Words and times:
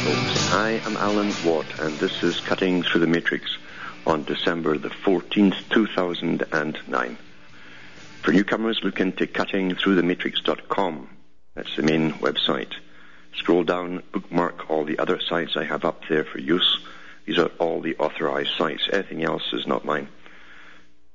Folks. 0.00 0.52
I 0.54 0.70
am 0.86 0.96
Alan 0.96 1.30
Watt, 1.44 1.78
and 1.78 1.92
this 1.98 2.22
is 2.22 2.40
Cutting 2.40 2.82
Through 2.82 3.02
the 3.02 3.06
Matrix 3.06 3.58
on 4.06 4.24
December 4.24 4.78
the 4.78 4.88
14th, 4.88 5.68
2009. 5.68 7.18
For 8.22 8.32
newcomers, 8.32 8.80
look 8.82 8.98
into 8.98 9.26
cuttingthroughthematrix.com. 9.26 11.08
That's 11.54 11.76
the 11.76 11.82
main 11.82 12.12
website. 12.14 12.72
Scroll 13.34 13.62
down, 13.64 14.02
bookmark 14.10 14.70
all 14.70 14.84
the 14.84 14.98
other 14.98 15.20
sites 15.20 15.54
I 15.54 15.64
have 15.64 15.84
up 15.84 16.02
there 16.08 16.24
for 16.24 16.38
use. 16.38 16.80
These 17.26 17.38
are 17.38 17.50
all 17.58 17.82
the 17.82 17.96
authorized 17.96 18.52
sites. 18.56 18.88
Anything 18.90 19.22
else 19.22 19.52
is 19.52 19.66
not 19.66 19.84
mine. 19.84 20.08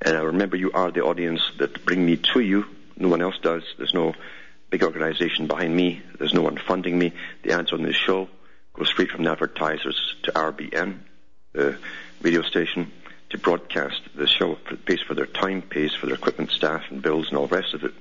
And 0.00 0.16
I 0.16 0.20
remember 0.22 0.56
you 0.56 0.72
are 0.72 0.90
the 0.90 1.04
audience 1.04 1.42
that 1.58 1.84
bring 1.84 2.06
me 2.06 2.16
to 2.32 2.40
you. 2.40 2.64
No 2.96 3.08
one 3.08 3.20
else 3.20 3.38
does. 3.42 3.64
There's 3.76 3.92
no 3.92 4.14
big 4.70 4.82
organization 4.82 5.46
behind 5.46 5.76
me. 5.76 6.00
There's 6.18 6.32
no 6.32 6.40
one 6.40 6.56
funding 6.56 6.98
me. 6.98 7.12
The 7.42 7.52
ads 7.52 7.74
on 7.74 7.82
this 7.82 7.96
show 7.96 8.30
go 8.72 8.84
straight 8.84 9.10
from 9.10 9.24
the 9.24 9.30
advertisers 9.30 10.14
to 10.22 10.32
RBN, 10.32 11.00
the 11.52 11.76
radio 12.22 12.40
station, 12.40 12.90
to 13.28 13.36
broadcast 13.36 14.00
the 14.14 14.26
show. 14.26 14.54
Pays 14.86 15.02
for 15.02 15.12
their 15.12 15.26
time, 15.26 15.60
pays 15.60 15.94
for 15.94 16.06
their 16.06 16.14
equipment, 16.14 16.50
staff, 16.50 16.82
and 16.88 17.02
bills, 17.02 17.28
and 17.28 17.36
all 17.36 17.46
the 17.46 17.56
rest 17.56 17.74
of 17.74 17.84
it. 17.84 17.92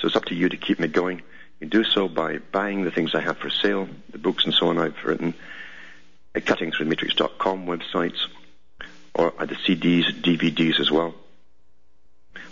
So 0.00 0.08
it's 0.08 0.16
up 0.16 0.24
to 0.26 0.34
you 0.34 0.48
to 0.48 0.56
keep 0.56 0.80
me 0.80 0.88
going. 0.88 1.22
You 1.60 1.68
do 1.68 1.84
so 1.84 2.08
by 2.08 2.38
buying 2.38 2.82
the 2.82 2.90
things 2.90 3.14
I 3.14 3.20
have 3.20 3.38
for 3.38 3.50
sale, 3.50 3.88
the 4.10 4.18
books 4.18 4.44
and 4.46 4.52
so 4.52 4.66
on 4.66 4.78
I've 4.78 5.04
written, 5.04 5.32
at 6.36 6.44
cuttingthroughthematrix.com 6.44 7.66
websites, 7.66 8.18
or 9.14 9.32
at 9.40 9.48
the 9.48 9.54
CDs, 9.54 10.04
DVDs 10.20 10.78
as 10.78 10.90
well. 10.90 11.14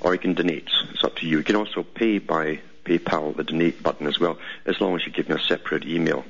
Or 0.01 0.15
you 0.15 0.19
can 0.19 0.33
donate. 0.33 0.69
It's 0.93 1.05
up 1.05 1.17
to 1.17 1.27
you. 1.27 1.39
You 1.39 1.45
can 1.45 1.57
also 1.57 1.83
pay 1.83 2.19
by 2.19 2.61
PayPal, 2.85 3.37
the 3.37 3.45
donate 3.45 3.83
button 3.83 4.07
as 4.07 4.19
well, 4.19 4.39
as 4.65 4.81
long 4.81 4.97
as 4.97 5.07
you 5.07 5.13
give 5.13 5.29
me 5.29 5.37
a 5.37 5.39
separate 5.39 5.85
email. 5.85 6.25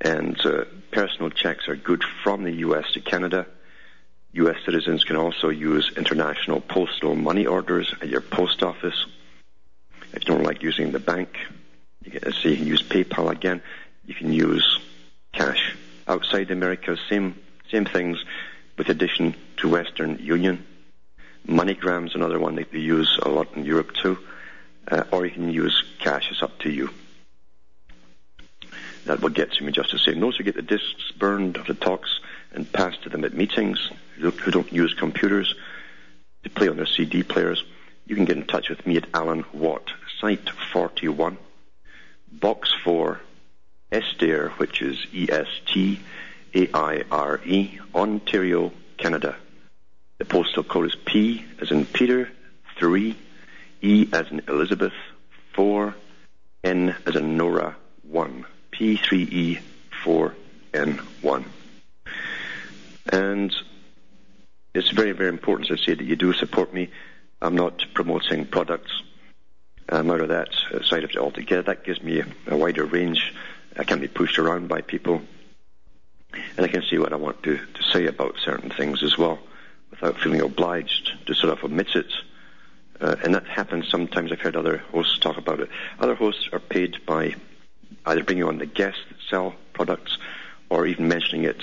And 0.00 0.38
uh, 0.44 0.64
personal 0.90 1.30
checks 1.30 1.68
are 1.68 1.76
good 1.76 2.02
from 2.24 2.44
the 2.44 2.52
US 2.52 2.90
to 2.92 3.00
Canada. 3.00 3.46
US 4.32 4.56
citizens 4.64 5.04
can 5.04 5.16
also 5.16 5.50
use 5.50 5.92
international 5.96 6.60
postal 6.60 7.14
money 7.14 7.46
orders 7.46 7.94
at 8.00 8.08
your 8.08 8.20
post 8.22 8.62
office. 8.62 9.06
If 10.12 10.26
you 10.26 10.34
don't 10.34 10.42
like 10.42 10.62
using 10.62 10.92
the 10.92 10.98
bank, 10.98 11.36
you 12.02 12.12
can, 12.12 12.32
say 12.32 12.50
you 12.50 12.56
can 12.56 12.66
use 12.66 12.82
PayPal 12.82 13.30
again. 13.30 13.62
You 14.06 14.14
can 14.14 14.32
use 14.32 14.78
cash. 15.32 15.76
Outside 16.06 16.50
America, 16.50 16.96
same 17.08 17.40
same 17.70 17.84
things, 17.84 18.24
with 18.78 18.88
addition 18.88 19.34
to 19.58 19.68
Western 19.68 20.18
Union. 20.18 20.64
MoneyGram's 21.48 22.14
another 22.14 22.38
one 22.38 22.56
that 22.56 22.70
they 22.72 22.78
use 22.78 23.18
a 23.22 23.28
lot 23.28 23.48
in 23.56 23.64
Europe 23.64 23.92
too. 23.94 24.18
Uh, 24.88 25.02
or 25.10 25.26
you 25.26 25.32
can 25.32 25.50
use 25.50 25.82
cash. 25.98 26.30
It's 26.30 26.42
up 26.42 26.58
to 26.60 26.70
you. 26.70 26.90
That 29.06 29.20
will 29.20 29.30
get 29.30 29.52
to 29.52 29.64
me 29.64 29.72
just 29.72 29.92
the 29.92 29.98
same. 29.98 30.20
Those 30.20 30.36
who 30.36 30.44
get 30.44 30.54
the 30.54 30.62
discs 30.62 31.12
burned 31.12 31.56
of 31.56 31.66
the 31.66 31.74
talks 31.74 32.20
and 32.52 32.72
passed 32.72 33.02
to 33.02 33.08
them 33.08 33.24
at 33.24 33.34
meetings, 33.34 33.90
who 34.18 34.30
don't 34.30 34.72
use 34.72 34.94
computers 34.94 35.54
to 36.44 36.50
play 36.50 36.68
on 36.68 36.76
their 36.76 36.86
CD 36.86 37.22
players, 37.22 37.64
you 38.06 38.14
can 38.14 38.24
get 38.24 38.36
in 38.36 38.46
touch 38.46 38.68
with 38.68 38.86
me 38.86 38.96
at 38.96 39.08
Alan 39.12 39.44
Watt, 39.52 39.90
Site 40.20 40.48
41, 40.72 41.36
Box 42.32 42.72
4, 42.84 43.20
Estaire, 43.96 44.50
which 44.58 44.82
is 44.82 45.06
E-S-T-A-I-R-E, 45.12 45.98
Ontario, 47.94 48.72
Canada. 48.98 49.36
The 50.18 50.24
postal 50.24 50.64
code 50.64 50.86
is 50.86 50.96
P 51.04 51.44
as 51.60 51.70
in 51.70 51.86
Peter, 51.86 52.30
3, 52.78 53.16
E 53.82 54.08
as 54.12 54.30
in 54.30 54.42
Elizabeth, 54.48 54.92
4, 55.54 55.94
N 56.64 56.94
as 57.06 57.16
in 57.16 57.36
Nora, 57.36 57.76
1. 58.02 58.44
P3E, 58.72 59.60
4N1. 60.04 61.44
And 63.10 63.54
it's 64.74 64.90
very, 64.90 65.12
very 65.12 65.30
important, 65.30 65.70
as 65.70 65.80
I 65.80 65.86
say, 65.86 65.94
that 65.94 66.04
you 66.04 66.16
do 66.16 66.32
support 66.34 66.74
me. 66.74 66.90
I'm 67.40 67.54
not 67.54 67.84
promoting 67.94 68.46
products. 68.46 69.02
I'm 69.88 70.10
out 70.10 70.20
of 70.20 70.28
that 70.28 70.48
side 70.84 71.04
of 71.04 71.10
it 71.10 71.16
altogether. 71.16 71.62
That 71.62 71.84
gives 71.84 72.02
me 72.02 72.20
a, 72.20 72.26
a 72.48 72.56
wider 72.56 72.84
range. 72.84 73.34
I 73.78 73.84
can 73.84 74.00
be 74.00 74.08
pushed 74.08 74.38
around 74.38 74.68
by 74.68 74.80
people. 74.80 75.22
And 76.56 76.66
I 76.66 76.68
can 76.68 76.82
see 76.82 76.98
what 76.98 77.12
I 77.12 77.16
want 77.16 77.42
to, 77.44 77.56
to 77.56 77.82
say 77.92 78.06
about 78.06 78.36
certain 78.38 78.70
things 78.70 79.02
as 79.02 79.16
well 79.16 79.38
without 79.90 80.18
feeling 80.18 80.40
obliged 80.40 81.12
to 81.26 81.34
sort 81.34 81.52
of 81.52 81.64
omit 81.64 81.94
it. 81.94 82.12
Uh, 83.00 83.16
and 83.22 83.34
that 83.34 83.46
happens 83.46 83.88
sometimes. 83.88 84.32
I've 84.32 84.40
heard 84.40 84.56
other 84.56 84.78
hosts 84.78 85.18
talk 85.18 85.36
about 85.36 85.60
it. 85.60 85.68
Other 85.98 86.14
hosts 86.14 86.48
are 86.52 86.58
paid 86.58 87.04
by 87.06 87.34
either 88.04 88.24
bringing 88.24 88.44
on 88.44 88.58
the 88.58 88.66
guests 88.66 89.00
that 89.08 89.18
sell 89.28 89.54
products 89.72 90.16
or 90.68 90.86
even 90.86 91.08
mentioning 91.08 91.44
it 91.44 91.62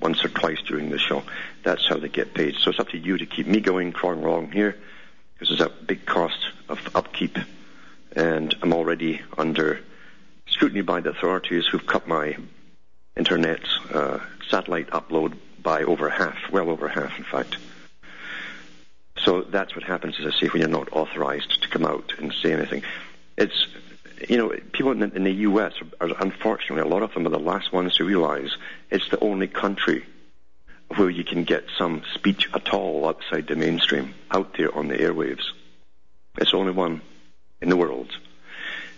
once 0.00 0.24
or 0.24 0.28
twice 0.28 0.60
during 0.62 0.90
the 0.90 0.98
show. 0.98 1.22
That's 1.62 1.86
how 1.88 1.96
they 1.96 2.08
get 2.08 2.34
paid. 2.34 2.56
So 2.56 2.70
it's 2.70 2.78
up 2.78 2.90
to 2.90 2.98
you 2.98 3.18
to 3.18 3.26
keep 3.26 3.46
me 3.46 3.60
going, 3.60 3.92
crawling 3.92 4.22
along 4.22 4.52
here, 4.52 4.76
because 5.32 5.48
there's 5.48 5.68
a 5.68 5.84
big 5.84 6.04
cost 6.04 6.38
of 6.68 6.78
upkeep. 6.94 7.38
And 8.14 8.54
I'm 8.62 8.74
already 8.74 9.22
under 9.36 9.80
scrutiny 10.46 10.82
by 10.82 11.00
the 11.00 11.10
authorities 11.10 11.66
who've 11.66 11.86
cut 11.86 12.06
my 12.06 12.36
internet 13.16 13.60
uh, 13.92 14.18
satellite 14.48 14.90
upload 14.90 15.36
by 15.62 15.82
over 15.82 16.10
half, 16.10 16.36
well 16.50 16.70
over 16.70 16.88
half, 16.88 17.16
in 17.18 17.24
fact. 17.24 17.56
So 19.24 19.42
that's 19.42 19.74
what 19.74 19.84
happens, 19.84 20.16
as 20.20 20.26
I 20.26 20.38
say, 20.38 20.48
when 20.48 20.60
you're 20.60 20.68
not 20.68 20.92
authorized 20.92 21.62
to 21.62 21.68
come 21.68 21.86
out 21.86 22.12
and 22.18 22.32
say 22.32 22.52
anything. 22.52 22.82
It's, 23.36 23.66
you 24.28 24.36
know, 24.36 24.50
people 24.72 24.92
in 24.92 24.98
the, 24.98 25.12
in 25.14 25.24
the 25.24 25.32
U.S. 25.32 25.72
Are, 26.00 26.08
are, 26.08 26.14
unfortunately, 26.20 26.82
a 26.82 26.92
lot 26.92 27.02
of 27.02 27.14
them 27.14 27.26
are 27.26 27.30
the 27.30 27.38
last 27.38 27.72
ones 27.72 27.96
to 27.96 28.04
realize 28.04 28.56
it's 28.90 29.08
the 29.08 29.18
only 29.20 29.46
country 29.46 30.04
where 30.96 31.10
you 31.10 31.24
can 31.24 31.44
get 31.44 31.64
some 31.78 32.02
speech 32.12 32.48
at 32.52 32.72
all 32.74 33.08
outside 33.08 33.46
the 33.46 33.56
mainstream, 33.56 34.14
out 34.30 34.54
there 34.56 34.76
on 34.76 34.88
the 34.88 34.96
airwaves. 34.96 35.44
It's 36.36 36.50
the 36.50 36.56
only 36.56 36.72
one 36.72 37.00
in 37.62 37.68
the 37.68 37.76
world. 37.76 38.12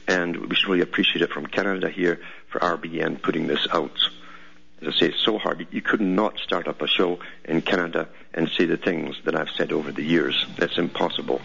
And 0.08 0.36
we 0.48 0.54
should 0.54 0.68
really 0.68 0.82
appreciate 0.82 1.22
it 1.22 1.30
from 1.30 1.46
Canada 1.46 1.90
here 1.90 2.20
for 2.48 2.60
RBN 2.60 3.22
putting 3.22 3.46
this 3.46 3.66
out. 3.72 3.96
As 4.80 4.88
I 4.88 4.98
say, 4.98 5.06
it's 5.06 5.24
so 5.24 5.38
hard. 5.38 5.66
You 5.70 5.82
could 5.82 6.00
not 6.00 6.38
start 6.38 6.68
up 6.68 6.82
a 6.82 6.86
show 6.86 7.18
in 7.44 7.62
Canada 7.62 8.08
and 8.34 8.48
say 8.48 8.66
the 8.66 8.76
things 8.76 9.16
that 9.24 9.34
I've 9.34 9.50
said 9.50 9.72
over 9.72 9.90
the 9.90 10.02
years. 10.02 10.46
That's 10.58 10.78
impossible. 10.78 11.40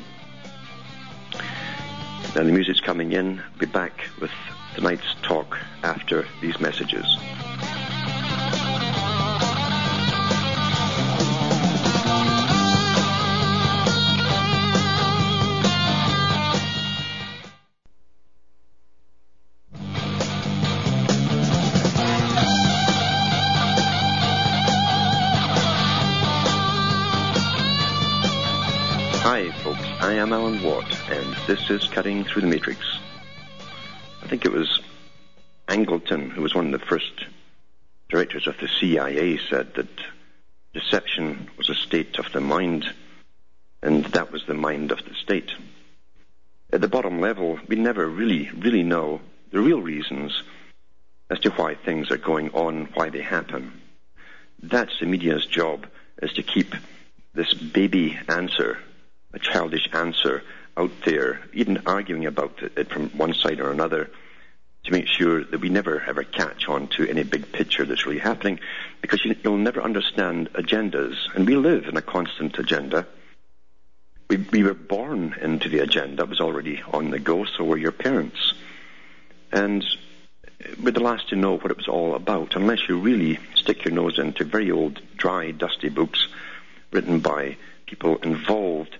Now 2.35 2.43
the 2.43 2.51
music's 2.51 2.79
coming 2.79 3.13
in. 3.13 3.39
I'll 3.39 3.59
be 3.59 3.65
back 3.65 4.05
with 4.19 4.31
tonight's 4.75 5.15
talk 5.21 5.57
after 5.83 6.25
these 6.41 6.59
messages. 6.59 7.05
This 31.51 31.69
is 31.69 31.89
Cutting 31.89 32.23
Through 32.23 32.43
the 32.43 32.47
Matrix. 32.47 32.79
I 34.23 34.27
think 34.27 34.45
it 34.45 34.53
was 34.53 34.79
Angleton, 35.67 36.31
who 36.31 36.41
was 36.41 36.55
one 36.55 36.73
of 36.73 36.79
the 36.79 36.85
first 36.85 37.25
directors 38.07 38.47
of 38.47 38.57
the 38.57 38.69
CIA, 38.69 39.37
said 39.49 39.73
that 39.73 39.89
deception 40.73 41.49
was 41.57 41.69
a 41.69 41.75
state 41.75 42.19
of 42.19 42.31
the 42.31 42.39
mind, 42.39 42.85
and 43.81 44.05
that 44.13 44.31
was 44.31 44.45
the 44.45 44.53
mind 44.53 44.93
of 44.93 44.99
the 45.03 45.13
state. 45.13 45.51
At 46.71 46.79
the 46.79 46.87
bottom 46.87 47.19
level, 47.19 47.59
we 47.67 47.75
never 47.75 48.07
really, 48.07 48.49
really 48.57 48.83
know 48.83 49.19
the 49.51 49.59
real 49.59 49.81
reasons 49.81 50.43
as 51.29 51.41
to 51.41 51.49
why 51.49 51.75
things 51.75 52.11
are 52.11 52.17
going 52.17 52.51
on, 52.51 52.87
why 52.93 53.09
they 53.09 53.23
happen. 53.23 53.73
That's 54.63 54.97
the 55.01 55.05
media's 55.05 55.47
job, 55.47 55.85
is 56.21 56.31
to 56.35 56.43
keep 56.43 56.73
this 57.33 57.53
baby 57.53 58.17
answer, 58.29 58.77
a 59.33 59.39
childish 59.39 59.89
answer, 59.91 60.43
out 60.77 60.91
there, 61.05 61.41
even 61.53 61.83
arguing 61.85 62.25
about 62.25 62.61
it 62.61 62.89
from 62.89 63.09
one 63.09 63.33
side 63.33 63.59
or 63.59 63.71
another, 63.71 64.09
to 64.83 64.91
make 64.91 65.07
sure 65.07 65.43
that 65.43 65.61
we 65.61 65.69
never 65.69 66.01
ever 66.01 66.23
catch 66.23 66.67
on 66.67 66.87
to 66.87 67.07
any 67.07 67.23
big 67.23 67.51
picture 67.51 67.85
that's 67.85 68.05
really 68.05 68.19
happening, 68.19 68.59
because 69.01 69.23
you, 69.23 69.35
will 69.43 69.57
never 69.57 69.81
understand 69.81 70.51
agendas, 70.53 71.15
and 71.35 71.45
we 71.45 71.55
live 71.55 71.85
in 71.85 71.97
a 71.97 72.01
constant 72.01 72.57
agenda. 72.57 73.05
We, 74.29 74.37
we 74.37 74.63
were 74.63 74.73
born 74.73 75.35
into 75.41 75.69
the 75.69 75.79
agenda; 75.79 76.23
it 76.23 76.29
was 76.29 76.39
already 76.39 76.81
on 76.91 77.11
the 77.11 77.19
go. 77.19 77.45
So 77.45 77.63
were 77.63 77.77
your 77.77 77.91
parents, 77.91 78.53
and 79.51 79.85
we're 80.81 80.91
the 80.91 80.99
last 80.99 81.29
to 81.29 81.35
know 81.35 81.57
what 81.57 81.71
it 81.71 81.77
was 81.77 81.87
all 81.87 82.15
about, 82.15 82.55
unless 82.55 82.87
you 82.87 82.99
really 82.99 83.39
stick 83.55 83.85
your 83.85 83.93
nose 83.93 84.19
into 84.19 84.45
very 84.45 84.71
old, 84.71 85.01
dry, 85.15 85.51
dusty 85.51 85.89
books 85.89 86.27
written 86.91 87.19
by 87.19 87.57
people 87.85 88.17
involved 88.17 88.97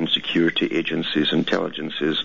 in 0.00 0.08
security 0.08 0.66
agencies, 0.66 1.32
intelligences, 1.32 2.24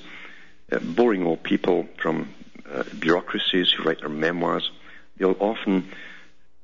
uh, 0.71 0.79
boring 0.79 1.25
old 1.25 1.43
people 1.43 1.87
from 1.97 2.33
uh, 2.71 2.83
bureaucracies 2.97 3.71
who 3.71 3.83
write 3.83 3.99
their 3.99 4.09
memoirs, 4.09 4.71
they'll 5.17 5.35
often 5.39 5.89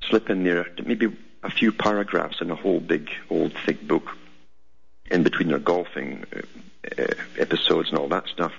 slip 0.09 0.29
in 0.29 0.43
there 0.43 0.67
maybe 0.85 1.15
a 1.43 1.51
few 1.51 1.71
paragraphs 1.71 2.41
in 2.41 2.49
a 2.49 2.55
whole 2.55 2.79
big, 2.79 3.11
old, 3.29 3.53
thick 3.65 3.85
book 3.85 4.17
in 5.09 5.23
between 5.23 5.49
their 5.49 5.59
golfing 5.59 6.23
uh, 6.33 6.41
uh, 6.97 7.07
episodes 7.37 7.89
and 7.89 7.99
all 7.99 8.07
that 8.07 8.27
stuff. 8.27 8.53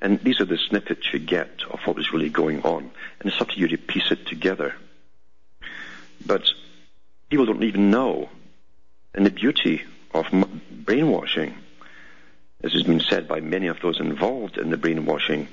And 0.00 0.18
these 0.20 0.40
are 0.40 0.46
the 0.46 0.56
snippets 0.56 1.12
you 1.12 1.18
get 1.18 1.50
of 1.70 1.80
what 1.80 1.96
was 1.96 2.12
really 2.12 2.30
going 2.30 2.62
on. 2.62 2.90
And 3.20 3.30
it's 3.30 3.40
up 3.40 3.50
to 3.50 3.58
you 3.60 3.68
to 3.68 3.76
piece 3.76 4.10
it 4.10 4.26
together. 4.26 4.74
But 6.24 6.48
people 7.28 7.44
don't 7.44 7.62
even 7.62 7.90
know. 7.90 8.30
And 9.14 9.26
the 9.26 9.30
beauty 9.30 9.82
of 10.14 10.26
brainwashing, 10.70 11.54
as 12.62 12.72
has 12.72 12.82
been 12.82 13.00
said 13.00 13.26
by 13.26 13.40
many 13.40 13.66
of 13.66 13.80
those 13.80 14.00
involved 14.00 14.58
in 14.58 14.70
the 14.70 14.76
brainwashing 14.76 15.48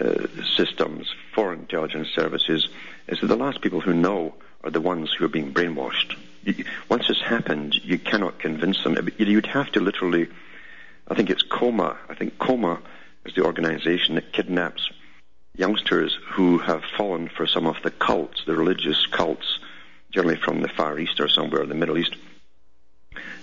uh, 0.00 0.26
systems 0.56 1.12
for 1.34 1.52
intelligence 1.52 2.08
services 2.14 2.68
is 3.08 3.20
that 3.20 3.26
the 3.26 3.36
last 3.36 3.60
people 3.60 3.80
who 3.80 3.92
know 3.92 4.34
are 4.62 4.70
the 4.70 4.80
ones 4.80 5.12
who 5.12 5.24
are 5.24 5.28
being 5.28 5.52
brainwashed. 5.52 6.16
Once 6.88 7.10
it's 7.10 7.20
happened, 7.20 7.74
you 7.82 7.98
cannot 7.98 8.38
convince 8.38 8.82
them. 8.82 9.08
You'd 9.18 9.46
have 9.46 9.70
to 9.72 9.80
literally, 9.80 10.28
I 11.08 11.14
think 11.14 11.30
it's 11.30 11.42
Coma. 11.42 11.98
I 12.08 12.14
think 12.14 12.38
Coma 12.38 12.80
is 13.24 13.34
the 13.34 13.44
organization 13.44 14.14
that 14.14 14.32
kidnaps 14.32 14.88
youngsters 15.56 16.16
who 16.30 16.58
have 16.58 16.82
fallen 16.96 17.28
for 17.28 17.46
some 17.46 17.66
of 17.66 17.76
the 17.82 17.90
cults, 17.90 18.44
the 18.46 18.54
religious 18.54 19.06
cults, 19.06 19.58
generally 20.10 20.36
from 20.36 20.62
the 20.62 20.68
Far 20.68 20.98
East 20.98 21.20
or 21.20 21.28
somewhere 21.28 21.62
in 21.62 21.68
the 21.68 21.74
Middle 21.74 21.98
East, 21.98 22.14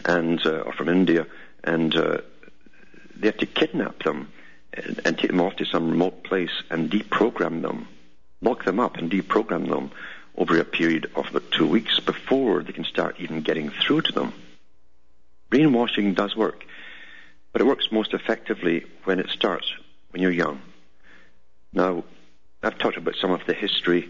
and 0.05 0.43
uh, 0.45 0.61
or 0.61 0.73
from 0.73 0.89
India, 0.89 1.27
and 1.63 1.95
uh, 1.95 2.19
they 3.17 3.27
have 3.27 3.37
to 3.37 3.45
kidnap 3.45 4.03
them 4.03 4.31
and, 4.73 4.99
and 5.05 5.17
take 5.17 5.31
them 5.31 5.41
off 5.41 5.55
to 5.57 5.65
some 5.65 5.91
remote 5.91 6.23
place 6.23 6.63
and 6.69 6.91
deprogram 6.91 7.61
them, 7.61 7.87
lock 8.41 8.65
them 8.65 8.79
up 8.79 8.97
and 8.97 9.11
deprogram 9.11 9.69
them 9.69 9.91
over 10.37 10.59
a 10.59 10.65
period 10.65 11.09
of 11.15 11.27
about 11.29 11.51
two 11.51 11.67
weeks 11.67 11.99
before 11.99 12.61
they 12.63 12.73
can 12.73 12.83
start 12.83 13.15
even 13.19 13.41
getting 13.41 13.69
through 13.69 14.01
to 14.01 14.11
them. 14.11 14.33
Brainwashing 15.49 16.13
does 16.13 16.35
work, 16.35 16.65
but 17.51 17.61
it 17.61 17.65
works 17.65 17.91
most 17.91 18.13
effectively 18.13 18.85
when 19.05 19.19
it 19.19 19.29
starts 19.29 19.71
when 20.09 20.21
you're 20.21 20.31
young. 20.31 20.61
Now, 21.71 22.03
I've 22.63 22.77
talked 22.77 22.97
about 22.97 23.15
some 23.15 23.31
of 23.31 23.45
the 23.45 23.53
history 23.53 24.09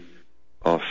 of 0.62 0.82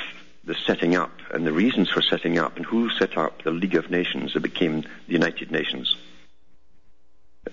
the 0.43 0.55
setting 0.55 0.95
up 0.95 1.11
and 1.31 1.45
the 1.45 1.51
reasons 1.51 1.89
for 1.89 2.01
setting 2.01 2.37
up 2.37 2.55
and 2.55 2.65
who 2.65 2.89
set 2.91 3.17
up 3.17 3.43
the 3.43 3.51
League 3.51 3.75
of 3.75 3.89
Nations 3.89 4.33
that 4.33 4.41
became 4.41 4.81
the 4.81 5.13
United 5.13 5.51
Nations. 5.51 5.95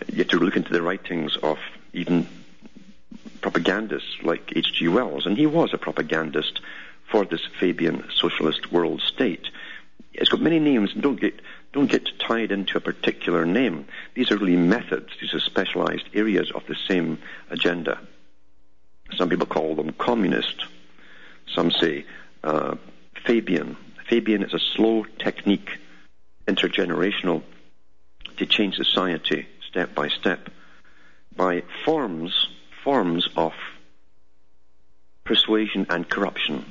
You 0.09 0.19
have 0.19 0.29
to 0.29 0.39
look 0.39 0.57
into 0.57 0.73
the 0.73 0.83
writings 0.83 1.37
of 1.43 1.59
even 1.93 2.27
propagandists 3.41 4.23
like 4.23 4.53
H.G. 4.57 4.89
Wells, 4.89 5.27
and 5.27 5.37
he 5.37 5.47
was 5.47 5.75
a 5.75 5.79
propagandist 5.79 6.61
for 7.11 7.25
this 7.25 7.43
Fabian 7.61 8.05
socialist 8.15 8.73
world 8.73 9.03
state. 9.03 9.49
It's 10.15 10.31
got 10.31 10.41
many 10.41 10.59
names, 10.59 10.93
don't 10.95 11.21
get 11.21 11.41
don't 11.73 11.91
get 11.91 12.07
tied 12.19 12.53
into 12.53 12.77
a 12.77 12.81
particular 12.81 13.47
name. 13.47 13.87
These 14.15 14.31
are 14.31 14.37
really 14.37 14.57
methods. 14.57 15.09
These 15.19 15.33
are 15.33 15.41
specialized 15.41 16.05
areas 16.13 16.51
of 16.55 16.67
the 16.67 16.77
same 16.87 17.19
agenda. 17.49 17.99
Some 19.17 19.31
people 19.31 19.47
call 19.47 19.75
them 19.75 19.93
communist. 19.93 20.67
Some 21.55 21.71
say 21.71 22.05
uh, 22.45 22.77
Fabian. 23.25 23.79
Fabian 24.07 24.43
is 24.43 24.53
a 24.53 24.59
slow 24.59 25.05
technique, 25.19 25.79
intergenerational, 26.47 27.43
to 28.37 28.45
change 28.45 28.77
society 28.77 29.47
step 29.73 29.95
by 29.95 30.09
step 30.09 30.51
by 31.35 31.63
forms, 31.85 32.49
forms 32.85 33.27
of 33.37 33.55
persuasion 35.25 35.87
and 35.89 36.07
corruption. 36.09 36.71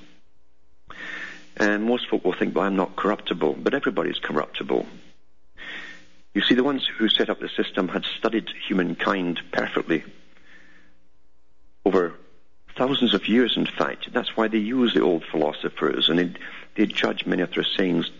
And 1.57 1.83
most 1.83 2.07
folk 2.09 2.23
will 2.23 2.33
think, 2.33 2.55
well, 2.55 2.65
I'm 2.65 2.75
not 2.75 2.95
corruptible, 2.95 3.57
but 3.59 3.73
everybody's 3.73 4.19
corruptible. 4.19 4.85
You 6.35 6.41
see, 6.41 6.53
the 6.53 6.63
ones 6.63 6.87
who 6.97 7.09
set 7.09 7.31
up 7.31 7.39
the 7.39 7.49
system 7.49 7.87
had 7.87 8.05
studied 8.05 8.49
humankind 8.67 9.41
perfectly 9.51 10.03
over 11.83 12.13
thousands 12.77 13.15
of 13.15 13.27
years, 13.27 13.57
in 13.57 13.65
fact. 13.65 14.13
That's 14.13 14.37
why 14.37 14.47
they 14.47 14.59
use 14.59 14.93
the 14.93 15.01
old 15.01 15.25
philosophers 15.25 16.07
and 16.07 16.19
they, 16.19 16.33
they 16.75 16.85
judge 16.85 17.25
many 17.25 17.41
of 17.41 17.51
their 17.53 17.65
sayings 17.65 18.11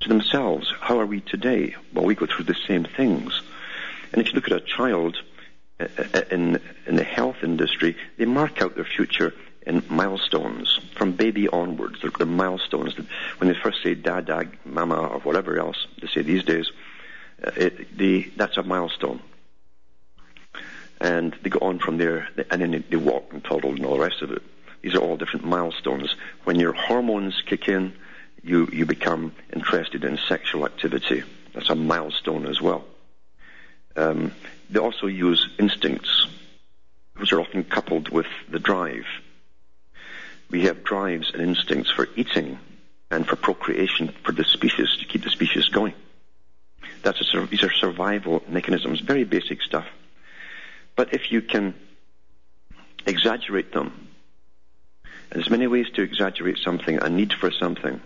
to 0.00 0.08
themselves. 0.08 0.72
How 0.80 1.00
are 1.00 1.06
we 1.06 1.20
today? 1.20 1.74
Well, 1.92 2.04
we 2.04 2.14
go 2.14 2.26
through 2.26 2.44
the 2.44 2.54
same 2.54 2.84
things. 2.84 3.42
And 4.12 4.20
if 4.20 4.28
you 4.28 4.34
look 4.34 4.50
at 4.50 4.52
a 4.52 4.60
child 4.60 5.16
uh, 5.80 5.86
uh, 6.14 6.20
in, 6.30 6.60
in 6.86 6.96
the 6.96 7.04
health 7.04 7.36
industry, 7.42 7.96
they 8.18 8.26
mark 8.26 8.60
out 8.62 8.74
their 8.74 8.84
future 8.84 9.34
in 9.66 9.82
milestones 9.88 10.80
from 10.96 11.12
baby 11.12 11.48
onwards. 11.48 12.00
They're, 12.02 12.10
they're 12.10 12.26
milestones. 12.26 12.94
When 13.38 13.48
they 13.48 13.54
first 13.54 13.82
say 13.82 13.94
dada, 13.94 14.48
mama, 14.64 14.96
or 14.96 15.20
whatever 15.20 15.58
else 15.58 15.86
they 16.00 16.08
say 16.08 16.22
these 16.22 16.44
days, 16.44 16.70
uh, 17.44 17.50
it, 17.56 17.96
they, 17.96 18.22
that's 18.36 18.56
a 18.56 18.62
milestone. 18.62 19.22
And 21.00 21.34
they 21.42 21.50
go 21.50 21.60
on 21.60 21.78
from 21.78 21.98
there, 21.98 22.28
and 22.50 22.62
then 22.62 22.84
they 22.88 22.96
walk 22.96 23.32
and 23.32 23.42
toddle 23.42 23.70
and 23.70 23.84
all 23.84 23.94
the 23.94 24.04
rest 24.04 24.22
of 24.22 24.30
it. 24.30 24.42
These 24.82 24.94
are 24.94 24.98
all 24.98 25.16
different 25.16 25.46
milestones. 25.46 26.14
When 26.44 26.58
your 26.58 26.72
hormones 26.72 27.40
kick 27.46 27.68
in, 27.68 27.94
you, 28.42 28.68
you 28.72 28.84
become 28.84 29.32
interested 29.52 30.04
in 30.04 30.18
sexual 30.28 30.64
activity. 30.64 31.22
That's 31.54 31.70
a 31.70 31.74
milestone 31.74 32.46
as 32.46 32.60
well. 32.60 32.84
Um, 33.96 34.32
they 34.70 34.78
also 34.78 35.06
use 35.06 35.48
instincts, 35.58 36.26
which 37.16 37.32
are 37.32 37.40
often 37.40 37.64
coupled 37.64 38.08
with 38.08 38.26
the 38.48 38.58
drive. 38.58 39.06
We 40.50 40.62
have 40.62 40.84
drives 40.84 41.30
and 41.32 41.42
instincts 41.42 41.90
for 41.90 42.08
eating 42.16 42.58
and 43.10 43.26
for 43.26 43.36
procreation 43.36 44.14
for 44.24 44.32
the 44.32 44.44
species, 44.44 44.96
to 44.98 45.04
keep 45.04 45.22
the 45.22 45.30
species 45.30 45.68
going. 45.68 45.94
That's 47.02 47.34
a, 47.34 47.46
these 47.46 47.62
are 47.62 47.72
survival 47.72 48.42
mechanisms, 48.48 49.00
very 49.00 49.24
basic 49.24 49.60
stuff. 49.62 49.86
But 50.96 51.14
if 51.14 51.32
you 51.32 51.42
can 51.42 51.74
exaggerate 53.06 53.72
them, 53.72 54.08
and 55.30 55.40
there's 55.40 55.50
many 55.50 55.66
ways 55.66 55.86
to 55.94 56.02
exaggerate 56.02 56.58
something, 56.58 57.02
a 57.02 57.08
need 57.08 57.32
for 57.32 57.50
something. 57.50 58.00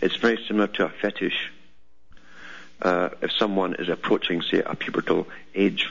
It's 0.00 0.16
very 0.16 0.38
similar 0.46 0.68
to 0.68 0.86
a 0.86 0.88
fetish 0.88 1.52
uh, 2.82 3.10
if 3.22 3.32
someone 3.32 3.74
is 3.74 3.88
approaching, 3.88 4.42
say, 4.42 4.58
a 4.58 4.74
pubertal 4.74 5.26
age, 5.54 5.88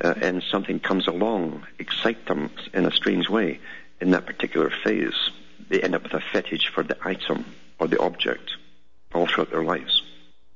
uh, 0.00 0.14
and 0.20 0.42
something 0.50 0.80
comes 0.80 1.06
along, 1.06 1.66
excite 1.78 2.26
them 2.26 2.50
in 2.72 2.84
a 2.84 2.90
strange 2.90 3.28
way 3.28 3.60
in 4.00 4.10
that 4.10 4.26
particular 4.26 4.70
phase, 4.70 5.30
they 5.68 5.80
end 5.80 5.94
up 5.94 6.02
with 6.02 6.14
a 6.14 6.20
fetish 6.20 6.68
for 6.68 6.82
the 6.82 6.96
item 7.02 7.44
or 7.78 7.86
the 7.86 7.98
object 8.00 8.56
all 9.14 9.26
throughout 9.26 9.50
their 9.50 9.64
lives. 9.64 10.02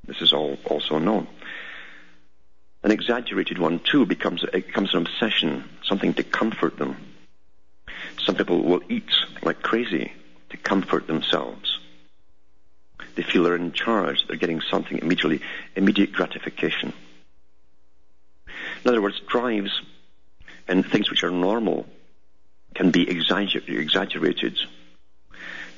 This 0.05 0.21
is 0.21 0.33
all 0.33 0.59
also 0.65 0.99
known. 0.99 1.29
An 2.83 2.91
exaggerated 2.91 3.59
one 3.59 3.81
too 3.81 4.07
becomes 4.07 4.45
it 4.45 4.67
becomes 4.67 4.95
an 4.95 5.03
obsession, 5.03 5.65
something 5.83 6.15
to 6.15 6.23
comfort 6.23 6.77
them. 6.79 6.97
Some 8.25 8.37
people 8.37 8.63
will 8.63 8.83
eat 8.89 9.11
like 9.43 9.63
crazy 9.63 10.13
to 10.51 10.57
comfort 10.57 11.07
themselves. 11.07 11.78
They 13.19 13.25
feel 13.25 13.43
they're 13.43 13.57
in 13.57 13.73
charge. 13.73 14.29
They're 14.29 14.37
getting 14.37 14.61
something 14.61 14.97
immediately, 14.99 15.41
immediate 15.75 16.13
gratification. 16.13 16.93
In 18.47 18.89
other 18.89 19.03
words, 19.03 19.21
drives 19.27 19.83
and 20.69 20.87
things 20.87 21.11
which 21.11 21.25
are 21.25 21.31
normal 21.33 21.85
can 22.77 22.93
be 22.93 23.11
exaggerated 23.11 24.57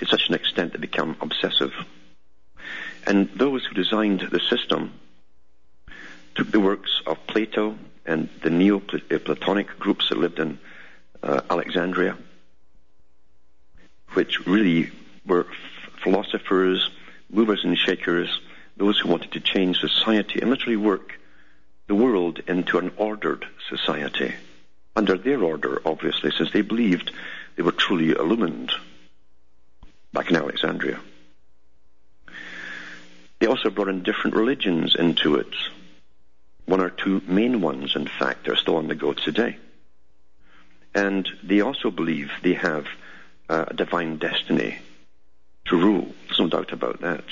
to 0.01 0.07
such 0.07 0.29
an 0.29 0.35
extent 0.35 0.75
they 0.75 0.79
become 0.79 1.17
obsessive. 1.23 1.73
And 3.07 3.31
those 3.31 3.65
who 3.65 3.75
designed 3.75 4.21
the 4.21 4.41
system 4.41 4.93
took 6.35 6.51
the 6.51 6.61
works 6.61 6.91
of 7.07 7.27
Plato 7.27 7.79
and 8.05 8.29
the 8.43 8.51
Neoplatonic 8.51 9.79
groups 9.79 10.11
that 10.11 10.19
lived 10.19 10.41
in 10.41 10.59
uh, 11.23 11.41
Alexandria, 11.49 12.19
which 14.13 14.47
really 14.47 14.91
were 15.25 15.47
f- 15.47 16.03
philosophers, 16.03 16.91
movers 17.31 17.65
and 17.65 17.79
shakers, 17.79 18.41
those 18.77 18.99
who 18.99 19.09
wanted 19.09 19.33
to 19.33 19.41
change 19.41 19.79
society 19.79 20.41
and 20.41 20.51
literally 20.51 20.77
work 20.77 21.19
the 21.87 21.95
world 21.95 22.41
into 22.47 22.79
an 22.79 22.93
ordered 22.97 23.47
society. 23.69 24.35
Under 24.97 25.17
their 25.17 25.43
order, 25.43 25.81
obviously, 25.85 26.31
since 26.31 26.53
they 26.53 26.63
believed 26.63 27.13
they 27.57 27.63
were 27.63 27.73
truly 27.73 28.11
illumined 28.11 28.73
back 30.13 30.31
in 30.31 30.37
Alexandria. 30.37 31.01
They 33.39 33.47
also 33.47 33.71
brought 33.71 33.89
in 33.89 34.03
different 34.03 34.37
religions 34.37 34.95
into 34.95 35.37
it. 35.37 35.55
One 36.67 36.81
or 36.81 36.91
two 36.91 37.23
main 37.27 37.61
ones, 37.61 37.97
in 37.97 38.07
fact, 38.07 38.49
are 38.49 38.57
still 38.57 38.77
on 38.77 38.89
the 38.89 38.95
go 38.95 39.13
today. 39.13 39.57
And 40.95 41.29
they 41.43 41.61
also 41.61 41.91
believe 41.91 42.31
they 42.43 42.55
have 42.55 42.87
uh, 43.49 43.67
a 43.69 43.75
divine 43.75 44.19
destiny 44.19 44.79
to 45.71 45.77
rule. 45.77 46.07
There's 46.27 46.41
no 46.41 46.49
doubt 46.49 46.73
about 46.73 47.01
that. 47.01 47.25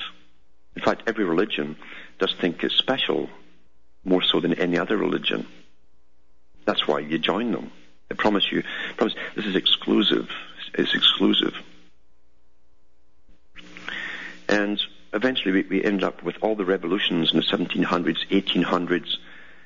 In 0.77 0.83
fact, 0.83 1.03
every 1.07 1.25
religion 1.25 1.77
does 2.19 2.35
think 2.41 2.63
it's 2.63 2.77
special, 2.77 3.29
more 4.05 4.23
so 4.23 4.41
than 4.41 4.55
any 4.55 4.79
other 4.79 4.97
religion. 4.97 5.47
That's 6.65 6.87
why 6.87 7.01
you 7.01 7.19
join 7.19 7.53
them. 7.53 7.71
I 8.11 8.15
promise 8.15 8.51
you, 8.51 8.63
I 8.91 8.93
promise, 8.95 9.15
this 9.35 9.45
is 9.45 9.57
exclusive. 9.57 10.31
It's 10.75 10.95
exclusive. 10.95 11.55
And 14.49 14.81
eventually 15.13 15.53
we, 15.53 15.63
we 15.63 15.85
end 15.85 16.05
up 16.05 16.23
with 16.23 16.37
all 16.41 16.55
the 16.55 16.65
revolutions 16.65 17.33
in 17.33 17.39
the 17.39 17.45
1700s, 17.45 18.29
1800s, 18.31 19.17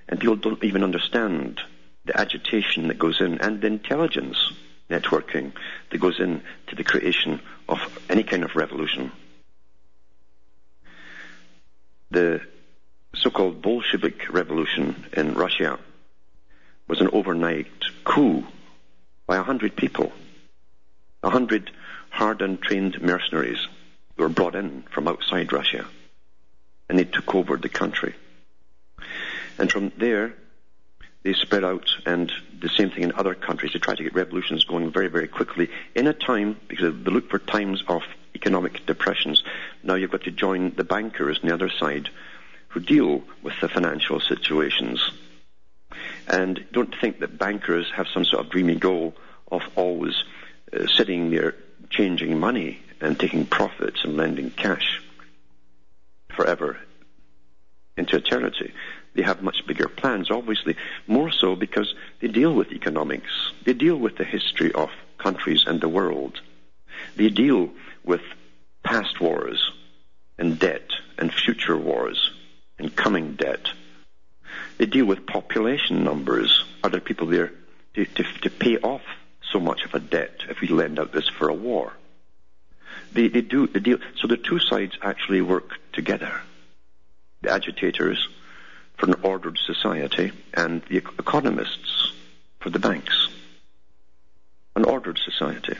and 0.08 0.18
people 0.18 0.36
don't 0.36 0.64
even 0.64 0.82
understand 0.82 1.60
the 2.04 2.18
agitation 2.18 2.88
that 2.88 2.98
goes 2.98 3.20
in 3.20 3.38
and 3.40 3.60
the 3.60 3.66
intelligence 3.66 4.52
networking 4.92 5.52
that 5.90 6.00
goes 6.00 6.20
into 6.20 6.76
the 6.76 6.84
creation 6.84 7.40
of 7.68 7.78
any 8.08 8.22
kind 8.22 8.44
of 8.44 8.54
revolution. 8.54 9.10
The 12.10 12.42
so-called 13.14 13.62
Bolshevik 13.62 14.32
revolution 14.32 15.06
in 15.12 15.34
Russia 15.34 15.78
was 16.88 17.00
an 17.00 17.08
overnight 17.12 17.66
coup 18.04 18.44
by 19.26 19.36
a 19.36 19.42
hundred 19.42 19.76
people, 19.76 20.12
a 21.22 21.30
hundred 21.30 21.70
hard 22.10 22.40
trained 22.62 23.00
mercenaries 23.00 23.66
who 24.16 24.24
were 24.24 24.28
brought 24.28 24.54
in 24.54 24.82
from 24.90 25.08
outside 25.08 25.52
Russia, 25.52 25.86
and 26.88 26.98
they 26.98 27.04
took 27.04 27.34
over 27.34 27.56
the 27.56 27.70
country. 27.70 28.14
And 29.58 29.72
from 29.72 29.92
there, 29.96 30.34
they 31.22 31.32
spread 31.34 31.64
out 31.64 31.88
and 32.06 32.32
the 32.60 32.68
same 32.68 32.90
thing 32.90 33.04
in 33.04 33.12
other 33.12 33.34
countries. 33.34 33.72
They 33.72 33.78
try 33.78 33.94
to 33.94 34.02
get 34.02 34.14
revolutions 34.14 34.64
going 34.64 34.90
very, 34.90 35.08
very 35.08 35.28
quickly 35.28 35.70
in 35.94 36.06
a 36.06 36.12
time, 36.12 36.58
because 36.68 36.94
they 36.94 37.10
look 37.10 37.30
for 37.30 37.38
times 37.38 37.82
of 37.88 38.02
economic 38.34 38.84
depressions. 38.86 39.42
Now 39.82 39.94
you've 39.94 40.10
got 40.10 40.22
to 40.24 40.30
join 40.30 40.74
the 40.74 40.84
bankers 40.84 41.40
on 41.42 41.48
the 41.48 41.54
other 41.54 41.70
side 41.70 42.08
who 42.68 42.80
deal 42.80 43.22
with 43.42 43.54
the 43.60 43.68
financial 43.68 44.20
situations. 44.20 45.10
And 46.26 46.64
don't 46.72 46.94
think 47.00 47.20
that 47.20 47.38
bankers 47.38 47.90
have 47.94 48.06
some 48.08 48.24
sort 48.24 48.44
of 48.44 48.50
dreamy 48.50 48.76
goal 48.76 49.14
of 49.50 49.62
always 49.76 50.24
uh, 50.72 50.86
sitting 50.86 51.30
there 51.30 51.54
changing 51.90 52.40
money 52.40 52.80
and 53.00 53.18
taking 53.18 53.44
profits 53.44 54.04
and 54.04 54.16
lending 54.16 54.50
cash 54.50 55.02
forever 56.34 56.78
into 57.96 58.16
eternity. 58.16 58.72
They 59.14 59.22
have 59.22 59.42
much 59.42 59.66
bigger 59.66 59.88
plans, 59.88 60.30
obviously, 60.30 60.76
more 61.06 61.30
so 61.30 61.54
because 61.54 61.94
they 62.20 62.28
deal 62.28 62.54
with 62.54 62.72
economics. 62.72 63.52
They 63.64 63.74
deal 63.74 63.96
with 63.96 64.16
the 64.16 64.24
history 64.24 64.72
of 64.72 64.90
countries 65.18 65.64
and 65.66 65.80
the 65.80 65.88
world. 65.88 66.40
They 67.16 67.28
deal 67.28 67.70
with 68.04 68.22
past 68.82 69.20
wars 69.20 69.70
and 70.38 70.58
debt 70.58 70.90
and 71.18 71.32
future 71.32 71.76
wars 71.76 72.30
and 72.78 72.94
coming 72.94 73.34
debt. 73.34 73.68
They 74.78 74.86
deal 74.86 75.06
with 75.06 75.26
population 75.26 76.04
numbers. 76.04 76.64
Are 76.82 76.90
there 76.90 77.00
people 77.00 77.26
there 77.26 77.52
to, 77.94 78.04
to, 78.04 78.22
to 78.22 78.50
pay 78.50 78.78
off 78.78 79.02
so 79.50 79.60
much 79.60 79.84
of 79.84 79.94
a 79.94 80.00
debt 80.00 80.40
if 80.48 80.60
we 80.60 80.68
lend 80.68 80.98
out 80.98 81.12
this 81.12 81.28
for 81.28 81.48
a 81.48 81.54
war? 81.54 81.92
They, 83.12 83.28
they 83.28 83.42
do 83.42 83.66
the 83.66 83.80
deal. 83.80 83.98
So 84.16 84.26
the 84.26 84.36
two 84.38 84.58
sides 84.58 84.96
actually 85.02 85.42
work 85.42 85.78
together. 85.92 86.40
The 87.42 87.50
agitators 87.50 88.26
for 88.96 89.06
an 89.06 89.16
ordered 89.22 89.58
society 89.58 90.32
and 90.54 90.82
the 90.88 90.96
economists 90.96 92.12
for 92.60 92.70
the 92.70 92.78
banks. 92.78 93.28
An 94.76 94.84
ordered 94.84 95.18
society. 95.18 95.76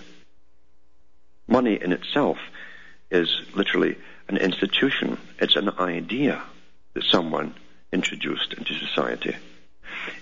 Money 1.46 1.78
in 1.80 1.92
itself 1.92 2.38
is 3.10 3.42
literally 3.54 3.96
an 4.28 4.36
institution. 4.36 5.18
It's 5.38 5.56
an 5.56 5.70
idea 5.78 6.42
that 6.94 7.04
someone 7.04 7.54
introduced 7.92 8.54
into 8.54 8.74
society. 8.74 9.36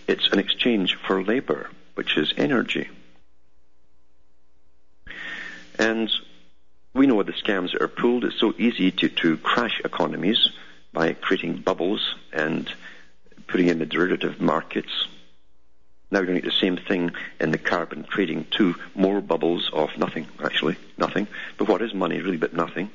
It's 0.06 0.28
an 0.32 0.38
exchange 0.38 0.96
for 0.96 1.22
labor, 1.22 1.70
which 1.94 2.16
is 2.16 2.34
energy. 2.36 2.88
And 5.78 6.10
we 6.92 7.06
know 7.06 7.22
the 7.22 7.32
scams 7.32 7.72
that 7.72 7.82
are 7.82 7.88
pulled. 7.88 8.24
It's 8.24 8.38
so 8.38 8.52
easy 8.58 8.90
to, 8.90 9.08
to 9.08 9.36
crash 9.38 9.80
economies 9.84 10.50
by 10.92 11.12
creating 11.12 11.58
bubbles 11.58 12.14
and 12.32 12.72
putting 13.46 13.68
in 13.68 13.78
the 13.78 13.86
derivative 13.86 14.40
markets. 14.40 15.06
Now 16.10 16.20
we're 16.20 16.26
doing 16.26 16.40
the 16.42 16.50
same 16.50 16.76
thing 16.76 17.12
in 17.40 17.52
the 17.52 17.58
carbon 17.58 18.04
trading 18.04 18.46
too. 18.50 18.74
More 18.94 19.20
bubbles 19.20 19.70
of 19.72 19.96
nothing, 19.96 20.26
actually. 20.42 20.76
Nothing. 20.98 21.28
But 21.56 21.68
what 21.68 21.82
is 21.82 21.94
money? 21.94 22.20
Really 22.20 22.36
but 22.36 22.54
nothing. 22.54 22.90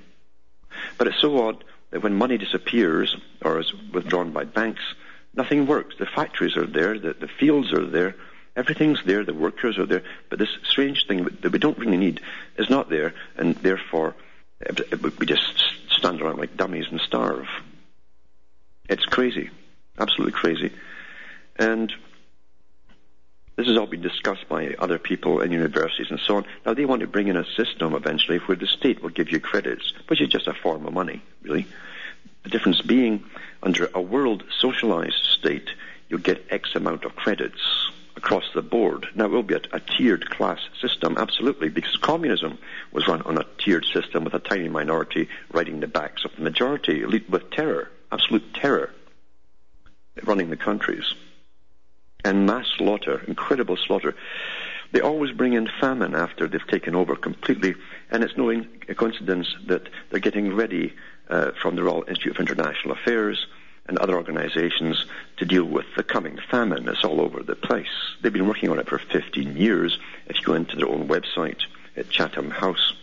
But 0.98 1.08
it's 1.08 1.22
so 1.22 1.48
odd 1.48 1.64
that 1.92 2.04
when 2.04 2.16
money 2.16 2.38
disappears 2.38 3.16
or 3.42 3.60
is 3.60 3.74
withdrawn 3.94 4.32
by 4.32 4.44
banks, 4.44 4.82
nothing 5.34 5.66
works. 5.66 5.96
The 5.98 6.06
factories 6.06 6.58
are 6.58 6.66
there, 6.66 7.00
the, 7.00 7.14
the 7.14 7.30
fields 7.30 7.72
are 7.72 7.86
there, 7.86 8.16
everything's 8.56 9.04
there, 9.06 9.24
the 9.24 9.34
workers 9.34 9.78
are 9.78 9.86
there, 9.86 10.04
but 10.30 10.40
this 10.40 10.50
strange 10.64 11.08
thing 11.08 11.24
that 11.24 11.52
we 11.52 11.60
don't 11.60 11.78
really 11.78 11.98
need 11.98 12.22
is 12.58 12.70
not 12.70 12.90
there, 12.90 13.14
and 13.38 13.56
therefore 13.56 14.16
we 15.20 15.26
just 15.26 15.64
stand 15.90 16.22
around 16.22 16.38
like 16.38 16.58
dummies 16.58 16.88
and 16.90 17.00
starve. 17.02 17.48
It's 18.88 19.06
crazy, 19.06 19.50
absolutely 19.98 20.34
crazy. 20.34 20.72
And 21.58 21.92
this 23.56 23.68
has 23.68 23.78
all 23.78 23.88
been 23.88 24.02
discussed 24.02 24.48
by 24.50 24.76
other 24.78 25.00
people 25.00 25.42
in 25.42 25.52
universities 25.52 26.08
and 26.10 26.20
so 26.20 26.38
on. 26.38 26.46
Now 26.66 26.74
they 26.74 26.86
want 26.86 27.02
to 27.02 27.08
bring 27.08 27.30
in 27.30 27.38
a 27.38 27.46
system 27.56 27.96
eventually 27.96 28.38
where 28.40 28.58
the 28.58 28.68
state 28.68 29.02
will 29.02 29.10
give 29.10 29.32
you 29.32 29.40
credits, 29.40 29.94
which 30.08 30.22
is 30.22 30.28
just 30.28 30.48
a 30.48 30.54
form 30.54 30.86
of 30.86 30.94
money, 30.94 31.22
really. 31.42 31.66
The 32.44 32.50
difference 32.50 32.82
being, 32.82 33.24
under 33.64 33.90
a 33.94 34.02
world 34.02 34.44
socialized 34.60 35.24
state, 35.24 35.70
you 36.10 36.20
get 36.20 36.46
X 36.50 36.76
amount 36.76 37.06
of 37.06 37.16
credits 37.16 37.62
across 38.16 38.44
the 38.54 38.62
board. 38.62 39.08
Now 39.16 39.26
it 39.26 39.32
will 39.32 39.44
be 39.44 39.56
a, 39.56 39.62
a 39.72 39.80
tiered 39.80 40.30
class 40.30 40.60
system, 40.82 41.18
absolutely, 41.18 41.70
because 41.70 41.98
communism 41.98 42.58
was 42.92 43.08
run 43.08 43.22
on 43.24 43.38
a 43.38 43.46
tiered 43.58 43.86
system 43.86 44.26
with 44.26 44.34
a 44.34 44.40
tiny 44.40 44.70
minority 44.70 45.30
riding 45.52 45.80
the 45.80 45.88
backs 45.88 46.26
of 46.26 46.36
the 46.36 46.42
majority, 46.42 47.02
elite 47.02 47.30
with 47.30 47.50
terror, 47.52 47.90
absolute 48.12 48.54
terror, 48.54 48.92
running 50.24 50.50
the 50.50 50.58
countries 50.58 51.14
and 52.26 52.46
mass 52.46 52.66
slaughter, 52.78 53.22
incredible 53.28 53.78
slaughter. 53.78 54.16
They 54.92 55.02
always 55.02 55.32
bring 55.32 55.54
in 55.54 55.70
famine 55.80 56.16
after 56.16 56.48
they've 56.48 56.68
taken 56.68 56.96
over 56.96 57.16
completely, 57.16 57.76
and 58.10 58.24
it's 58.24 58.36
no 58.36 58.52
coincidence 58.96 59.48
that 59.68 59.88
they're 60.10 60.20
getting 60.20 60.54
ready 60.56 60.94
uh, 61.30 61.52
from 61.62 61.76
the 61.76 61.84
Royal 61.84 62.04
Institute 62.08 62.36
of 62.36 62.40
International 62.40 62.94
Affairs 62.94 63.46
and 63.88 64.00
other 64.00 64.16
organizations 64.16 65.06
to 65.38 65.46
deal 65.46 65.66
with 65.66 65.86
the 65.96 66.04
coming 66.04 66.40
famine. 66.50 66.88
It's 66.90 67.04
all 67.04 67.22
over 67.22 67.44
the 67.44 67.56
place. 67.56 68.16
They've 68.22 68.34
been 68.34 68.48
working 68.48 68.70
on 68.70 68.80
it 68.80 68.90
for 68.90 68.98
15 68.98 69.56
years. 69.56 70.00
If 70.28 70.40
you 70.40 70.46
go 70.46 70.54
into 70.56 70.76
their 70.76 70.90
own 70.90 71.08
website 71.08 71.62
at 71.96 72.10
Chatham 72.10 72.50
House, 72.50 72.94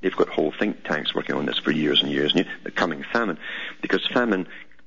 they've 0.00 0.16
got 0.16 0.28
whole 0.28 0.52
think 0.52 0.84
tanks 0.84 1.14
working 1.14 1.36
on 1.36 1.46
this 1.46 1.58
for 1.58 1.70
years 1.70 2.02
and 2.02 2.10
years. 2.10 2.34
And 2.34 2.46
the 2.64 2.70
coming 2.70 3.04
famine, 3.12 3.38
because 3.80 4.06
famine 4.06 4.46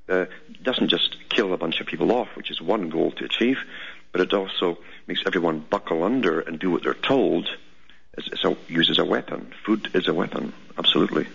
uh, 0.09 0.25
doesn't 0.63 0.89
just 0.89 1.17
kill 1.29 1.53
a 1.53 1.57
bunch 1.57 1.79
of 1.79 1.87
people 1.87 2.11
off, 2.11 2.29
which 2.35 2.51
is 2.51 2.61
one 2.61 2.89
goal 2.89 3.11
to 3.11 3.25
achieve, 3.25 3.57
but 4.11 4.21
it 4.21 4.33
also 4.33 4.77
makes 5.07 5.23
everyone 5.25 5.59
buckle 5.59 6.03
under 6.03 6.39
and 6.41 6.59
do 6.59 6.69
what 6.71 6.83
they're 6.83 6.93
told. 6.93 7.49
It's, 8.17 8.43
a, 8.43 8.57
used 8.67 8.91
as 8.91 8.99
a 8.99 9.05
weapon. 9.05 9.53
Food 9.65 9.89
is 9.93 10.07
a 10.07 10.13
weapon, 10.13 10.53
absolutely. 10.77 11.27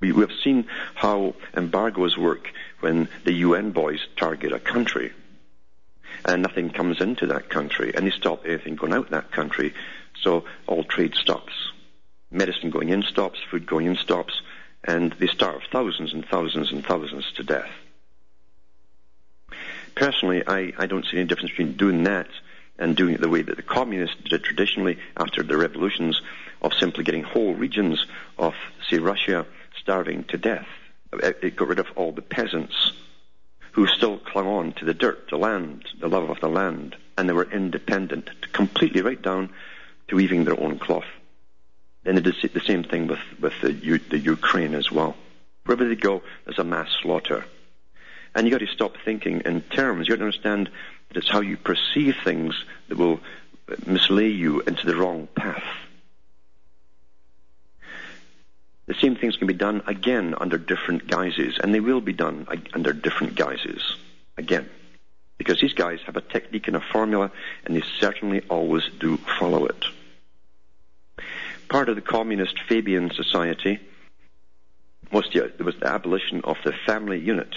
We, 0.00 0.12
we 0.12 0.20
have 0.20 0.32
seen 0.42 0.66
how 0.94 1.34
embargoes 1.56 2.18
work 2.18 2.52
when 2.80 3.08
the 3.24 3.32
UN 3.32 3.70
boys 3.70 4.06
target 4.16 4.52
a 4.52 4.58
country. 4.58 5.12
and 6.26 6.42
nothing 6.42 6.70
comes 6.70 7.00
into 7.00 7.26
that 7.26 7.48
country, 7.48 7.92
and 7.94 8.06
they 8.06 8.10
stop 8.10 8.44
anything 8.46 8.76
going 8.76 8.92
out 8.92 9.10
that 9.10 9.30
country, 9.32 9.74
so 10.20 10.44
all 10.66 10.84
trade 10.84 11.14
stops. 11.14 11.52
Medicine 12.30 12.70
going 12.70 12.88
in 12.88 13.02
stops, 13.02 13.38
food 13.50 13.66
going 13.66 13.86
in 13.86 13.96
stops, 13.96 14.40
and 14.82 15.12
they 15.18 15.26
starve 15.26 15.62
thousands 15.72 16.12
and 16.12 16.26
thousands 16.26 16.72
and 16.72 16.84
thousands 16.84 17.30
to 17.36 17.42
death. 17.42 17.70
Personally, 19.94 20.42
I, 20.46 20.72
I 20.76 20.86
don't 20.86 21.04
see 21.04 21.18
any 21.18 21.26
difference 21.26 21.50
between 21.50 21.76
doing 21.76 22.04
that 22.04 22.28
and 22.78 22.96
doing 22.96 23.14
it 23.14 23.20
the 23.20 23.28
way 23.28 23.42
that 23.42 23.56
the 23.56 23.62
communists 23.62 24.16
did 24.24 24.32
it 24.32 24.42
traditionally 24.42 24.98
after 25.16 25.42
the 25.42 25.56
revolutions 25.56 26.20
of 26.60 26.74
simply 26.74 27.04
getting 27.04 27.22
whole 27.22 27.54
regions 27.54 28.04
of, 28.36 28.54
say, 28.88 28.98
Russia 28.98 29.46
starving 29.78 30.24
to 30.24 30.36
death. 30.36 30.66
It 31.12 31.54
got 31.56 31.68
rid 31.68 31.78
of 31.78 31.86
all 31.94 32.10
the 32.10 32.22
peasants 32.22 32.92
who 33.72 33.86
still 33.86 34.18
clung 34.18 34.46
on 34.46 34.72
to 34.72 34.84
the 34.84 34.94
dirt, 34.94 35.28
the 35.30 35.36
land, 35.36 35.84
the 36.00 36.08
love 36.08 36.30
of 36.30 36.40
the 36.40 36.48
land, 36.48 36.96
and 37.16 37.28
they 37.28 37.32
were 37.32 37.50
independent, 37.50 38.30
completely 38.52 39.02
right 39.02 39.20
down 39.20 39.50
to 40.08 40.16
weaving 40.16 40.44
their 40.44 40.58
own 40.58 40.78
cloth. 40.78 41.04
Then 42.04 42.18
it 42.18 42.26
is 42.26 42.36
the 42.52 42.60
same 42.60 42.84
thing 42.84 43.06
with, 43.06 43.18
with 43.40 43.54
the, 43.62 43.72
the 43.72 44.18
Ukraine 44.18 44.74
as 44.74 44.92
well. 44.92 45.16
Wherever 45.64 45.88
they 45.88 45.96
go, 45.96 46.22
there's 46.44 46.58
a 46.58 46.64
mass 46.64 46.88
slaughter. 47.02 47.44
And 48.34 48.46
you've 48.46 48.58
got 48.58 48.66
to 48.66 48.72
stop 48.72 48.96
thinking 49.04 49.40
in 49.44 49.62
terms. 49.62 50.06
You've 50.06 50.18
got 50.18 50.24
to 50.24 50.26
understand 50.26 50.70
that 51.08 51.16
it's 51.16 51.30
how 51.30 51.40
you 51.40 51.56
perceive 51.56 52.16
things 52.22 52.64
that 52.88 52.98
will 52.98 53.20
mislay 53.86 54.28
you 54.28 54.60
into 54.60 54.86
the 54.86 54.96
wrong 54.96 55.28
path. 55.34 55.64
The 58.86 58.94
same 58.94 59.16
things 59.16 59.36
can 59.36 59.46
be 59.46 59.54
done 59.54 59.82
again 59.86 60.34
under 60.38 60.58
different 60.58 61.06
guises, 61.06 61.58
and 61.58 61.74
they 61.74 61.80
will 61.80 62.02
be 62.02 62.12
done 62.12 62.46
under 62.74 62.92
different 62.92 63.34
guises 63.34 63.96
again. 64.36 64.68
Because 65.38 65.58
these 65.60 65.72
guys 65.72 66.00
have 66.04 66.16
a 66.16 66.20
technique 66.20 66.68
and 66.68 66.76
a 66.76 66.80
formula, 66.80 67.30
and 67.64 67.74
they 67.74 67.82
certainly 67.98 68.42
always 68.50 68.84
do 69.00 69.16
follow 69.38 69.64
it. 69.64 69.84
Part 71.68 71.88
of 71.88 71.96
the 71.96 72.02
communist 72.02 72.58
Fabian 72.68 73.10
Society 73.12 73.80
was 75.12 75.28
the, 75.32 75.52
was 75.62 75.76
the 75.76 75.88
abolition 75.88 76.42
of 76.44 76.56
the 76.64 76.72
family 76.86 77.18
unit 77.18 77.54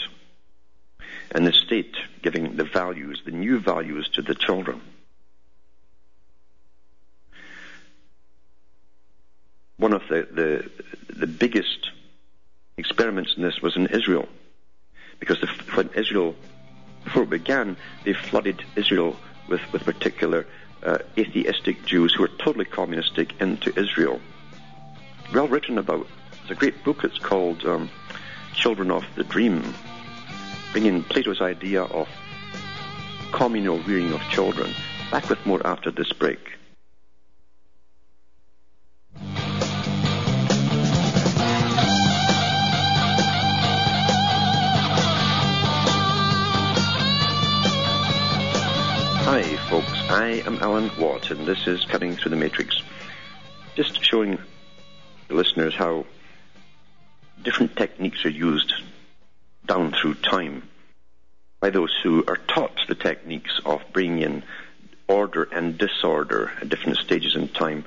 and 1.31 1.45
the 1.45 1.53
state 1.53 1.95
giving 2.21 2.55
the 2.55 2.63
values, 2.63 3.21
the 3.25 3.31
new 3.31 3.59
values 3.59 4.09
to 4.13 4.21
the 4.21 4.35
children. 4.35 4.81
one 9.77 9.93
of 9.93 10.01
the, 10.09 10.27
the, 10.31 11.15
the 11.15 11.27
biggest 11.27 11.91
experiments 12.77 13.35
in 13.37 13.43
this 13.43 13.61
was 13.61 13.75
in 13.75 13.87
Israel. 13.87 14.27
Because 15.19 15.39
the, 15.39 15.47
when 15.75 15.89
Israel, 15.95 16.35
before 17.03 17.23
it 17.23 17.29
began, 17.29 17.77
they 18.03 18.13
flooded 18.13 18.63
Israel 18.75 19.15
with, 19.47 19.61
with 19.71 19.83
particular 19.85 20.45
uh, 20.83 20.99
atheistic 21.17 21.85
Jews 21.85 22.13
who 22.13 22.23
are 22.23 22.29
totally 22.39 22.65
communistic 22.65 23.39
into 23.41 23.77
Israel. 23.79 24.19
Well 25.33 25.47
written 25.47 25.77
about. 25.77 26.07
It's 26.41 26.51
a 26.51 26.55
great 26.55 26.83
book. 26.83 27.03
It's 27.03 27.17
called 27.17 27.65
um, 27.65 27.89
Children 28.53 28.91
of 28.91 29.05
the 29.15 29.23
Dream, 29.23 29.73
bringing 30.71 31.03
Plato's 31.03 31.41
idea 31.41 31.83
of 31.83 32.07
communal 33.31 33.79
rearing 33.79 34.13
of 34.13 34.21
children. 34.29 34.73
Back 35.11 35.29
with 35.29 35.45
more 35.45 35.65
after 35.65 35.91
this 35.91 36.11
break. 36.13 36.56
I 50.09 50.41
am 50.45 50.59
Alan 50.59 50.89
Watt, 50.97 51.31
and 51.31 51.45
this 51.45 51.67
is 51.67 51.83
Cutting 51.83 52.15
Through 52.15 52.29
the 52.29 52.37
Matrix. 52.37 52.81
Just 53.75 54.01
showing 54.05 54.37
the 55.27 55.33
listeners 55.33 55.75
how 55.75 56.05
different 57.43 57.75
techniques 57.75 58.23
are 58.23 58.29
used 58.29 58.73
down 59.65 59.91
through 59.91 60.13
time 60.13 60.63
by 61.59 61.71
those 61.71 61.93
who 62.01 62.23
are 62.25 62.37
taught 62.37 62.79
the 62.87 62.95
techniques 62.95 63.59
of 63.65 63.81
bringing 63.91 64.21
in 64.21 64.43
order 65.09 65.43
and 65.43 65.77
disorder 65.77 66.53
at 66.61 66.69
different 66.69 66.99
stages 66.99 67.35
in 67.35 67.49
time, 67.49 67.83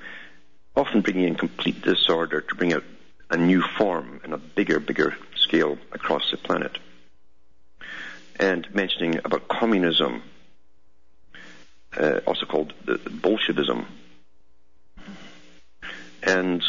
often 0.76 1.00
bringing 1.00 1.24
in 1.24 1.36
complete 1.36 1.80
disorder 1.80 2.42
to 2.42 2.54
bring 2.54 2.74
out 2.74 2.84
a 3.30 3.38
new 3.38 3.62
form 3.62 4.20
in 4.24 4.34
a 4.34 4.38
bigger, 4.38 4.78
bigger 4.78 5.16
scale 5.36 5.78
across 5.90 6.30
the 6.30 6.36
planet. 6.36 6.76
And 8.38 8.68
mentioning 8.74 9.20
about 9.24 9.48
communism 9.48 10.22
uh, 11.96 12.20
also 12.26 12.46
called 12.46 12.72
Bolshevism, 13.10 13.86
and 16.22 16.62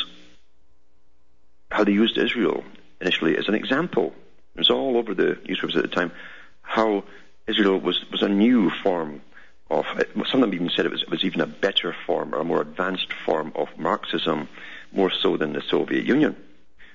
how 1.69 1.83
they 1.83 1.91
used 1.91 2.17
Israel 2.17 2.63
initially 2.99 3.37
as 3.37 3.47
an 3.47 3.55
example. 3.55 4.13
It 4.55 4.59
was 4.59 4.69
all 4.69 4.97
over 4.97 5.13
the 5.13 5.37
newspapers 5.47 5.75
at 5.75 5.83
the 5.83 5.87
time 5.87 6.11
how 6.61 7.03
Israel 7.47 7.79
was, 7.79 8.03
was 8.11 8.21
a 8.21 8.29
new 8.29 8.69
form 8.69 9.21
of, 9.69 9.85
some 10.29 10.43
of 10.43 10.49
them 10.49 10.53
even 10.53 10.69
said 10.69 10.85
it 10.85 10.91
was, 10.91 11.01
it 11.01 11.09
was 11.09 11.23
even 11.23 11.41
a 11.41 11.47
better 11.47 11.95
form 12.05 12.35
or 12.35 12.39
a 12.39 12.43
more 12.43 12.61
advanced 12.61 13.11
form 13.25 13.51
of 13.55 13.67
Marxism, 13.77 14.47
more 14.91 15.11
so 15.11 15.37
than 15.37 15.53
the 15.53 15.61
Soviet 15.61 16.05
Union, 16.05 16.35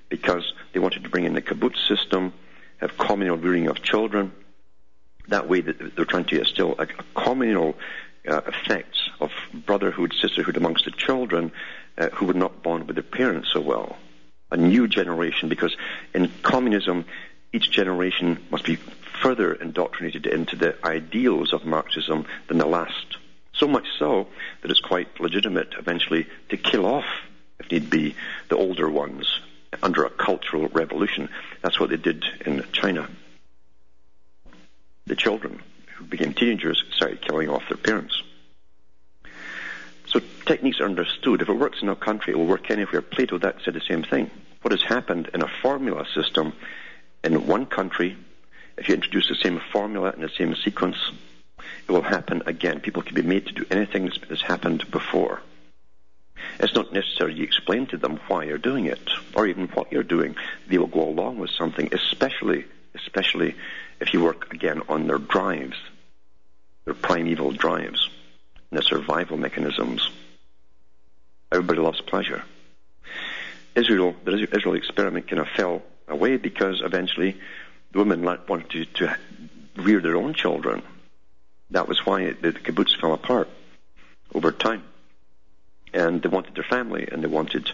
because 0.09 0.53
they 0.73 0.79
wanted 0.79 1.03
to 1.03 1.09
bring 1.09 1.25
in 1.25 1.35
the 1.35 1.43
kibbutz 1.43 1.79
system, 1.89 2.33
have 2.79 2.97
communal 2.99 3.37
rearing 3.37 3.69
of 3.69 3.83
children. 3.83 4.33
That 5.29 5.49
way, 5.49 5.63
they're 5.63 6.05
trying 6.05 6.27
to 6.27 6.39
instill 6.39 6.77
a 6.79 6.87
communal 7.15 7.77
uh, 8.27 8.43
effects 8.47 9.11
of 9.21 9.31
brotherhood, 9.53 10.13
sisterhood 10.21 10.57
amongst 10.57 10.85
the 10.85 10.91
children 10.91 11.53
uh, 11.99 12.09
who 12.11 12.27
would 12.27 12.37
not 12.37 12.63
bond 12.63 12.87
with 12.87 12.97
their 12.97 13.03
parents 13.03 13.51
so 13.53 13.61
well. 13.61 13.97
A 14.51 14.57
new 14.57 14.87
generation, 14.87 15.49
because 15.49 15.77
in 16.15 16.31
communism, 16.43 17.05
each 17.53 17.71
generation 17.71 18.39
must 18.51 18.65
be 18.65 18.77
further 19.23 19.53
indoctrinated 19.53 20.27
into 20.27 20.57
the 20.57 20.77
ideals 20.85 21.53
of 21.53 21.65
Marxism 21.65 22.27
than 22.49 22.59
the 22.59 22.67
last. 22.67 23.17
So 23.55 23.67
much 23.67 23.87
so 23.99 24.29
that 24.61 24.71
it's 24.71 24.81
quite 24.81 25.21
legitimate 25.21 25.75
eventually 25.79 26.27
to 26.51 26.57
kill 26.57 26.85
off, 26.85 27.07
if 27.59 27.71
need 27.71 27.89
be, 27.89 28.15
the 28.51 28.57
older 28.57 28.89
ones 28.91 29.27
under 29.83 30.05
a 30.05 30.11
cultural 30.11 30.69
revolution. 30.69 31.29
That's 31.63 31.81
what 31.81 31.91
they 31.91 31.97
did 31.97 32.25
in 32.45 32.65
China. 32.73 33.09
The 35.07 35.17
children 35.17 35.63
who 35.97 36.05
became 36.05 36.35
teenagers 36.35 36.85
started 36.95 37.23
killing 37.23 37.49
off 37.49 37.69
their 37.69 37.77
parents. 37.77 38.23
So 40.07 40.21
techniques 40.45 40.81
are 40.81 40.85
understood. 40.85 41.43
If 41.43 41.49
it 41.49 41.55
works 41.55 41.83
in 41.83 41.89
a 41.89 41.97
country, 41.97 42.33
it 42.33 42.37
will 42.37 42.47
work 42.47 42.71
anywhere. 42.71 43.03
Plato 43.03 43.39
that 43.39 43.57
said 43.65 43.75
the 43.75 43.81
same 43.81 44.03
thing. 44.03 44.31
What 44.63 44.73
has 44.73 44.83
happened 44.83 45.31
in 45.35 45.43
a 45.43 45.49
formula 45.63 46.07
system 46.15 46.53
in 47.25 47.47
one 47.47 47.67
country, 47.67 48.17
if 48.77 48.89
you 48.89 48.95
introduce 48.95 49.29
the 49.29 49.35
same 49.35 49.61
formula 49.73 50.13
in 50.13 50.23
the 50.23 50.29
same 50.29 50.55
sequence, 50.55 50.97
it 51.89 51.93
will 51.93 52.03
happen 52.03 52.43
again. 52.47 52.81
People 52.81 53.03
can 53.03 53.15
be 53.15 53.23
made 53.23 53.47
to 53.47 53.53
do 53.53 53.67
anything 53.71 54.11
that's 54.29 54.43
happened 54.43 54.91
before. 54.91 55.41
It's 56.61 56.75
not 56.75 56.93
necessary 56.93 57.35
you 57.35 57.45
explain 57.45 57.87
to 57.87 57.97
them 57.97 58.21
why 58.29 58.45
you're 58.45 58.59
doing 58.59 58.87
it, 58.87 59.11
or 59.35 59.47
even 59.47 59.69
what 59.69 59.91
you're 59.91 60.03
doing. 60.03 60.37
They 60.69 60.79
will 60.79 60.87
go 60.87 61.03
along 61.03 61.39
with 61.39 61.51
something, 61.51 61.89
especially, 61.93 62.65
especially 62.97 63.55
if 64.01 64.13
you 64.13 64.23
work 64.23 64.53
again 64.53 64.83
on 64.89 65.07
their 65.07 65.19
drives, 65.19 65.77
their 66.85 66.95
primeval 66.95 67.53
drives, 67.53 68.09
and 68.71 68.79
their 68.79 68.83
survival 68.83 69.37
mechanisms. 69.37 70.11
Everybody 71.53 71.81
loves 71.81 72.01
pleasure. 72.01 72.43
Israel, 73.75 74.17
the 74.25 74.49
Israel 74.57 74.75
experiment 74.75 75.29
kind 75.29 75.41
of 75.41 75.49
fell 75.49 75.83
away 76.09 76.37
because 76.37 76.81
eventually 76.83 77.37
the 77.93 77.99
women 77.99 78.23
wanted 78.23 78.71
to, 78.71 78.85
to 78.85 79.17
rear 79.77 80.01
their 80.01 80.17
own 80.17 80.35
children. 80.35 80.83
That 81.71 81.89
was 81.89 82.05
why 82.07 82.33
the 82.33 82.53
kibbutz 82.53 82.99
fell 83.01 83.13
apart 83.13 83.49
over 84.35 84.53
time. 84.53 84.83
And 85.93 86.23
they 86.23 86.29
wanted 86.29 86.55
their 86.55 86.65
family, 86.65 87.09
and 87.11 87.23
they 87.23 87.29
wanted 87.29 87.71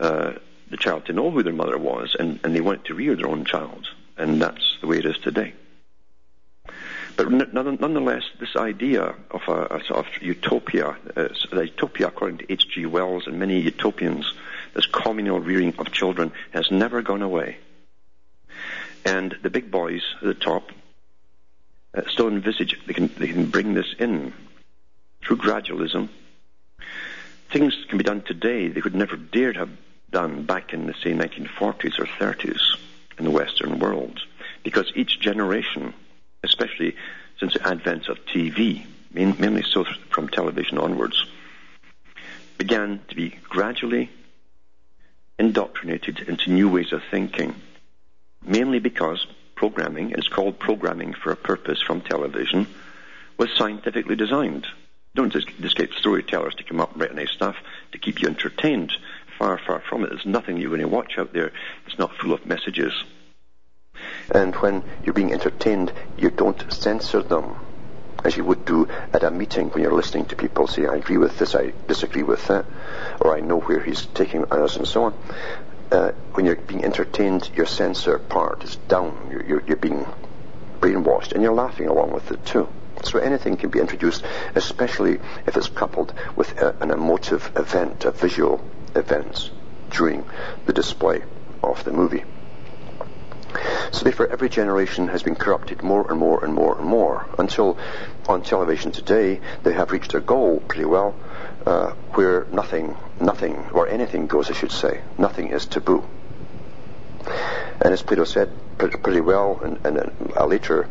uh, 0.00 0.32
the 0.70 0.76
child 0.76 1.06
to 1.06 1.12
know 1.12 1.30
who 1.30 1.42
their 1.42 1.52
mother 1.52 1.78
was, 1.78 2.16
and, 2.18 2.40
and 2.42 2.54
they 2.54 2.60
wanted 2.60 2.86
to 2.86 2.94
rear 2.94 3.14
their 3.14 3.28
own 3.28 3.44
child 3.44 3.88
and 4.18 4.42
that's 4.42 4.76
the 4.80 4.86
way 4.86 4.98
it 4.98 5.06
is 5.06 5.18
today. 5.18 5.54
But 7.16 7.30
nonetheless, 7.32 8.22
this 8.38 8.54
idea 8.56 9.14
of 9.32 9.40
a, 9.48 9.76
a 9.76 9.84
sort 9.84 10.06
of 10.06 10.22
utopia, 10.22 10.96
uh, 11.16 11.28
the 11.50 11.66
utopia 11.66 12.08
according 12.08 12.38
to 12.38 12.52
H.G. 12.52 12.86
Wells 12.86 13.26
and 13.26 13.40
many 13.40 13.60
utopians, 13.60 14.32
this 14.74 14.86
communal 14.86 15.40
rearing 15.40 15.74
of 15.78 15.90
children 15.90 16.30
has 16.52 16.70
never 16.70 17.02
gone 17.02 17.22
away. 17.22 17.56
And 19.04 19.36
the 19.42 19.50
big 19.50 19.70
boys 19.70 20.02
at 20.20 20.28
the 20.28 20.34
top 20.34 20.70
uh, 21.92 22.02
still 22.08 22.28
envisage 22.28 22.78
they 22.86 22.94
can, 22.94 23.08
they 23.18 23.28
can 23.28 23.50
bring 23.50 23.74
this 23.74 23.94
in 23.98 24.32
through 25.20 25.38
gradualism. 25.38 26.10
Things 27.50 27.76
can 27.88 27.98
be 27.98 28.04
done 28.04 28.22
today 28.22 28.68
they 28.68 28.80
could 28.80 28.94
never 28.94 29.16
dare 29.16 29.54
have 29.54 29.70
done 30.10 30.44
back 30.44 30.72
in 30.72 30.86
the, 30.86 30.94
say, 31.02 31.12
1940s 31.14 31.98
or 31.98 32.06
30s 32.06 32.78
in 33.18 33.24
the 33.24 33.30
Western 33.30 33.78
world. 33.78 34.20
Because 34.62 34.92
each 34.94 35.20
generation, 35.20 35.94
especially 36.42 36.96
since 37.38 37.54
the 37.54 37.66
advent 37.66 38.08
of 38.08 38.24
TV, 38.26 38.86
mainly 39.12 39.62
so 39.62 39.84
from 40.10 40.28
television 40.28 40.78
onwards, 40.78 41.24
began 42.56 43.00
to 43.08 43.14
be 43.14 43.38
gradually 43.48 44.10
indoctrinated 45.38 46.20
into 46.28 46.50
new 46.50 46.68
ways 46.68 46.92
of 46.92 47.02
thinking, 47.10 47.54
mainly 48.44 48.80
because 48.80 49.26
programming, 49.54 50.10
it's 50.10 50.28
called 50.28 50.58
programming 50.58 51.14
for 51.14 51.30
a 51.30 51.36
purpose 51.36 51.80
from 51.80 52.00
television, 52.00 52.66
was 53.36 53.50
scientifically 53.52 54.16
designed. 54.16 54.66
Don't 55.14 55.32
just, 55.32 55.48
just 55.60 55.76
get 55.76 55.92
storytellers 55.92 56.54
to 56.56 56.64
come 56.64 56.80
up 56.80 56.92
and 56.92 57.00
write 57.00 57.14
nice 57.14 57.30
stuff 57.30 57.56
to 57.92 57.98
keep 57.98 58.20
you 58.20 58.28
entertained. 58.28 58.92
From 59.98 60.04
it. 60.04 60.10
There's 60.10 60.26
nothing 60.26 60.62
going 60.62 60.78
to 60.78 60.86
watch 60.86 61.18
out 61.18 61.32
there 61.32 61.50
It's 61.84 61.98
not 61.98 62.14
full 62.18 62.32
of 62.32 62.46
messages. 62.46 62.92
And 64.32 64.54
when 64.54 64.84
you're 65.02 65.12
being 65.12 65.32
entertained, 65.32 65.92
you 66.16 66.30
don't 66.30 66.72
censor 66.72 67.20
them 67.20 67.56
as 68.22 68.36
you 68.36 68.44
would 68.44 68.64
do 68.64 68.86
at 69.12 69.24
a 69.24 69.30
meeting 69.32 69.70
when 69.70 69.82
you're 69.82 69.92
listening 69.92 70.26
to 70.26 70.36
people 70.36 70.68
say, 70.68 70.86
I 70.86 70.94
agree 70.94 71.16
with 71.16 71.36
this, 71.36 71.56
I 71.56 71.72
disagree 71.88 72.22
with 72.22 72.46
that, 72.46 72.64
or 73.20 73.36
I 73.36 73.40
know 73.40 73.58
where 73.58 73.80
he's 73.80 74.06
taking 74.06 74.44
us, 74.52 74.76
and 74.76 74.86
so 74.86 75.02
on. 75.02 75.14
Uh, 75.90 76.12
when 76.34 76.46
you're 76.46 76.54
being 76.54 76.84
entertained, 76.84 77.50
your 77.56 77.66
censor 77.66 78.20
part 78.20 78.62
is 78.62 78.76
down. 78.86 79.30
You're, 79.32 79.44
you're, 79.46 79.62
you're 79.66 79.76
being 79.76 80.06
brainwashed, 80.80 81.32
and 81.32 81.42
you're 81.42 81.52
laughing 81.52 81.88
along 81.88 82.12
with 82.12 82.30
it 82.30 82.46
too. 82.46 82.68
So 83.02 83.18
anything 83.18 83.56
can 83.56 83.70
be 83.70 83.80
introduced, 83.80 84.24
especially 84.54 85.18
if 85.46 85.56
it's 85.56 85.68
coupled 85.68 86.14
with 86.36 86.56
a, 86.58 86.76
an 86.80 86.92
emotive 86.92 87.50
event, 87.56 88.04
a 88.04 88.12
visual 88.12 88.60
event 88.94 89.50
during 89.90 90.24
the 90.66 90.72
display 90.72 91.22
of 91.62 91.84
the 91.84 91.92
movie. 91.92 92.24
So 93.90 94.04
therefore, 94.04 94.28
every 94.30 94.48
generation 94.48 95.08
has 95.08 95.22
been 95.22 95.34
corrupted 95.34 95.82
more 95.82 96.08
and 96.10 96.18
more 96.18 96.44
and 96.44 96.54
more 96.54 96.76
and 96.78 96.86
more 96.86 97.26
until 97.38 97.78
on 98.28 98.42
television 98.42 98.92
today 98.92 99.40
they 99.62 99.72
have 99.72 99.90
reached 99.90 100.12
their 100.12 100.20
goal 100.20 100.60
pretty 100.60 100.84
well, 100.84 101.16
uh, 101.64 101.92
where 102.12 102.46
nothing, 102.52 102.96
nothing, 103.20 103.56
or 103.72 103.88
anything 103.88 104.26
goes, 104.26 104.50
I 104.50 104.52
should 104.52 104.72
say. 104.72 105.00
Nothing 105.16 105.48
is 105.48 105.64
taboo. 105.64 106.04
And 107.80 107.92
as 107.92 108.02
Plato 108.02 108.24
said 108.24 108.50
pretty 108.76 109.20
well 109.20 109.60
in, 109.64 109.78
in 109.86 110.32
a 110.36 110.46
later 110.46 110.88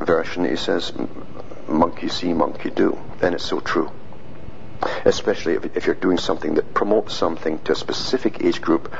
version, 0.00 0.44
he 0.44 0.56
says, 0.56 0.92
monkey 1.68 2.08
see, 2.08 2.32
monkey 2.32 2.70
do. 2.70 2.98
And 3.22 3.34
it's 3.34 3.44
so 3.44 3.60
true. 3.60 3.90
Especially 5.04 5.54
if, 5.54 5.76
if 5.76 5.86
you're 5.86 5.94
doing 5.94 6.18
something 6.18 6.54
that 6.54 6.74
promotes 6.74 7.14
something 7.14 7.58
to 7.60 7.72
a 7.72 7.76
specific 7.76 8.42
age 8.44 8.60
group, 8.60 8.92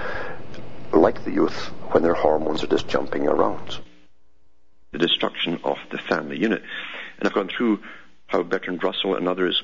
like 0.92 1.24
the 1.24 1.30
youth, 1.30 1.66
when 1.92 2.02
their 2.02 2.14
hormones 2.14 2.62
are 2.62 2.68
just 2.68 2.88
jumping 2.88 3.26
around. 3.26 3.78
The 4.92 4.98
destruction 4.98 5.60
of 5.64 5.78
the 5.90 5.98
family 5.98 6.38
unit. 6.38 6.62
And 7.18 7.28
I've 7.28 7.34
gone 7.34 7.48
through 7.48 7.80
how 8.26 8.42
Bertrand 8.42 8.82
Russell 8.82 9.14
and 9.16 9.28
others 9.28 9.62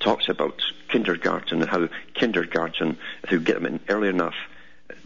talks 0.00 0.28
about 0.28 0.60
kindergarten 0.88 1.60
and 1.60 1.70
how 1.70 1.88
kindergarten, 2.14 2.98
if 3.22 3.30
you 3.30 3.40
get 3.40 3.54
them 3.54 3.66
in 3.66 3.80
early 3.88 4.08
enough 4.08 4.34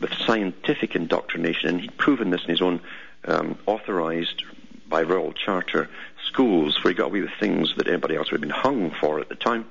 with 0.01 0.13
scientific 0.27 0.95
indoctrination, 0.95 1.69
and 1.69 1.81
he'd 1.81 1.97
proven 1.97 2.31
this 2.31 2.43
in 2.45 2.51
his 2.51 2.63
own 2.63 2.81
um, 3.27 3.59
authorized 3.67 4.43
by 4.89 5.03
royal 5.03 5.33
charter 5.33 5.89
schools 6.27 6.83
where 6.83 6.93
he 6.93 6.97
got 6.97 7.07
away 7.07 7.21
with 7.21 7.31
things 7.41 7.75
that 7.77 7.89
anybody 7.89 8.17
else 8.17 8.31
would 8.31 8.41
have 8.41 8.49
been 8.49 8.51
hung 8.51 8.91
for 9.01 9.21
at 9.21 9.29
the 9.29 9.35
time. 9.35 9.67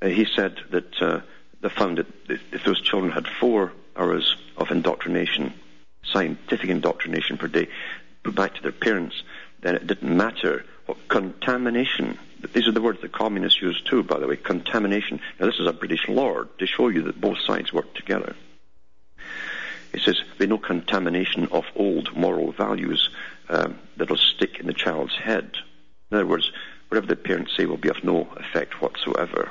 Uh, 0.00 0.08
he 0.08 0.24
said 0.24 0.60
that 0.70 1.02
uh, 1.02 1.20
they 1.60 1.68
found 1.68 1.98
that 1.98 2.06
if 2.28 2.64
those 2.64 2.80
children 2.80 3.12
had 3.12 3.26
four 3.26 3.72
hours 3.96 4.36
of 4.56 4.70
indoctrination, 4.70 5.52
scientific 6.04 6.70
indoctrination 6.70 7.36
per 7.36 7.48
day, 7.48 7.68
put 8.22 8.34
back 8.34 8.54
to 8.54 8.62
their 8.62 8.72
parents, 8.72 9.22
then 9.60 9.74
it 9.74 9.86
didn't 9.86 10.16
matter 10.16 10.64
what 10.86 11.08
contamination. 11.08 12.18
These 12.52 12.68
are 12.68 12.72
the 12.72 12.80
words 12.80 13.00
the 13.00 13.08
communists 13.08 13.60
use 13.60 13.80
too, 13.82 14.02
by 14.02 14.18
the 14.18 14.26
way, 14.26 14.36
contamination. 14.36 15.20
Now 15.38 15.46
this 15.46 15.58
is 15.58 15.66
a 15.66 15.72
British 15.72 16.08
lord 16.08 16.56
to 16.58 16.66
show 16.66 16.88
you 16.88 17.02
that 17.02 17.20
both 17.20 17.38
sides 17.40 17.72
work 17.72 17.92
together. 17.94 18.36
He 19.92 19.98
says, 19.98 20.22
there's 20.36 20.50
no 20.50 20.58
contamination 20.58 21.48
of 21.50 21.64
old 21.74 22.14
moral 22.16 22.52
values 22.52 23.10
um, 23.48 23.78
that'll 23.96 24.16
stick 24.16 24.60
in 24.60 24.66
the 24.66 24.74
child's 24.74 25.16
head. 25.16 25.50
In 26.10 26.16
other 26.16 26.26
words, 26.26 26.52
whatever 26.88 27.06
the 27.06 27.16
parents 27.16 27.56
say 27.56 27.66
will 27.66 27.76
be 27.76 27.88
of 27.88 28.04
no 28.04 28.28
effect 28.36 28.80
whatsoever. 28.80 29.50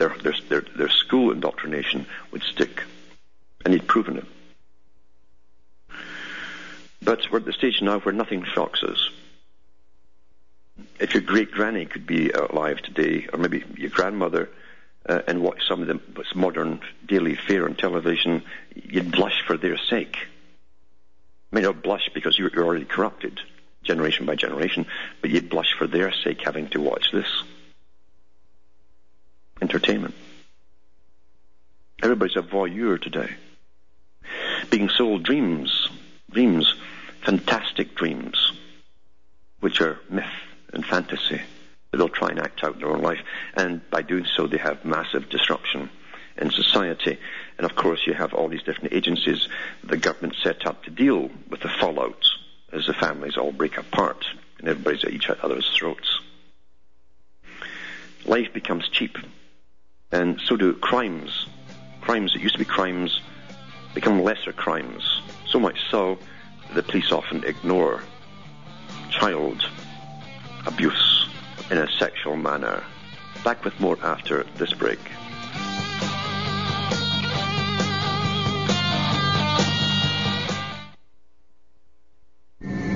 Their, 0.00 0.16
their, 0.22 0.34
their, 0.48 0.60
their 0.62 0.88
school 0.88 1.30
indoctrination 1.30 2.06
would 2.32 2.42
stick. 2.42 2.84
And 3.66 3.74
he'd 3.74 3.86
proven 3.86 4.16
it. 4.16 4.24
But 7.02 7.30
we're 7.30 7.40
at 7.40 7.44
the 7.44 7.52
stage 7.52 7.82
now 7.82 8.00
where 8.00 8.14
nothing 8.14 8.42
shocks 8.44 8.82
us. 8.82 9.10
If 10.98 11.12
your 11.12 11.22
great 11.22 11.50
granny 11.50 11.84
could 11.84 12.06
be 12.06 12.30
alive 12.30 12.78
today, 12.78 13.28
or 13.30 13.38
maybe 13.38 13.62
your 13.76 13.90
grandmother, 13.90 14.48
uh, 15.06 15.20
and 15.26 15.42
watch 15.42 15.68
some 15.68 15.82
of 15.82 15.88
the 15.88 16.00
modern 16.34 16.80
daily 17.06 17.36
fare 17.36 17.66
on 17.66 17.74
television, 17.74 18.42
you'd 18.74 19.12
blush 19.12 19.42
for 19.46 19.58
their 19.58 19.76
sake. 19.76 20.16
You 20.16 21.56
may 21.56 21.60
not 21.60 21.82
blush 21.82 22.08
because 22.14 22.38
you're 22.38 22.50
already 22.56 22.86
corrupted, 22.86 23.38
generation 23.82 24.24
by 24.24 24.36
generation, 24.36 24.86
but 25.20 25.28
you'd 25.28 25.50
blush 25.50 25.74
for 25.76 25.86
their 25.86 26.10
sake 26.10 26.40
having 26.42 26.68
to 26.68 26.80
watch 26.80 27.12
this. 27.12 27.42
Entertainment. 29.60 30.14
Everybody's 32.02 32.36
a 32.36 32.42
voyeur 32.42 33.00
today. 33.00 33.30
Being 34.70 34.88
sold 34.88 35.22
dreams, 35.22 35.88
dreams, 36.30 36.74
fantastic 37.24 37.94
dreams, 37.94 38.52
which 39.60 39.80
are 39.80 39.98
myth 40.08 40.24
and 40.72 40.84
fantasy 40.84 41.42
they'll 41.92 42.08
try 42.08 42.28
and 42.28 42.40
act 42.40 42.62
out 42.62 42.78
their 42.78 42.90
own 42.90 43.02
life. 43.02 43.20
And 43.54 43.88
by 43.90 44.02
doing 44.02 44.26
so, 44.36 44.46
they 44.46 44.58
have 44.58 44.84
massive 44.84 45.28
disruption 45.28 45.90
in 46.36 46.50
society. 46.50 47.18
And 47.58 47.68
of 47.68 47.76
course, 47.76 48.06
you 48.06 48.14
have 48.14 48.32
all 48.32 48.48
these 48.48 48.62
different 48.62 48.92
agencies 48.92 49.48
the 49.84 49.96
government 49.96 50.36
set 50.42 50.66
up 50.66 50.84
to 50.84 50.90
deal 50.90 51.30
with 51.48 51.60
the 51.60 51.68
fallout 51.68 52.24
as 52.72 52.86
the 52.86 52.94
families 52.94 53.36
all 53.36 53.52
break 53.52 53.76
apart 53.76 54.24
and 54.58 54.68
everybody's 54.68 55.04
at 55.04 55.12
each 55.12 55.28
other's 55.28 55.68
throats. 55.76 56.20
Life 58.24 58.52
becomes 58.52 58.88
cheap, 58.88 59.16
and 60.12 60.40
so 60.40 60.56
do 60.56 60.72
crimes. 60.74 61.46
Crimes 62.00 62.32
that 62.32 62.42
used 62.42 62.54
to 62.54 62.58
be 62.58 62.64
crimes 62.64 63.20
become 63.94 64.22
lesser 64.22 64.52
crimes. 64.52 65.22
So 65.46 65.58
much 65.58 65.80
so 65.90 66.18
that 66.68 66.74
the 66.74 66.82
police 66.82 67.12
often 67.12 67.44
ignore 67.44 68.02
child 69.10 69.62
abuse 70.66 71.28
in 71.70 71.78
a 71.78 71.90
sexual 71.98 72.36
manner. 72.36 72.82
Back 73.44 73.64
with 73.64 73.78
more 73.80 73.98
after 74.02 74.44
this 74.56 74.72
break. 74.72 74.98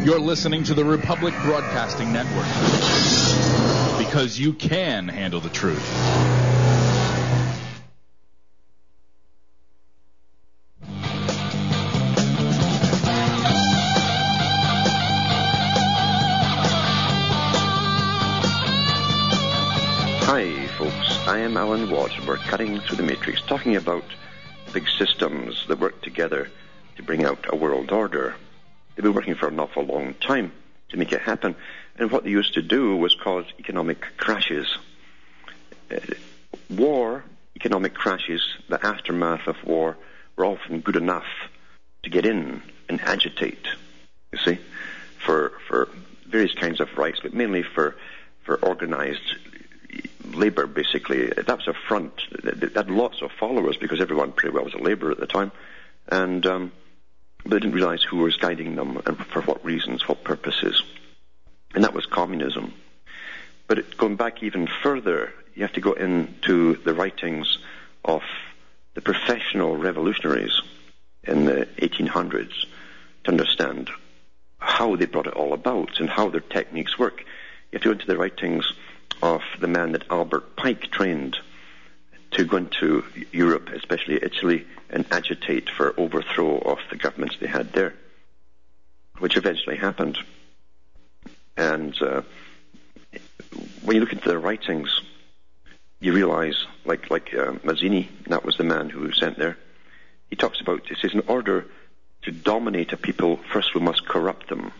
You're 0.04 0.20
listening 0.20 0.64
to 0.64 0.74
the 0.74 0.84
Republic 0.84 1.32
Broadcasting 1.44 2.12
Network 2.12 2.44
because 4.06 4.38
you 4.38 4.52
can 4.52 5.08
handle 5.08 5.40
the 5.40 5.48
truth. 5.48 6.53
Folks. 21.44 21.56
I 21.56 21.60
am 21.60 21.68
Alan 21.68 21.90
Watt. 21.90 22.26
We're 22.26 22.36
cutting 22.36 22.80
through 22.80 22.96
the 22.96 23.02
matrix, 23.02 23.42
talking 23.42 23.76
about 23.76 24.04
big 24.72 24.88
systems 24.88 25.66
that 25.68 25.78
work 25.78 26.00
together 26.02 26.50
to 26.96 27.02
bring 27.02 27.24
out 27.24 27.46
a 27.48 27.56
world 27.56 27.92
order. 27.92 28.34
They've 28.94 29.02
been 29.02 29.14
working 29.14 29.34
for 29.34 29.48
an 29.48 29.60
awful 29.60 29.84
long 29.84 30.14
time 30.14 30.52
to 30.90 30.96
make 30.96 31.12
it 31.12 31.20
happen. 31.20 31.54
And 31.96 32.10
what 32.10 32.24
they 32.24 32.30
used 32.30 32.54
to 32.54 32.62
do 32.62 32.96
was 32.96 33.14
cause 33.14 33.44
economic 33.58 34.04
crashes. 34.16 34.78
Uh, 35.90 35.98
war, 36.70 37.24
economic 37.56 37.94
crashes, 37.94 38.42
the 38.68 38.84
aftermath 38.84 39.46
of 39.46 39.56
war, 39.64 39.96
were 40.36 40.46
often 40.46 40.80
good 40.80 40.96
enough 40.96 41.26
to 42.04 42.10
get 42.10 42.26
in 42.26 42.62
and 42.88 43.00
agitate, 43.00 43.66
you 44.32 44.38
see, 44.38 44.58
for, 45.18 45.52
for 45.68 45.88
various 46.26 46.54
kinds 46.54 46.80
of 46.80 46.88
rights, 46.96 47.20
but 47.22 47.34
mainly 47.34 47.62
for, 47.62 47.96
for 48.44 48.56
organized 48.56 49.36
labor, 50.32 50.66
basically. 50.66 51.26
That 51.26 51.48
was 51.48 51.68
a 51.68 51.74
front. 51.88 52.12
It 52.32 52.74
had 52.74 52.90
lots 52.90 53.22
of 53.22 53.30
followers 53.32 53.76
because 53.76 54.00
everyone 54.00 54.32
pretty 54.32 54.54
well 54.54 54.64
was 54.64 54.74
a 54.74 54.78
laborer 54.78 55.12
at 55.12 55.20
the 55.20 55.26
time. 55.26 55.52
And, 56.08 56.44
um, 56.46 56.72
they 57.44 57.58
didn't 57.58 57.72
realize 57.72 58.02
who 58.02 58.18
was 58.18 58.36
guiding 58.36 58.74
them 58.74 59.00
and 59.04 59.18
for 59.26 59.42
what 59.42 59.64
reasons, 59.64 60.08
what 60.08 60.24
purposes. 60.24 60.82
And 61.74 61.84
that 61.84 61.94
was 61.94 62.06
communism. 62.06 62.72
But 63.66 63.78
it, 63.78 63.96
going 63.96 64.16
back 64.16 64.42
even 64.42 64.66
further, 64.82 65.32
you 65.54 65.62
have 65.62 65.72
to 65.74 65.80
go 65.80 65.92
into 65.92 66.76
the 66.76 66.94
writings 66.94 67.58
of 68.04 68.22
the 68.94 69.00
professional 69.00 69.76
revolutionaries 69.76 70.60
in 71.24 71.44
the 71.44 71.66
1800s 71.78 72.52
to 73.24 73.30
understand 73.30 73.90
how 74.58 74.96
they 74.96 75.06
brought 75.06 75.26
it 75.26 75.34
all 75.34 75.52
about 75.52 76.00
and 76.00 76.08
how 76.08 76.28
their 76.28 76.40
techniques 76.40 76.98
work. 76.98 77.20
You 77.20 77.76
have 77.76 77.82
to 77.82 77.88
go 77.88 77.92
into 77.92 78.06
the 78.06 78.16
writings 78.16 78.72
of 79.24 79.40
the 79.58 79.66
man 79.66 79.92
that 79.92 80.04
Albert 80.10 80.54
Pike 80.54 80.90
trained 80.90 81.38
to 82.32 82.44
go 82.44 82.58
into 82.58 83.04
Europe, 83.32 83.70
especially 83.70 84.22
Italy, 84.22 84.66
and 84.90 85.06
agitate 85.10 85.70
for 85.70 85.98
overthrow 85.98 86.58
of 86.58 86.78
the 86.90 86.96
governments 86.96 87.36
they 87.40 87.46
had 87.46 87.72
there, 87.72 87.94
which 89.18 89.38
eventually 89.38 89.76
happened. 89.76 90.18
And 91.56 92.00
uh, 92.02 92.20
when 93.82 93.96
you 93.96 94.00
look 94.00 94.12
into 94.12 94.28
their 94.28 94.38
writings, 94.38 95.00
you 96.00 96.12
realize, 96.12 96.66
like 96.84 97.10
like 97.10 97.32
uh, 97.32 97.52
Mazzini, 97.64 98.08
that 98.26 98.44
was 98.44 98.58
the 98.58 98.64
man 98.64 98.90
who 98.90 99.00
was 99.00 99.18
sent 99.18 99.38
there. 99.38 99.56
He 100.28 100.36
talks 100.36 100.60
about 100.60 100.86
he 100.86 100.96
says, 100.96 101.14
in 101.14 101.22
order 101.28 101.64
to 102.22 102.30
dominate 102.30 102.92
a 102.92 102.98
people, 102.98 103.38
first 103.50 103.74
we 103.74 103.80
must 103.80 104.06
corrupt 104.06 104.48
them, 104.48 104.70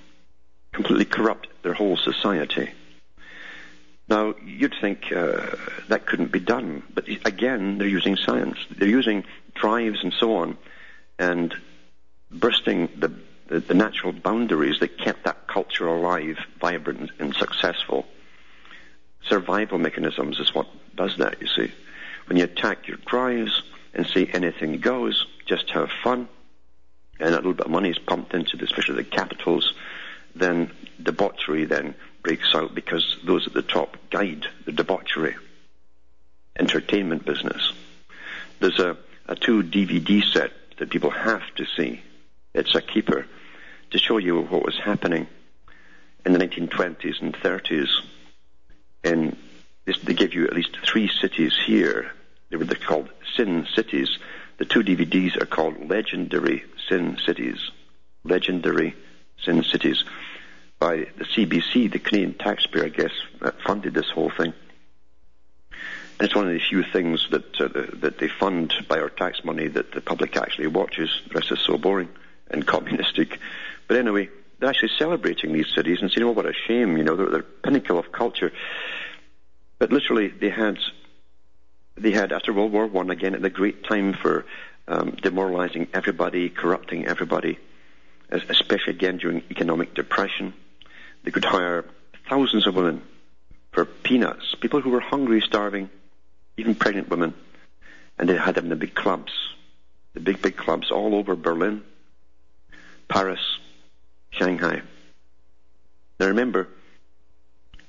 completely 0.72 1.06
corrupt 1.06 1.48
their 1.62 1.72
whole 1.72 1.96
society. 1.96 2.72
Now, 4.08 4.34
you'd 4.44 4.74
think 4.80 5.12
uh, 5.12 5.56
that 5.88 6.06
couldn't 6.06 6.30
be 6.30 6.40
done, 6.40 6.82
but 6.92 7.08
again, 7.24 7.78
they're 7.78 7.88
using 7.88 8.16
science. 8.16 8.58
They're 8.70 8.88
using 8.88 9.24
drives 9.54 10.02
and 10.02 10.12
so 10.12 10.36
on, 10.36 10.58
and 11.18 11.54
bursting 12.30 12.88
the, 12.96 13.12
the, 13.60 13.74
natural 13.74 14.12
boundaries 14.12 14.80
that 14.80 14.98
kept 14.98 15.24
that 15.24 15.46
culture 15.46 15.86
alive, 15.86 16.36
vibrant, 16.60 17.12
and 17.18 17.34
successful. 17.34 18.06
Survival 19.28 19.78
mechanisms 19.78 20.38
is 20.38 20.54
what 20.54 20.66
does 20.94 21.16
that, 21.16 21.40
you 21.40 21.46
see. 21.46 21.72
When 22.26 22.36
you 22.36 22.44
attack 22.44 22.88
your 22.88 22.98
drives 23.06 23.62
and 23.94 24.06
say 24.06 24.26
anything 24.26 24.80
goes, 24.80 25.26
just 25.46 25.70
have 25.70 25.90
fun, 26.02 26.28
and 27.20 27.30
a 27.30 27.36
little 27.36 27.54
bit 27.54 27.66
of 27.66 27.72
money 27.72 27.90
is 27.90 27.98
pumped 27.98 28.34
into, 28.34 28.56
the, 28.56 28.64
especially 28.64 28.96
the 28.96 29.04
capitals, 29.04 29.72
then 30.34 30.70
debauchery 31.02 31.64
then 31.64 31.94
breaks 32.24 32.54
out 32.54 32.74
because 32.74 33.18
those 33.24 33.46
at 33.46 33.52
the 33.52 33.62
top 33.62 33.96
guide 34.10 34.46
the 34.64 34.72
debauchery 34.72 35.36
entertainment 36.58 37.24
business. 37.24 37.72
There's 38.58 38.80
a, 38.80 38.96
a 39.26 39.36
two 39.36 39.62
DVD 39.62 40.24
set 40.24 40.52
that 40.78 40.90
people 40.90 41.10
have 41.10 41.42
to 41.56 41.66
see. 41.76 42.00
It's 42.54 42.74
a 42.74 42.80
keeper 42.80 43.26
to 43.90 43.98
show 43.98 44.18
you 44.18 44.40
what 44.40 44.64
was 44.64 44.78
happening 44.78 45.26
in 46.24 46.32
the 46.32 46.38
1920s 46.38 47.20
and 47.20 47.34
30s. 47.34 47.88
And 49.02 49.36
they 49.84 50.14
give 50.14 50.32
you 50.32 50.46
at 50.46 50.54
least 50.54 50.78
three 50.84 51.10
cities 51.20 51.52
here. 51.66 52.10
They 52.50 52.56
were 52.56 52.64
called 52.66 53.10
Sin 53.36 53.66
Cities. 53.74 54.18
The 54.58 54.64
two 54.64 54.82
DVDs 54.82 55.40
are 55.40 55.46
called 55.46 55.90
Legendary 55.90 56.64
Sin 56.88 57.18
Cities. 57.26 57.70
Legendary 58.24 58.94
Sin 59.44 59.62
Cities 59.64 60.04
by 60.78 61.06
the 61.16 61.24
CBC, 61.24 61.90
the 61.90 61.98
Canadian 61.98 62.34
taxpayer, 62.34 62.84
I 62.84 62.88
guess, 62.88 63.12
that 63.40 63.60
funded 63.62 63.94
this 63.94 64.10
whole 64.10 64.30
thing. 64.30 64.52
And 66.18 66.26
it's 66.26 66.34
one 66.34 66.46
of 66.46 66.52
the 66.52 66.60
few 66.60 66.84
things 66.84 67.26
that 67.30 67.60
uh, 67.60 67.68
the, 67.68 67.96
that 68.02 68.18
they 68.18 68.28
fund 68.28 68.72
by 68.88 69.00
our 69.00 69.08
tax 69.08 69.44
money 69.44 69.66
that 69.68 69.92
the 69.92 70.00
public 70.00 70.36
actually 70.36 70.68
watches. 70.68 71.10
The 71.28 71.34
rest 71.34 71.50
is 71.50 71.60
so 71.60 71.76
boring 71.76 72.08
and 72.48 72.66
communistic. 72.74 73.40
But 73.88 73.96
anyway, 73.96 74.28
they're 74.58 74.68
actually 74.68 74.92
celebrating 74.96 75.52
these 75.52 75.72
cities 75.74 75.98
and 76.00 76.10
saying, 76.10 76.24
"Oh, 76.24 76.30
what 76.30 76.46
a 76.46 76.52
shame! 76.52 76.96
You 76.96 77.04
know, 77.04 77.16
they're 77.16 77.30
the 77.30 77.42
pinnacle 77.42 77.98
of 77.98 78.12
culture." 78.12 78.52
But 79.78 79.90
literally, 79.90 80.28
they 80.28 80.50
had 80.50 80.78
they 81.96 82.12
had 82.12 82.32
after 82.32 82.52
World 82.52 82.72
War 82.72 82.86
One 82.86 83.10
again 83.10 83.34
at 83.34 83.42
the 83.42 83.50
great 83.50 83.84
time 83.84 84.14
for 84.14 84.46
um, 84.86 85.16
demoralizing 85.20 85.88
everybody, 85.92 86.48
corrupting 86.48 87.06
everybody, 87.06 87.58
especially 88.30 88.92
again 88.92 89.16
during 89.16 89.42
economic 89.50 89.94
depression. 89.94 90.54
They 91.24 91.30
could 91.30 91.44
hire 91.44 91.86
thousands 92.28 92.66
of 92.66 92.76
women 92.76 93.02
for 93.72 93.84
peanuts, 93.84 94.54
people 94.60 94.80
who 94.80 94.90
were 94.90 95.00
hungry, 95.00 95.40
starving, 95.40 95.90
even 96.56 96.74
pregnant 96.74 97.08
women, 97.08 97.34
and 98.18 98.28
they 98.28 98.36
had 98.36 98.54
them 98.54 98.64
in 98.64 98.70
the 98.70 98.76
big 98.76 98.94
clubs, 98.94 99.32
the 100.12 100.20
big, 100.20 100.40
big 100.40 100.56
clubs 100.56 100.90
all 100.90 101.14
over 101.14 101.34
Berlin, 101.34 101.82
Paris, 103.08 103.40
Shanghai. 104.30 104.82
Now 106.20 106.26
remember, 106.28 106.68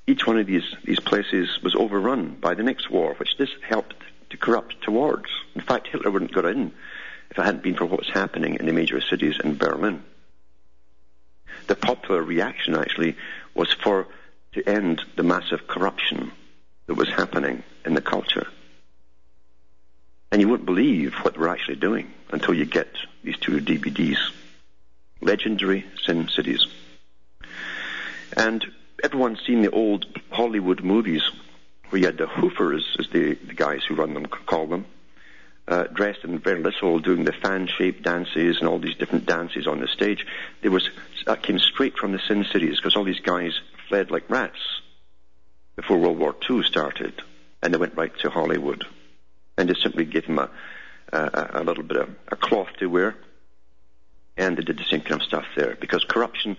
each 0.07 0.25
one 0.25 0.39
of 0.39 0.47
these, 0.47 0.73
these 0.83 0.99
places 0.99 1.59
was 1.61 1.75
overrun 1.75 2.37
by 2.39 2.53
the 2.55 2.63
next 2.63 2.89
war, 2.89 3.15
which 3.15 3.37
this 3.37 3.49
helped 3.67 3.95
to 4.29 4.37
corrupt 4.37 4.81
towards. 4.81 5.29
In 5.55 5.61
fact, 5.61 5.87
Hitler 5.87 6.09
wouldn't 6.09 6.31
have 6.31 6.43
got 6.43 6.51
in 6.51 6.71
if 7.29 7.37
it 7.37 7.43
hadn't 7.43 7.63
been 7.63 7.75
for 7.75 7.85
what 7.85 7.99
was 7.99 8.09
happening 8.09 8.55
in 8.55 8.65
the 8.65 8.73
major 8.73 9.01
cities 9.01 9.35
in 9.43 9.57
Berlin 9.57 10.03
the 11.67 11.75
popular 11.75 12.21
reaction 12.21 12.75
actually 12.75 13.15
was 13.53 13.71
for 13.71 14.07
to 14.53 14.67
end 14.67 15.01
the 15.15 15.23
massive 15.23 15.67
corruption 15.67 16.31
that 16.87 16.95
was 16.95 17.09
happening 17.09 17.63
in 17.85 17.93
the 17.93 18.01
culture. 18.01 18.47
And 20.31 20.41
you 20.41 20.47
won't 20.47 20.65
believe 20.65 21.13
what 21.15 21.37
we're 21.37 21.47
actually 21.47 21.77
doing 21.77 22.11
until 22.31 22.53
you 22.53 22.65
get 22.65 22.89
these 23.23 23.37
two 23.37 23.59
DVDs. 23.59 24.17
Legendary 25.21 25.85
Sin 26.03 26.27
Cities. 26.27 26.65
And 28.35 28.65
everyone's 29.03 29.43
seen 29.45 29.61
the 29.61 29.71
old 29.71 30.05
Hollywood 30.29 30.83
movies 30.83 31.21
where 31.89 31.99
you 31.99 32.05
had 32.05 32.17
the 32.17 32.25
hoofers, 32.25 32.83
as 32.99 33.07
the, 33.09 33.35
the 33.35 33.53
guys 33.53 33.83
who 33.83 33.95
run 33.95 34.13
them 34.13 34.25
call 34.25 34.67
them, 34.67 34.85
uh, 35.67 35.85
dressed 35.85 36.23
in 36.23 36.39
very 36.39 36.61
little, 36.61 36.99
doing 36.99 37.23
the 37.23 37.33
fan-shaped 37.33 38.03
dances 38.03 38.57
and 38.59 38.67
all 38.67 38.79
these 38.79 38.95
different 38.95 39.25
dances 39.25 39.67
on 39.67 39.79
the 39.79 39.87
stage. 39.87 40.25
There 40.61 40.71
was 40.71 40.89
that 41.25 41.41
came 41.41 41.59
straight 41.59 41.97
from 41.97 42.11
the 42.11 42.19
Sin 42.27 42.45
Cities 42.51 42.77
because 42.77 42.95
all 42.95 43.03
these 43.03 43.19
guys 43.19 43.59
fled 43.89 44.11
like 44.11 44.29
rats 44.29 44.59
before 45.75 45.97
World 45.97 46.19
War 46.19 46.35
II 46.49 46.63
started, 46.63 47.13
and 47.61 47.73
they 47.73 47.77
went 47.77 47.97
right 47.97 48.15
to 48.19 48.29
Hollywood, 48.29 48.85
and 49.57 49.67
they 49.67 49.73
simply 49.81 50.05
gave 50.05 50.27
them 50.27 50.39
a, 50.39 50.49
a, 51.11 51.49
a 51.55 51.63
little 51.63 51.83
bit 51.83 51.97
of 51.97 52.09
a 52.27 52.35
cloth 52.35 52.69
to 52.77 52.87
wear, 52.87 53.15
and 54.37 54.57
they 54.57 54.63
did 54.63 54.77
the 54.77 54.85
same 54.89 55.01
kind 55.01 55.21
of 55.21 55.27
stuff 55.27 55.45
there 55.55 55.75
because 55.79 56.03
corruption 56.03 56.57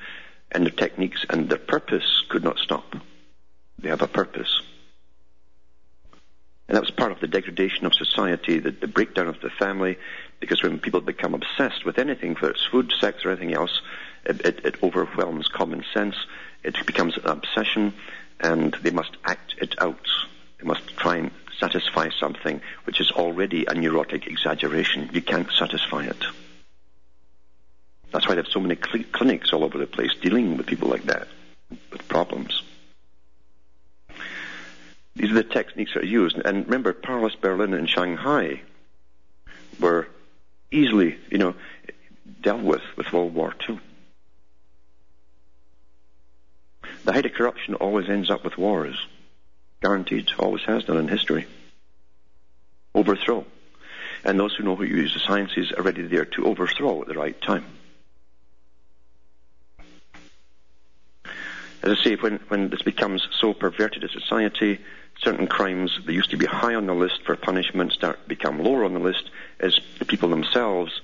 and 0.53 0.65
their 0.65 0.73
techniques 0.73 1.25
and 1.31 1.49
their 1.49 1.59
purpose 1.59 2.25
could 2.29 2.45
not 2.45 2.59
stop. 2.59 2.97
They 3.79 3.89
have 3.89 4.03
a 4.03 4.09
purpose. 4.09 4.63
And 6.69 6.77
that 6.77 6.83
was 6.83 6.91
part 6.91 7.13
of 7.13 7.21
the 7.21 7.29
degradation 7.29 7.87
of 7.87 7.95
society, 7.95 8.59
the, 8.59 8.73
the 8.73 8.89
breakdown 8.89 9.29
of 9.29 9.41
the 9.41 9.51
family, 9.51 9.99
because 10.41 10.63
when 10.63 10.81
people 10.81 11.01
become 11.01 11.35
obsessed 11.35 11.85
with 11.85 11.99
anything, 11.99 12.35
whether 12.35 12.51
it's 12.51 12.65
food, 12.65 12.93
sex, 13.01 13.25
or 13.25 13.31
anything 13.31 13.55
else, 13.55 13.81
it, 14.25 14.41
it, 14.45 14.65
it 14.65 14.83
overwhelms 14.83 15.49
common 15.49 15.85
sense. 15.95 16.17
It 16.65 16.77
becomes 16.85 17.17
an 17.17 17.27
obsession, 17.27 17.95
and 18.41 18.75
they 18.83 18.91
must 18.91 19.17
act 19.25 19.55
it 19.59 19.81
out. 19.81 20.07
They 20.59 20.67
must 20.67 20.87
try 20.97 21.17
and 21.19 21.31
satisfy 21.61 22.11
something 22.19 22.61
which 22.85 23.01
is 23.01 23.11
already 23.13 23.65
a 23.67 23.75
neurotic 23.75 24.27
exaggeration. 24.27 25.11
You 25.13 25.23
can't 25.23 25.51
satisfy 25.53 26.05
it. 26.05 26.25
That's 28.11 28.27
why 28.27 28.35
have 28.37 28.49
so 28.49 28.61
many 28.61 28.77
cl- 28.77 29.05
clinics 29.13 29.53
all 29.53 29.65
over 29.65 29.79
the 29.79 29.87
place 29.87 30.15
dealing 30.21 30.57
with 30.57 30.67
people 30.67 30.89
like 30.89 31.05
that, 31.05 31.29
with 31.93 32.07
problems. 32.09 32.63
These 35.17 35.31
are 35.31 35.35
the 35.35 35.45
techniques 35.45 35.95
that 35.95 36.03
are 36.03 36.07
used. 36.07 36.37
And 36.37 36.67
remember, 36.67 36.93
Paris, 36.93 37.35
Berlin, 37.35 37.73
and 37.73 37.89
Shanghai 37.89 38.61
were 39.81 40.09
easily, 40.71 41.17
you 41.31 41.39
know, 41.39 41.55
dealt 42.43 42.61
with 42.61 42.83
with 42.97 43.13
World 43.13 43.35
War 43.35 43.55
II. 43.67 43.81
The 47.05 47.13
height 47.13 47.25
of 47.25 47.33
corruption 47.33 47.75
always 47.75 48.11
ends 48.11 48.31
up 48.31 48.45
with 48.45 48.59
wars. 48.59 49.07
Guaranteed, 49.81 50.33
always 50.39 50.63
has 50.65 50.85
done 50.85 50.99
in 50.99 51.09
history. 51.09 51.47
Overthrow. 52.95 53.47
And 54.23 54.39
those 54.39 54.55
who 54.55 54.65
know 54.65 54.77
how 54.77 54.83
to 54.83 54.89
use 54.89 55.15
the 55.15 55.21
sciences 55.21 55.73
are 55.73 55.83
ready 55.83 56.03
there 56.03 56.25
to 56.25 56.47
overthrow 56.47 57.01
at 57.01 57.09
the 57.09 57.15
right 57.15 57.41
time. 57.41 57.65
As 61.83 61.99
I 61.99 62.03
say, 62.03 62.17
when, 62.17 62.41
when 62.49 62.69
this 62.69 62.83
becomes 62.83 63.27
so 63.41 63.55
perverted 63.55 64.03
a 64.03 64.09
society, 64.09 64.81
certain 65.23 65.47
crimes 65.47 65.99
that 66.05 66.13
used 66.13 66.31
to 66.31 66.37
be 66.37 66.47
high 66.47 66.75
on 66.75 66.87
the 66.87 66.95
list 66.95 67.23
for 67.25 67.37
punishment 67.37 67.93
start 67.93 68.29
become 68.29 68.63
lower 68.63 68.85
on 68.85 68.95
the 68.95 69.01
list 69.01 69.31
as 69.61 69.79
the 69.99 70.05
people 70.05 70.29
themselves, 70.29 71.01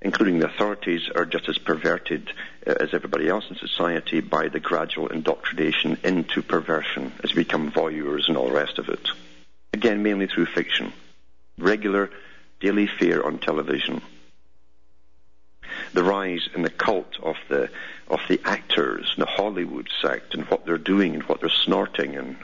including 0.00 0.38
the 0.38 0.46
authorities, 0.46 1.08
are 1.14 1.24
just 1.24 1.48
as 1.48 1.58
perverted 1.58 2.32
uh, 2.66 2.74
as 2.80 2.92
everybody 2.92 3.28
else 3.28 3.44
in 3.48 3.56
society 3.56 4.20
by 4.20 4.48
the 4.48 4.60
gradual 4.60 5.08
indoctrination 5.08 5.96
into 6.02 6.42
perversion 6.42 7.12
as 7.22 7.34
we 7.34 7.44
become 7.44 7.70
voyeurs 7.70 8.28
and 8.28 8.36
all 8.36 8.48
the 8.48 8.54
rest 8.54 8.78
of 8.78 8.88
it. 8.88 9.08
Again, 9.72 10.02
mainly 10.02 10.26
through 10.26 10.46
fiction. 10.46 10.92
Regular 11.58 12.10
daily 12.60 12.86
fare 12.86 13.24
on 13.24 13.38
television. 13.38 14.02
The 15.94 16.04
rise 16.04 16.48
in 16.54 16.62
the 16.62 16.70
cult 16.70 17.18
of 17.22 17.36
the 17.48 17.70
of 18.08 18.20
the 18.28 18.40
actors, 18.44 19.14
the 19.16 19.24
Hollywood 19.24 19.88
sect, 20.02 20.34
and 20.34 20.44
what 20.44 20.66
they're 20.66 20.76
doing 20.76 21.14
and 21.14 21.22
what 21.22 21.40
they're 21.40 21.48
snorting 21.48 22.16
and 22.16 22.36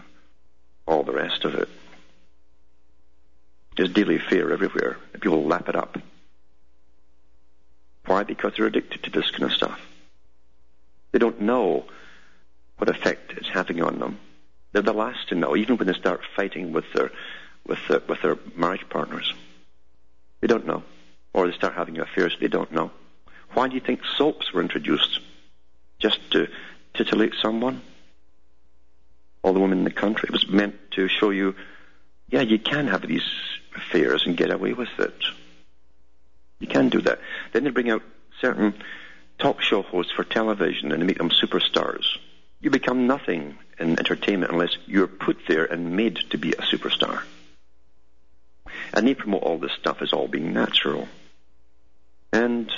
all 0.88 1.03
the 1.03 1.12
rest 1.12 1.44
of 1.44 1.55
it. 1.55 1.68
There's 3.77 3.92
daily 3.92 4.18
fear 4.18 4.51
everywhere, 4.53 4.96
people 5.20 5.44
lap 5.44 5.68
it 5.68 5.77
up. 5.77 5.98
Why? 8.07 8.24
Because 8.24 8.55
they're 8.57 8.66
addicted 8.66 9.03
to 9.03 9.11
this 9.11 9.31
kind 9.31 9.44
of 9.44 9.53
stuff. 9.53 9.79
They 11.12 11.18
don't 11.18 11.42
know 11.42 11.85
what 12.79 12.88
effect 12.88 13.33
it's 13.37 13.48
having 13.48 13.83
on 13.83 13.98
them. 13.98 14.18
They're 14.72 14.83
the 14.83 14.94
last 14.94 15.29
to 15.29 15.35
know, 15.35 15.55
even 15.55 15.77
when 15.77 15.87
they 15.87 15.92
start 15.92 16.22
fighting 16.35 16.72
with 16.72 16.87
their 16.94 17.11
with 17.66 17.79
their, 17.87 18.01
with 18.09 18.22
their 18.22 18.38
marriage 18.57 18.88
partners. 18.88 19.33
They 20.40 20.46
don't 20.46 20.66
know, 20.66 20.83
or 21.35 21.46
they 21.46 21.57
start 21.57 21.74
having 21.74 21.98
affairs. 21.98 22.35
They 22.40 22.48
don't 22.48 22.72
know. 22.72 22.90
Why 23.53 23.68
do 23.68 23.74
you 23.74 23.81
think 23.81 24.01
soaps 24.16 24.53
were 24.53 24.62
introduced? 24.62 25.20
Just 25.98 26.18
to 26.33 26.48
titillate 26.94 27.35
someone? 27.42 27.83
All 29.48 29.54
the 29.54 29.61
women 29.61 29.78
in 29.78 29.84
the 29.84 29.90
country. 29.90 30.26
It 30.28 30.32
was 30.32 30.46
meant 30.46 30.74
to 30.90 31.08
show 31.08 31.30
you, 31.30 31.54
yeah, 32.28 32.42
you 32.42 32.58
can 32.58 32.87
have 32.88 33.00
these 33.00 33.24
affairs 33.74 34.26
and 34.26 34.37
get 34.37 34.50
away 34.50 34.74
with 34.74 34.90
it. 34.98 35.24
You 36.58 36.66
can 36.66 36.90
do 36.90 37.00
that. 37.00 37.18
Then 37.54 37.64
they 37.64 37.70
bring 37.70 37.88
out 37.88 38.02
certain 38.42 38.74
talk 39.38 39.62
show 39.62 39.80
hosts 39.80 40.12
for 40.12 40.22
television 40.22 40.92
and 40.92 41.00
they 41.00 41.06
make 41.06 41.16
them 41.16 41.30
superstars. 41.30 42.04
You 42.61 42.68
become 42.68 43.06
nothing 43.06 43.56
in 43.78 43.98
entertainment 43.98 44.52
unless 44.52 44.76
you're 44.84 45.06
put 45.06 45.38
there 45.48 45.64
and 45.64 45.96
made 45.96 46.18
to 46.28 46.37
be 46.37 46.52
a 46.52 46.56
superstar. 46.56 47.22
And 48.92 49.08
they 49.08 49.14
promote 49.14 49.44
all 49.44 49.56
this 49.56 49.72
stuff 49.80 50.02
as 50.02 50.12
all 50.12 50.28
being 50.28 50.52
natural. 50.52 51.08
And 52.34 52.70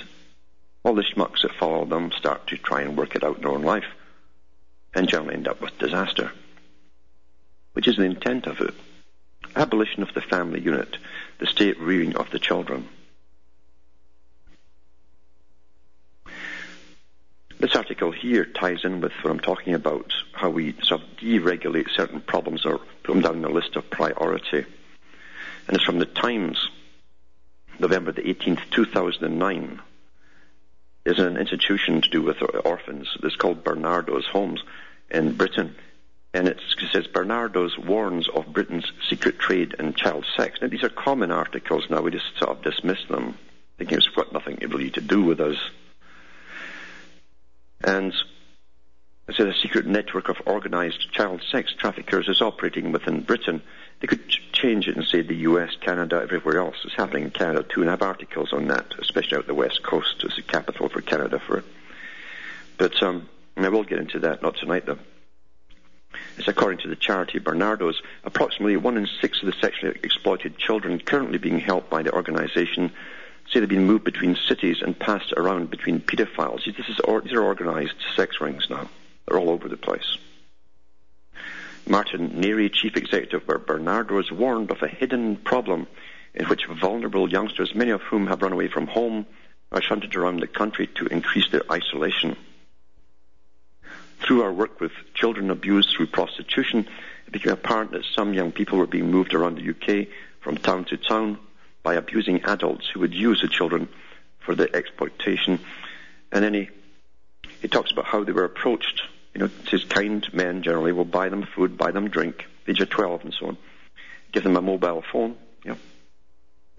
all 0.85 0.95
the 0.95 1.03
schmucks 1.03 1.43
that 1.43 1.57
follow 1.59 1.85
them 1.85 2.13
start 2.13 2.47
to 2.47 2.57
try 2.57 2.83
and 2.83 2.97
work 2.97 3.17
it 3.17 3.25
out 3.25 3.39
in 3.39 3.43
their 3.43 3.51
own 3.51 3.63
life 3.63 3.93
and 4.95 5.09
generally 5.09 5.35
end 5.35 5.49
up 5.49 5.61
with 5.61 5.79
disaster, 5.79 6.33
which 7.73 7.89
is 7.89 7.97
the 7.97 8.05
intent 8.05 8.47
of 8.47 8.61
it. 8.61 8.75
Abolition 9.57 10.03
of 10.03 10.15
the 10.15 10.21
family 10.21 10.61
unit, 10.61 10.97
the 11.39 11.47
state 11.47 11.79
rearing 11.81 12.17
of 12.17 12.31
the 12.31 12.39
children. 12.39 12.89
This 17.59 17.77
article 17.77 18.11
here 18.11 18.47
ties 18.47 18.85
in 18.85 19.03
with 19.03 19.13
what 19.21 19.31
I'm 19.31 19.41
talking 19.41 19.75
about, 19.75 20.15
how 20.33 20.49
we 20.49 20.75
sort 20.83 21.03
of 21.03 21.09
deregulate 21.19 21.91
certain 21.91 22.23
problems 22.23 22.65
or 22.65 22.81
put 23.03 23.13
them 23.13 23.21
down 23.21 23.43
the 23.43 23.51
list 23.51 23.77
of 23.77 23.91
priority. 23.91 24.65
And 25.69 25.77
it's 25.77 25.85
from 25.85 25.99
the 25.99 26.07
Times, 26.07 26.71
November 27.79 28.13
the 28.13 28.23
18th, 28.23 28.71
2009. 28.71 29.81
There's 31.05 31.19
an 31.19 31.37
institution 31.37 32.01
to 32.01 32.09
do 32.09 32.23
with 32.23 32.39
orphans. 32.65 33.09
It's 33.23 33.37
called 33.37 33.63
Barnardo's 33.63 34.27
Homes 34.27 34.63
in 35.11 35.37
Britain. 35.37 35.77
And 36.33 36.47
it 36.47 36.61
says 36.93 37.09
Barnardo's 37.09 37.77
warns 37.77 38.29
of 38.29 38.53
Britain's 38.53 38.91
secret 39.09 39.39
trade 39.39 39.75
in 39.79 39.95
child 39.95 40.25
sex. 40.37 40.61
Now, 40.63 40.69
these 40.69 40.85
are 40.85 40.89
common 40.89 41.33
articles 41.33 41.85
now. 41.91 42.03
We 42.03 42.13
just 42.13 42.39
sort 42.39 42.51
of 42.51 42.63
dismiss 42.63 43.05
them, 43.09 43.37
thinking 43.79 43.99
it's 43.99 44.09
got 44.09 44.33
nothing 44.33 44.59
really 44.61 44.91
to 44.91 45.01
do 45.01 45.23
with 45.23 45.41
us. 45.41 45.57
And 47.83 48.13
it 49.31 49.37
says 49.37 49.47
a 49.47 49.59
secret 49.61 49.87
network 49.87 50.29
of 50.29 50.37
organized 50.47 51.13
child 51.13 51.43
sex 51.51 51.73
traffickers 51.77 52.29
is 52.29 52.41
operating 52.41 52.93
within 52.93 53.23
Britain. 53.23 53.63
They 54.01 54.07
could 54.07 54.29
change 54.53 54.87
it 54.87 54.97
and 54.97 55.07
say 55.07 55.23
the 55.23 55.37
US, 55.37 55.71
Canada, 55.81 56.21
everywhere 56.23 56.59
else. 56.59 56.77
It's 56.85 56.95
happening 56.95 57.25
in 57.25 57.31
Canada 57.31 57.65
too, 57.69 57.81
and 57.81 57.91
I 57.91 57.93
have 57.95 58.03
articles 58.03 58.53
on 58.53 58.69
that, 58.69 58.95
especially 58.99 59.39
out 59.39 59.47
the 59.47 59.55
west 59.55 59.83
coast 59.83 60.25
as 60.25 60.37
the 60.37 60.43
capital 60.43 60.89
for 60.89 61.01
Canada 61.01 61.41
for 61.41 61.59
it. 61.59 61.65
But 62.77 63.03
um, 63.03 63.29
I 63.57 63.69
will 63.69 63.85
get 63.85 63.99
into 63.99 64.21
that, 64.21 64.43
not 64.43 64.57
tonight 64.57 64.87
though. 64.87 64.99
It's 66.37 66.49
according 66.49 66.79
to 66.81 66.89
the 66.89 66.97
charity 66.97 67.39
Barnardo's, 67.39 68.01
approximately 68.25 68.77
one 68.77 68.97
in 68.97 69.07
six 69.21 69.41
of 69.43 69.47
the 69.47 69.53
sexually 69.61 69.99
exploited 70.03 70.59
children 70.59 70.99
currently 70.99 71.39
being 71.39 71.61
helped 71.61 71.91
by 71.91 72.03
the 72.03 72.13
organization 72.13 72.93
say 73.51 73.61
they've 73.61 73.69
been 73.69 73.87
moved 73.87 74.05
between 74.05 74.37
cities 74.49 74.81
and 74.81 74.99
passed 74.99 75.33
around 75.37 75.71
between 75.71 76.03
or, 77.05 77.21
these 77.21 77.33
are 77.33 77.43
organized 77.43 77.95
sex 78.15 78.41
rings 78.41 78.69
now. 78.71 78.89
They're 79.27 79.39
all 79.39 79.51
over 79.51 79.69
the 79.69 79.77
place. 79.77 80.17
Martin 81.87 82.31
Narey, 82.31 82.73
chief 82.73 82.97
executive 82.97 83.49
of 83.49 83.67
Barnardo's, 83.67 84.31
warned 84.31 84.71
of 84.71 84.83
a 84.83 84.89
hidden 84.89 85.37
problem 85.37 85.87
in 86.35 86.47
which 86.47 86.67
vulnerable 86.67 87.29
youngsters, 87.29 87.75
many 87.75 87.91
of 87.91 88.03
whom 88.03 88.27
have 88.29 88.43
run 88.43 88.53
away 88.53 88.69
from 88.69 88.87
home, 88.87 89.27
are 89.73 89.83
shunted 89.83 90.15
around 90.15 90.41
the 90.41 90.47
country 90.47 90.87
to 90.87 91.07
increase 91.07 91.49
their 91.51 91.63
isolation. 91.71 92.37
Through 94.23 94.43
our 94.43 94.53
work 94.53 94.81
with 94.81 94.93
children 95.15 95.51
abused 95.51 95.95
through 95.97 96.09
prostitution, 96.09 96.87
it 97.27 97.33
became 97.33 97.53
apparent 97.53 97.93
that 97.93 98.05
some 98.15 98.35
young 98.35 98.53
people 98.53 98.79
were 98.79 98.87
being 98.87 99.11
moved 99.11 99.35
around 99.35 99.57
the 99.57 99.71
UK 99.71 100.09
from 100.41 100.57
town 100.57 100.85
to 100.87 100.97
town 100.97 101.39
by 101.83 101.95
abusing 101.95 102.45
adults 102.45 102.89
who 102.89 103.01
would 103.01 103.15
use 103.15 103.41
the 103.41 103.49
children 103.49 103.89
for 104.41 104.55
their 104.55 104.75
exploitation. 104.75 105.59
And 106.33 106.45
then 106.45 106.55
he, 106.55 106.71
he 107.61 107.69
talks 107.69 107.93
about 107.93 108.07
how 108.07 108.25
they 108.25 108.33
were 108.33 108.45
approached. 108.45 109.03
You 109.35 109.43
know, 109.43 109.51
says 109.69 109.85
kind 109.85 110.27
men 110.35 110.63
generally 110.63 110.93
will 110.93 111.05
buy 111.05 111.29
them 111.29 111.47
food, 111.55 111.79
buy 111.79 111.93
them 111.93 112.09
drink, 112.09 112.47
age 112.67 112.81
of 112.81 112.91
12 112.91 113.25
and 113.25 113.35
so 113.35 113.47
on, 113.47 113.59
give 114.33 114.43
them 114.43 114.57
a 114.57 114.63
mobile 114.63 115.03
phone, 115.13 115.37
you 115.65 115.73
know. 115.73 115.79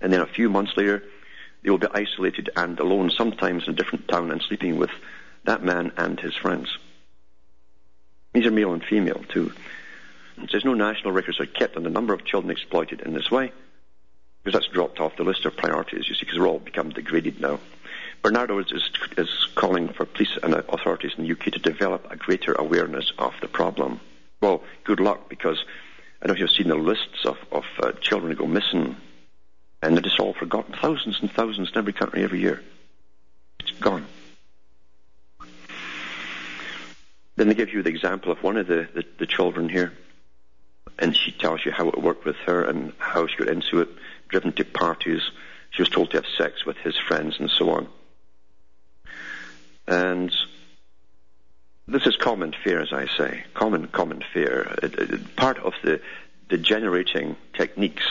And 0.01 0.11
then 0.11 0.21
a 0.21 0.25
few 0.25 0.49
months 0.49 0.73
later, 0.75 1.03
they 1.63 1.69
will 1.69 1.77
be 1.77 1.87
isolated 1.93 2.49
and 2.55 2.79
alone, 2.79 3.09
sometimes 3.09 3.63
in 3.63 3.73
a 3.73 3.75
different 3.75 4.07
town 4.07 4.31
and 4.31 4.41
sleeping 4.41 4.77
with 4.77 4.89
that 5.45 5.63
man 5.63 5.91
and 5.97 6.19
his 6.19 6.35
friends. 6.35 6.77
These 8.33 8.45
are 8.45 8.51
male 8.51 8.73
and 8.73 8.83
female 8.83 9.23
too. 9.29 9.51
Says 10.49 10.65
no 10.65 10.73
national 10.73 11.11
records 11.11 11.39
are 11.39 11.45
kept 11.45 11.77
on 11.77 11.83
the 11.83 11.89
number 11.89 12.13
of 12.13 12.25
children 12.25 12.51
exploited 12.51 13.01
in 13.01 13.13
this 13.13 13.29
way 13.29 13.51
because 14.43 14.59
that's 14.59 14.73
dropped 14.73 14.99
off 14.99 15.15
the 15.17 15.23
list 15.23 15.45
of 15.45 15.55
priorities, 15.55 16.07
you 16.07 16.15
see, 16.15 16.21
because 16.21 16.35
they're 16.35 16.47
all 16.47 16.59
become 16.59 16.89
degraded 16.89 17.39
now. 17.39 17.59
Barnardo 18.23 18.59
is, 18.59 18.71
is, 19.17 19.47
calling 19.55 19.89
for 19.89 20.05
police 20.05 20.37
and 20.41 20.53
authorities 20.53 21.13
in 21.17 21.23
the 21.23 21.31
UK 21.31 21.45
to 21.45 21.59
develop 21.59 22.11
a 22.11 22.15
greater 22.15 22.53
awareness 22.53 23.11
of 23.17 23.33
the 23.41 23.47
problem. 23.47 23.99
Well, 24.41 24.63
good 24.83 24.99
luck, 24.99 25.29
because 25.29 25.63
I 26.21 26.27
know 26.27 26.35
you've 26.35 26.51
seen 26.51 26.67
the 26.67 26.75
lists 26.75 27.25
of, 27.25 27.37
of 27.51 27.65
uh, 27.79 27.91
children 27.93 28.31
who 28.31 28.37
go 28.37 28.47
missing, 28.47 28.95
and 29.81 29.95
they're 29.95 30.01
just 30.01 30.19
all 30.19 30.33
forgotten. 30.33 30.75
Thousands 30.79 31.19
and 31.21 31.31
thousands 31.31 31.71
in 31.71 31.77
every 31.77 31.93
country 31.93 32.23
every 32.23 32.41
year. 32.41 32.61
It's 33.59 33.71
gone. 33.79 34.05
Then 37.41 37.47
they 37.47 37.55
give 37.55 37.73
you 37.73 37.81
the 37.81 37.89
example 37.89 38.31
of 38.31 38.43
one 38.43 38.55
of 38.55 38.67
the, 38.67 38.87
the, 38.93 39.03
the 39.17 39.25
children 39.25 39.67
here, 39.67 39.93
and 40.99 41.17
she 41.17 41.31
tells 41.31 41.65
you 41.65 41.71
how 41.71 41.89
it 41.89 41.99
worked 41.99 42.23
with 42.23 42.35
her 42.45 42.63
and 42.65 42.93
how 42.99 43.25
she 43.25 43.35
got 43.35 43.47
into 43.47 43.81
it 43.81 43.89
driven 44.29 44.51
to 44.53 44.63
parties. 44.63 45.23
She 45.71 45.81
was 45.81 45.89
told 45.89 46.11
to 46.11 46.17
have 46.17 46.27
sex 46.37 46.67
with 46.67 46.77
his 46.77 46.95
friends 46.99 47.39
and 47.39 47.49
so 47.49 47.71
on. 47.71 47.87
And 49.87 50.31
this 51.87 52.05
is 52.05 52.15
common 52.15 52.53
fear, 52.63 52.79
as 52.79 52.93
I 52.93 53.07
say, 53.07 53.43
common 53.55 53.87
common 53.87 54.21
fear. 54.31 54.75
It, 54.83 54.93
it, 54.93 55.35
part 55.35 55.57
of 55.57 55.73
the 55.81 55.99
generating 56.59 57.37
techniques 57.53 58.05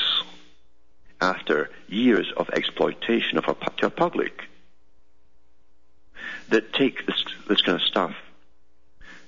after 1.20 1.70
years 1.86 2.32
of 2.36 2.50
exploitation 2.50 3.38
of 3.38 3.44
a, 3.46 3.54
to 3.76 3.90
public 3.90 4.48
that 6.48 6.72
take 6.72 7.06
this, 7.06 7.24
this 7.46 7.62
kind 7.62 7.80
of 7.80 7.86
stuff 7.86 8.16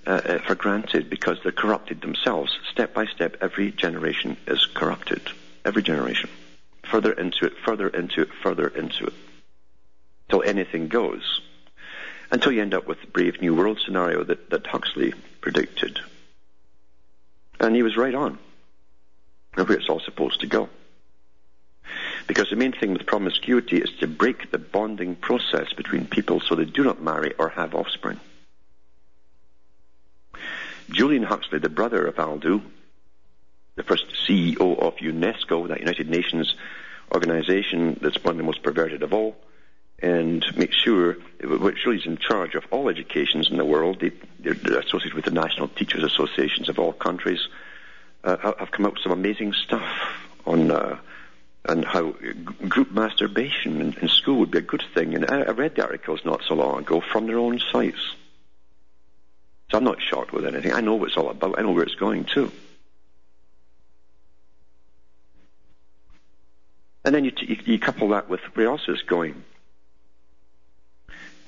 uh, 0.06 0.10
uh, 0.10 0.38
for 0.40 0.54
granted 0.54 1.08
because 1.08 1.38
they're 1.42 1.52
corrupted 1.52 2.00
themselves. 2.00 2.58
Step 2.70 2.94
by 2.94 3.06
step, 3.06 3.36
every 3.40 3.70
generation 3.70 4.36
is 4.46 4.66
corrupted. 4.74 5.22
Every 5.64 5.82
generation 5.82 6.28
further 6.92 7.12
into 7.12 7.46
it, 7.46 7.54
further 7.64 7.88
into 7.88 8.22
it, 8.22 8.28
further 8.42 8.68
into 8.68 9.06
it, 9.06 9.14
till 10.28 10.42
anything 10.42 10.88
goes, 10.88 11.40
until 12.30 12.52
you 12.52 12.60
end 12.60 12.74
up 12.74 12.86
with 12.86 13.00
the 13.00 13.06
Brave 13.06 13.40
New 13.40 13.54
World 13.54 13.80
scenario 13.84 14.22
that, 14.24 14.50
that 14.50 14.66
Huxley 14.66 15.14
predicted. 15.40 15.98
And 17.60 17.74
he 17.74 17.82
was 17.82 17.96
right 17.96 18.14
on, 18.14 18.38
where 19.54 19.72
it's 19.72 19.88
all 19.88 20.00
supposed 20.00 20.40
to 20.40 20.46
go. 20.46 20.68
Because 22.26 22.50
the 22.50 22.56
main 22.56 22.72
thing 22.72 22.92
with 22.92 23.06
promiscuity 23.06 23.78
is 23.78 23.90
to 24.00 24.06
break 24.06 24.50
the 24.50 24.58
bonding 24.58 25.16
process 25.16 25.72
between 25.72 26.06
people 26.06 26.40
so 26.40 26.54
they 26.54 26.64
do 26.64 26.84
not 26.84 27.02
marry 27.02 27.34
or 27.38 27.48
have 27.48 27.74
offspring. 27.74 28.20
Julian 30.92 31.22
Huxley, 31.22 31.58
the 31.58 31.68
brother 31.68 32.06
of 32.06 32.18
Aldo, 32.18 32.62
the 33.76 33.82
first 33.82 34.04
CEO 34.26 34.78
of 34.78 34.96
UNESCO, 34.96 35.68
that 35.68 35.80
United 35.80 36.08
Nations 36.08 36.54
organization 37.12 37.98
that's 38.00 38.22
one 38.22 38.32
of 38.32 38.38
the 38.38 38.44
most 38.44 38.62
perverted 38.62 39.02
of 39.02 39.12
all, 39.12 39.36
and 40.00 40.44
make 40.56 40.72
sure, 40.72 41.16
which 41.42 41.84
really 41.86 41.98
is 41.98 42.06
in 42.06 42.16
charge 42.16 42.54
of 42.54 42.64
all 42.70 42.88
educations 42.88 43.50
in 43.50 43.56
the 43.56 43.64
world, 43.64 44.00
they, 44.00 44.12
are 44.50 44.78
associated 44.78 45.14
with 45.14 45.24
the 45.24 45.30
National 45.30 45.68
Teachers 45.68 46.02
Associations 46.02 46.68
of 46.68 46.78
all 46.78 46.92
countries, 46.92 47.48
uh, 48.24 48.36
have 48.58 48.70
come 48.70 48.86
up 48.86 48.94
with 48.94 49.02
some 49.02 49.12
amazing 49.12 49.52
stuff 49.52 49.88
on 50.46 50.70
uh, 50.70 50.98
and 51.64 51.84
how 51.84 52.10
group 52.68 52.90
masturbation 52.90 53.80
in, 53.80 53.92
in, 53.94 54.08
school 54.08 54.40
would 54.40 54.50
be 54.50 54.58
a 54.58 54.62
good 54.62 54.82
thing. 54.94 55.14
And 55.14 55.30
I, 55.30 55.42
I 55.42 55.50
read 55.50 55.76
the 55.76 55.84
articles 55.84 56.24
not 56.24 56.42
so 56.46 56.54
long 56.54 56.80
ago 56.80 57.00
from 57.00 57.28
their 57.28 57.38
own 57.38 57.60
sites. 57.70 58.14
So 59.72 59.78
I'm 59.78 59.84
not 59.84 60.02
shocked 60.02 60.34
with 60.34 60.44
anything. 60.44 60.74
I 60.74 60.82
know 60.82 60.96
what 60.96 61.08
it's 61.08 61.16
all 61.16 61.30
about. 61.30 61.58
I 61.58 61.62
know 61.62 61.72
where 61.72 61.82
it's 61.82 61.94
going 61.94 62.26
too. 62.26 62.52
And 67.06 67.14
then 67.14 67.24
you, 67.24 67.30
t- 67.30 67.58
you 67.64 67.78
couple 67.78 68.10
that 68.10 68.28
with 68.28 68.40
where 68.52 68.66
else 68.66 68.82
is 68.86 69.00
going. 69.00 69.42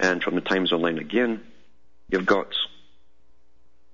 And 0.01 0.23
from 0.23 0.37
the 0.37 0.41
Times 0.41 0.73
Online 0.73 0.99
again, 0.99 1.43
you've 2.09 2.25
got 2.25 2.49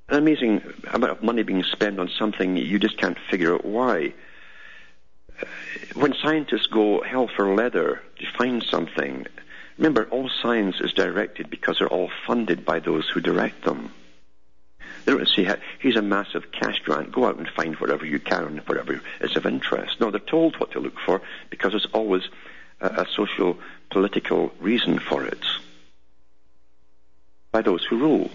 An 0.09 0.19
amazing 0.19 0.63
amount 0.93 1.11
of 1.11 1.23
money 1.25 1.43
being 1.43 1.65
spent 1.65 1.99
on 1.99 2.09
something 2.17 2.57
you 2.57 2.79
just 2.79 2.99
can't 2.99 3.19
figure 3.33 3.55
out 3.55 3.65
why. 3.65 4.15
When 5.95 6.15
scientists 6.23 6.69
go 6.69 7.03
hell 7.03 7.27
for 7.27 7.53
leather 7.57 8.01
to 8.21 8.27
find 8.39 8.63
something, 8.63 9.27
remember 9.77 10.05
all 10.05 10.31
science 10.41 10.77
is 10.81 10.93
directed 10.93 11.51
because 11.51 11.79
they're 11.79 11.89
all 11.89 12.13
funded 12.29 12.65
by 12.65 12.79
those 12.79 13.09
who 13.09 13.21
direct 13.21 13.65
them. 13.65 13.93
They 15.05 15.13
don't 15.13 15.29
say, 15.29 15.49
here's 15.79 15.97
a 15.97 16.03
massive 16.03 16.53
cash 16.53 16.81
grant, 16.85 17.13
go 17.13 17.27
out 17.27 17.37
and 17.37 17.49
find 17.49 17.77
whatever 17.77 18.05
you 18.05 18.19
can, 18.19 18.45
and 18.45 18.61
whatever 18.61 19.01
is 19.21 19.37
of 19.37 19.47
interest. 19.47 20.01
No, 20.01 20.11
they're 20.11 20.21
told 20.21 20.57
what 20.61 20.73
to 20.73 20.81
look 20.81 20.99
for 21.05 21.23
because 21.49 21.73
there's 21.73 21.87
always 21.93 22.23
a, 22.81 22.87
a 22.87 23.07
social, 23.15 23.59
political 23.91 24.53
reason 24.61 24.99
for 24.99 25.25
it 25.25 25.45
by 27.53 27.63
those 27.63 27.85
who 27.85 27.99
rule. 27.99 28.31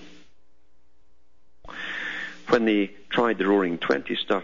When 2.49 2.65
they 2.65 2.91
tried 3.09 3.37
the 3.37 3.47
Roaring 3.47 3.77
Twenty 3.77 4.15
stuff 4.15 4.43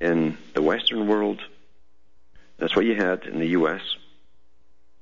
in 0.00 0.36
the 0.54 0.62
Western 0.62 1.06
world, 1.06 1.40
that's 2.58 2.74
what 2.74 2.84
you 2.84 2.94
had 2.94 3.24
in 3.24 3.38
the 3.38 3.48
US. 3.48 3.80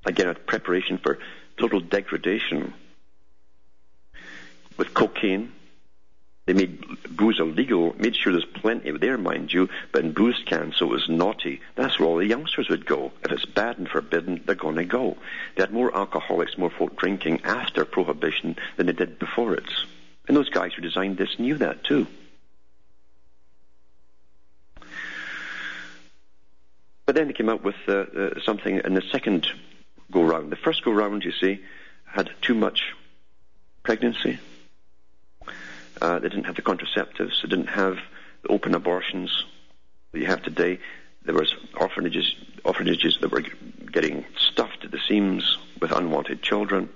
Again, 0.04 0.28
a 0.28 0.34
preparation 0.34 0.98
for 0.98 1.18
total 1.56 1.80
degradation 1.80 2.74
with 4.76 4.92
cocaine, 4.92 5.52
they 6.46 6.52
made 6.52 6.80
booze 7.10 7.40
illegal, 7.40 7.94
made 7.98 8.14
sure 8.14 8.32
there's 8.32 8.44
plenty 8.44 8.92
there, 8.92 9.18
mind 9.18 9.52
you, 9.52 9.68
but 9.90 10.04
in 10.04 10.12
booze 10.12 10.40
cans, 10.46 10.76
so 10.76 10.86
it 10.86 10.92
was 10.92 11.08
naughty. 11.08 11.60
That's 11.74 11.98
where 11.98 12.08
all 12.08 12.18
the 12.18 12.26
youngsters 12.26 12.68
would 12.68 12.86
go. 12.86 13.10
If 13.24 13.32
it's 13.32 13.44
bad 13.44 13.78
and 13.78 13.88
forbidden, 13.88 14.42
they're 14.46 14.54
going 14.54 14.76
to 14.76 14.84
go. 14.84 15.16
They 15.56 15.64
had 15.64 15.72
more 15.72 15.94
alcoholics, 15.94 16.56
more 16.56 16.70
folk 16.70 16.96
drinking 16.96 17.40
after 17.42 17.84
prohibition 17.84 18.56
than 18.76 18.86
they 18.86 18.92
did 18.92 19.18
before 19.18 19.54
it. 19.54 19.68
And 20.28 20.36
those 20.36 20.48
guys 20.48 20.72
who 20.72 20.82
designed 20.82 21.18
this 21.18 21.36
knew 21.38 21.56
that 21.58 21.82
too. 21.82 22.06
But 27.06 27.16
then 27.16 27.26
they 27.26 27.32
came 27.32 27.48
up 27.48 27.64
with 27.64 27.76
uh, 27.88 27.92
uh, 27.92 28.40
something 28.44 28.80
in 28.84 28.94
the 28.94 29.02
second 29.10 29.48
go 30.12 30.22
round. 30.22 30.52
The 30.52 30.56
first 30.56 30.84
go 30.84 30.92
round, 30.92 31.24
you 31.24 31.32
see, 31.32 31.60
had 32.04 32.30
too 32.40 32.54
much 32.54 32.94
pregnancy 33.82 34.38
uh, 36.00 36.18
they 36.18 36.28
didn't 36.28 36.44
have 36.44 36.56
the 36.56 36.62
contraceptives. 36.62 37.42
They 37.42 37.48
didn't 37.48 37.68
have 37.68 37.98
the 38.42 38.48
open 38.48 38.74
abortions 38.74 39.44
that 40.12 40.18
you 40.18 40.26
have 40.26 40.42
today. 40.42 40.78
There 41.24 41.34
was 41.34 41.54
orphanages, 41.74 42.34
orphanages 42.64 43.18
that 43.20 43.30
were 43.30 43.42
getting 43.92 44.24
stuffed 44.38 44.84
at 44.84 44.90
the 44.90 45.00
seams 45.08 45.58
with 45.80 45.92
unwanted 45.92 46.42
children. 46.42 46.88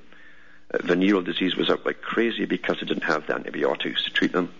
Uh, 0.73 0.79
venereal 0.83 1.23
disease 1.23 1.57
was 1.57 1.71
out 1.71 1.85
like 1.85 2.01
crazy 2.01 2.45
because 2.45 2.79
they 2.81 2.87
didn't 2.87 3.05
have 3.05 3.27
the 3.27 3.35
antibiotics 3.35 4.05
to 4.05 4.11
treat 4.11 4.33
them. 4.33 4.53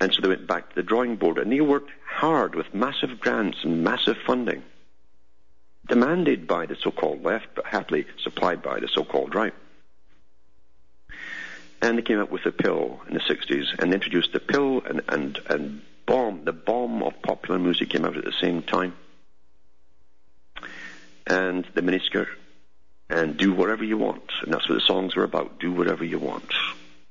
And 0.00 0.12
so 0.12 0.20
they 0.20 0.28
went 0.28 0.46
back 0.46 0.68
to 0.68 0.74
the 0.76 0.82
drawing 0.82 1.16
board 1.16 1.38
and 1.38 1.50
they 1.50 1.60
worked 1.60 1.90
hard 2.06 2.54
with 2.54 2.72
massive 2.74 3.18
grants 3.18 3.58
and 3.64 3.82
massive 3.82 4.16
funding 4.26 4.62
demanded 5.88 6.46
by 6.46 6.66
the 6.66 6.76
so-called 6.76 7.24
left, 7.24 7.46
but 7.54 7.64
happily 7.66 8.06
supplied 8.22 8.62
by 8.62 8.78
the 8.78 8.88
so-called 8.88 9.34
right. 9.34 9.54
And 11.80 11.96
they 11.96 12.02
came 12.02 12.18
up 12.18 12.30
with 12.30 12.44
a 12.46 12.52
pill 12.52 13.00
in 13.08 13.14
the 13.14 13.20
60s 13.20 13.78
and 13.78 13.94
introduced 13.94 14.32
the 14.32 14.40
pill 14.40 14.82
and, 14.84 15.02
and, 15.08 15.38
and 15.48 15.82
bomb, 16.06 16.44
the 16.44 16.52
bomb 16.52 17.02
of 17.02 17.22
popular 17.22 17.58
music 17.58 17.90
came 17.90 18.04
out 18.04 18.16
at 18.16 18.24
the 18.24 18.32
same 18.40 18.62
time. 18.62 18.96
And 21.26 21.66
the 21.74 21.82
miniskirt 21.82 22.28
and 23.10 23.36
do 23.36 23.52
whatever 23.52 23.84
you 23.84 23.96
want. 23.96 24.30
And 24.42 24.52
that's 24.52 24.68
what 24.68 24.74
the 24.74 24.80
songs 24.86 25.16
were 25.16 25.24
about. 25.24 25.58
Do 25.58 25.72
whatever 25.72 26.04
you 26.04 26.18
want. 26.18 26.52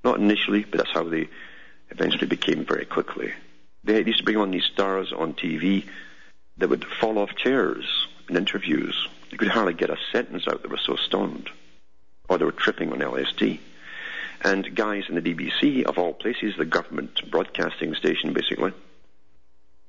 Not 0.04 0.20
initially, 0.20 0.64
but 0.64 0.78
that's 0.78 0.92
how 0.92 1.04
they 1.04 1.28
eventually 1.90 2.28
became 2.28 2.66
very 2.66 2.86
quickly. 2.86 3.34
They 3.84 4.04
used 4.04 4.20
to 4.20 4.26
bring 4.26 4.38
on 4.38 4.52
these 4.52 4.66
stars 4.66 5.14
on 5.14 5.34
TV 5.34 5.86
that 6.58 6.70
would 6.70 6.86
fall 6.86 7.18
off 7.18 7.36
chairs 7.36 8.08
in 8.30 8.36
interviews. 8.36 9.08
They 9.32 9.38
could 9.38 9.48
hardly 9.48 9.74
get 9.74 9.90
a 9.90 9.98
sentence 10.12 10.48
out. 10.48 10.62
They 10.62 10.70
were 10.70 10.78
so 10.78 10.96
stoned. 10.96 11.50
Or 12.30 12.38
they 12.38 12.46
were 12.46 12.52
tripping 12.52 12.92
on 12.92 13.00
LSD. 13.00 13.60
And 14.42 14.76
guys 14.76 15.06
in 15.10 15.16
the 15.16 15.22
BBC, 15.22 15.84
of 15.84 15.98
all 15.98 16.14
places, 16.14 16.56
the 16.58 16.66
government 16.66 17.30
broadcasting 17.32 17.96
station, 17.96 18.34
basically, 18.34 18.72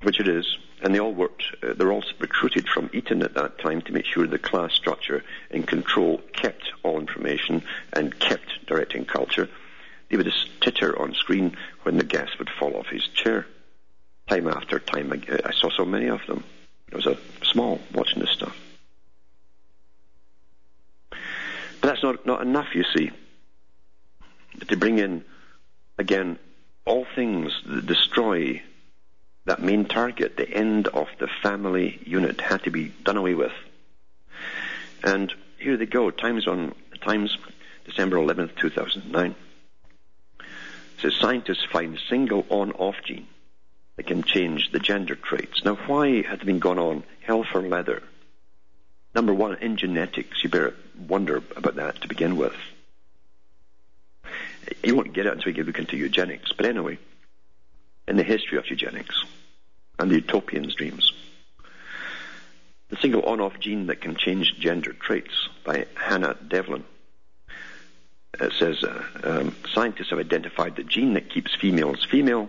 which 0.02 0.20
it 0.20 0.28
is, 0.28 0.56
and 0.82 0.94
they 0.94 1.00
all 1.00 1.12
worked, 1.12 1.42
uh, 1.62 1.74
they're 1.74 1.92
all 1.92 2.04
recruited 2.18 2.68
from 2.68 2.88
Eton 2.92 3.22
at 3.22 3.34
that 3.34 3.58
time 3.58 3.82
to 3.82 3.92
make 3.92 4.06
sure 4.06 4.26
the 4.26 4.38
class 4.38 4.72
structure 4.72 5.24
and 5.50 5.66
control 5.66 6.18
kept 6.32 6.72
all 6.82 6.98
information 6.98 7.62
and 7.92 8.18
kept 8.18 8.66
directing 8.66 9.04
culture. 9.04 9.48
They 10.08 10.16
would 10.16 10.26
just 10.26 10.60
titter 10.62 10.98
on 10.98 11.14
screen 11.14 11.56
when 11.82 11.98
the 11.98 12.04
guest 12.04 12.38
would 12.38 12.48
fall 12.48 12.76
off 12.76 12.86
his 12.86 13.06
chair. 13.08 13.46
Time 14.28 14.48
after 14.48 14.78
time, 14.78 15.12
I, 15.12 15.40
I 15.44 15.52
saw 15.52 15.68
so 15.70 15.84
many 15.84 16.06
of 16.06 16.20
them. 16.26 16.44
It 16.90 16.94
was 16.94 17.06
a 17.06 17.18
small 17.42 17.80
watching 17.92 18.20
this 18.20 18.30
stuff. 18.30 18.56
But 21.10 21.88
that's 21.88 22.02
not, 22.02 22.24
not 22.24 22.40
enough, 22.40 22.74
you 22.74 22.84
see 22.96 23.10
to 24.68 24.76
bring 24.76 24.98
in, 24.98 25.24
again, 25.98 26.38
all 26.84 27.06
things 27.14 27.52
that 27.66 27.86
destroy 27.86 28.62
that 29.44 29.62
main 29.62 29.86
target, 29.86 30.36
the 30.36 30.48
end 30.48 30.88
of 30.88 31.08
the 31.18 31.28
family 31.42 31.98
unit, 32.04 32.40
had 32.40 32.62
to 32.64 32.70
be 32.70 32.88
done 33.04 33.16
away 33.16 33.34
with. 33.34 33.52
And 35.02 35.32
here 35.58 35.76
they 35.76 35.86
go. 35.86 36.10
Times 36.10 36.46
on 36.46 36.74
Times, 37.00 37.36
December 37.84 38.16
11th, 38.16 38.56
2009. 38.56 39.34
It 40.40 40.46
says 41.00 41.14
scientists 41.14 41.64
find 41.70 41.98
single 42.08 42.44
on-off 42.50 42.96
gene 43.04 43.28
that 43.96 44.06
can 44.06 44.22
change 44.22 44.70
the 44.72 44.78
gender 44.78 45.14
traits. 45.14 45.64
Now, 45.64 45.76
why 45.86 46.22
had 46.22 46.44
been 46.44 46.58
gone 46.58 46.78
on 46.78 47.04
hell 47.22 47.44
for 47.44 47.62
leather? 47.62 48.02
Number 49.14 49.32
one, 49.32 49.56
in 49.56 49.76
genetics, 49.76 50.42
you 50.44 50.50
better 50.50 50.74
wonder 51.08 51.42
about 51.56 51.76
that 51.76 52.02
to 52.02 52.08
begin 52.08 52.36
with. 52.36 52.54
You 54.82 54.96
won't 54.96 55.12
get 55.12 55.26
it 55.26 55.32
until 55.32 55.54
you 55.54 55.64
look 55.64 55.78
into 55.78 55.96
eugenics. 55.96 56.52
But 56.52 56.66
anyway, 56.66 56.98
in 58.06 58.16
the 58.16 58.22
history 58.22 58.58
of 58.58 58.68
eugenics 58.68 59.24
and 59.98 60.10
the 60.10 60.16
utopian's 60.16 60.74
dreams, 60.74 61.12
the 62.88 62.96
single 62.96 63.22
on-off 63.22 63.58
gene 63.60 63.86
that 63.86 64.00
can 64.00 64.16
change 64.16 64.54
gender 64.58 64.92
traits 64.92 65.48
by 65.64 65.86
Hannah 65.94 66.36
Devlin. 66.46 66.84
It 68.40 68.52
says 68.52 68.82
uh, 68.84 69.02
um, 69.24 69.56
scientists 69.72 70.10
have 70.10 70.18
identified 70.18 70.76
the 70.76 70.84
gene 70.84 71.14
that 71.14 71.30
keeps 71.30 71.54
females 71.54 72.06
female. 72.10 72.48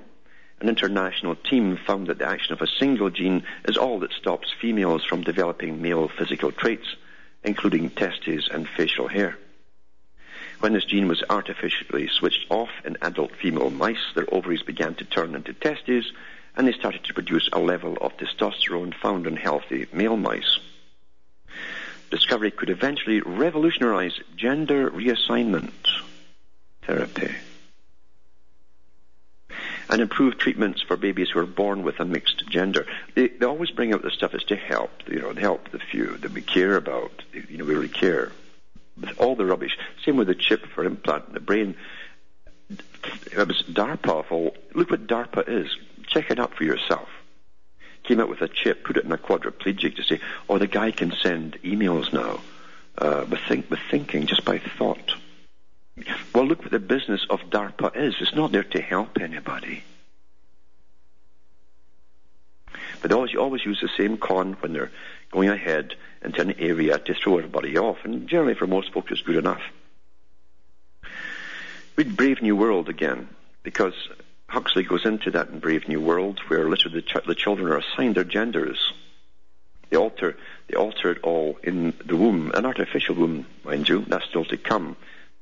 An 0.61 0.70
international 0.70 1.36
team 1.36 1.78
found 1.78 2.07
that 2.07 2.20
the 2.20 2.28
action 2.28 2.53
of 2.53 2.61
a 2.61 2.67
single 2.67 3.09
gene 3.09 3.43
is 3.65 3.78
all 3.78 3.99
that 3.99 4.11
stops 4.11 4.53
females 4.59 5.05
from 5.05 5.24
developing 5.24 5.82
male 5.82 6.09
physical 6.09 6.51
traits, 6.51 6.95
including 7.43 7.89
testes 7.89 8.49
and 8.51 8.67
facial 8.67 9.07
hair. 9.07 9.38
When 10.60 10.74
this 10.74 10.84
gene 10.84 11.07
was 11.07 11.24
artificially 11.30 12.10
switched 12.10 12.45
off 12.49 12.70
in 12.84 12.97
adult 13.01 13.32
female 13.41 13.70
mice, 13.70 14.12
their 14.14 14.32
ovaries 14.34 14.62
began 14.62 14.93
to 14.95 15.05
turn 15.05 15.34
into 15.34 15.53
testes, 15.53 16.12
and 16.55 16.68
they 16.68 16.74
started 16.74 17.05
to 17.05 17.14
produce 17.14 17.49
a 17.53 17.60
level 17.60 17.97
of 18.01 18.18
testosterone 18.18 18.93
found 18.93 19.26
in 19.26 19.38
healthy 19.38 19.88
male 19.93 20.18
mice. 20.18 20.60
Discovery 22.12 22.51
could 22.51 22.70
eventually 22.70 23.22
revolutionize 23.22 24.20
gender 24.36 24.89
reassignment 24.89 25.72
therapy 26.82 27.34
and 29.89 30.01
improve 30.01 30.38
treatments 30.38 30.82
for 30.82 30.97
babies 30.97 31.30
who 31.30 31.39
are 31.39 31.45
born 31.45 31.84
with 31.84 31.99
a 31.99 32.05
mixed 32.05 32.47
gender. 32.49 32.86
They, 33.16 33.28
they 33.28 33.45
always 33.45 33.72
bring 33.72 33.93
out 33.93 34.01
the 34.01 34.12
stuff 34.12 34.34
as 34.34 34.43
to 34.45 34.55
help, 34.55 34.91
you 35.07 35.20
know, 35.20 35.34
help 35.34 35.72
the 35.72 35.80
few 35.80 36.18
that 36.18 36.32
we 36.32 36.41
care 36.41 36.76
about, 36.76 37.24
you 37.34 37.57
know, 37.57 37.64
we 37.64 37.74
really 37.74 37.88
care 37.88 38.32
all 39.18 39.36
the 39.36 39.45
rubbish. 39.45 39.78
Same 40.04 40.18
with 40.18 40.28
the 40.28 40.36
chip 40.36 40.66
for 40.68 40.84
implanting 40.84 41.34
the 41.34 41.39
brain. 41.39 41.76
It 42.70 43.47
was 43.47 43.64
DARPA. 43.64 44.32
All, 44.32 44.56
look 44.74 44.91
what 44.91 45.08
DARPA 45.08 45.47
is. 45.47 45.76
Check 46.08 46.32
it 46.32 46.39
out 46.39 46.56
for 46.56 46.64
yourself. 46.64 47.10
Came 48.04 48.20
out 48.20 48.30
with 48.30 48.41
a 48.41 48.47
chip, 48.47 48.84
put 48.84 48.97
it 48.97 49.06
in 49.06 49.12
a 49.12 49.18
quadriplegic 49.18 49.95
to 49.95 50.04
say, 50.04 50.20
oh, 50.47 50.58
the 50.58 50.68
guy 50.68 50.91
can 50.91 51.12
send 51.12 51.62
emails 51.64 52.12
now 52.12 52.39
uh, 52.97 53.26
with, 53.30 53.39
think, 53.41 53.70
with 53.70 53.80
thinking, 53.91 54.26
just 54.26 54.45
by 54.45 54.58
thought. 54.58 55.14
Well, 56.34 56.45
look 56.45 56.62
what 56.62 56.72
the 56.72 56.80
business 56.80 57.26
of 57.30 57.41
DARPA 57.50 57.95
is. 57.95 58.16
It's 58.20 58.34
not 58.34 58.52
there 58.52 58.64
to 58.64 58.82
help 58.82 59.20
anybody. 59.20 59.84
But 63.02 63.12
they 63.12 63.16
always, 63.16 63.36
always 63.36 63.66
use 63.66 63.82
the 63.82 63.89
same 63.97 64.18
con 64.18 64.54
when 64.62 64.74
they're 64.74 64.91
going 65.32 65.50
ahead 65.50 65.95
into 66.22 66.41
an 66.41 66.59
area 66.59 66.97
to 66.97 67.13
throw 67.13 67.38
everybody 67.38 67.78
off, 67.78 67.97
and 68.03 68.28
generally 68.28 68.55
for 68.55 68.67
most 68.67 68.91
folks 68.91 69.11
it's 69.11 69.22
good 69.22 69.38
enough. 69.38 69.61
Read 71.95 72.15
Brave 72.15 72.41
New 72.41 72.55
World 72.55 72.89
again, 72.89 73.30
because 73.63 73.93
Huxley 74.47 74.84
goes 74.84 75.05
into 75.05 75.32
that 75.32 75.49
in 75.49 75.59
Brave 75.59 75.88
New 75.88 76.01
World, 76.01 76.39
where 76.47 76.70
literally 76.70 77.01
the, 77.01 77.01
ch- 77.01 77.26
the 77.26 77.36
children 77.36 77.72
are 77.72 77.78
assigned 77.78 78.15
their 78.15 78.24
genders. 78.24 78.93
They 79.89 79.97
alter, 79.97 80.38
they 80.67 80.76
alter 80.76 81.11
it 81.11 81.20
all 81.24 81.57
in 81.63 81.93
the 82.05 82.15
womb, 82.15 82.51
an 82.53 82.65
artificial 82.65 83.15
womb, 83.15 83.45
mind 83.63 83.89
you, 83.89 84.05
that's 84.07 84.26
still 84.26 84.45
to 84.45 84.57
come. 84.57 84.95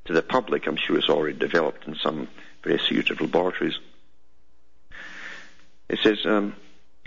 to 0.05 0.13
the 0.13 0.21
public. 0.21 0.67
I'm 0.67 0.77
sure 0.77 0.97
it's 0.97 1.09
already 1.09 1.37
developed 1.37 1.87
in 1.87 1.95
some 1.95 2.27
very 2.63 2.79
secretive 2.79 3.19
laboratories. 3.21 3.77
It 5.89 5.99
says 6.01 6.25
um, 6.25 6.55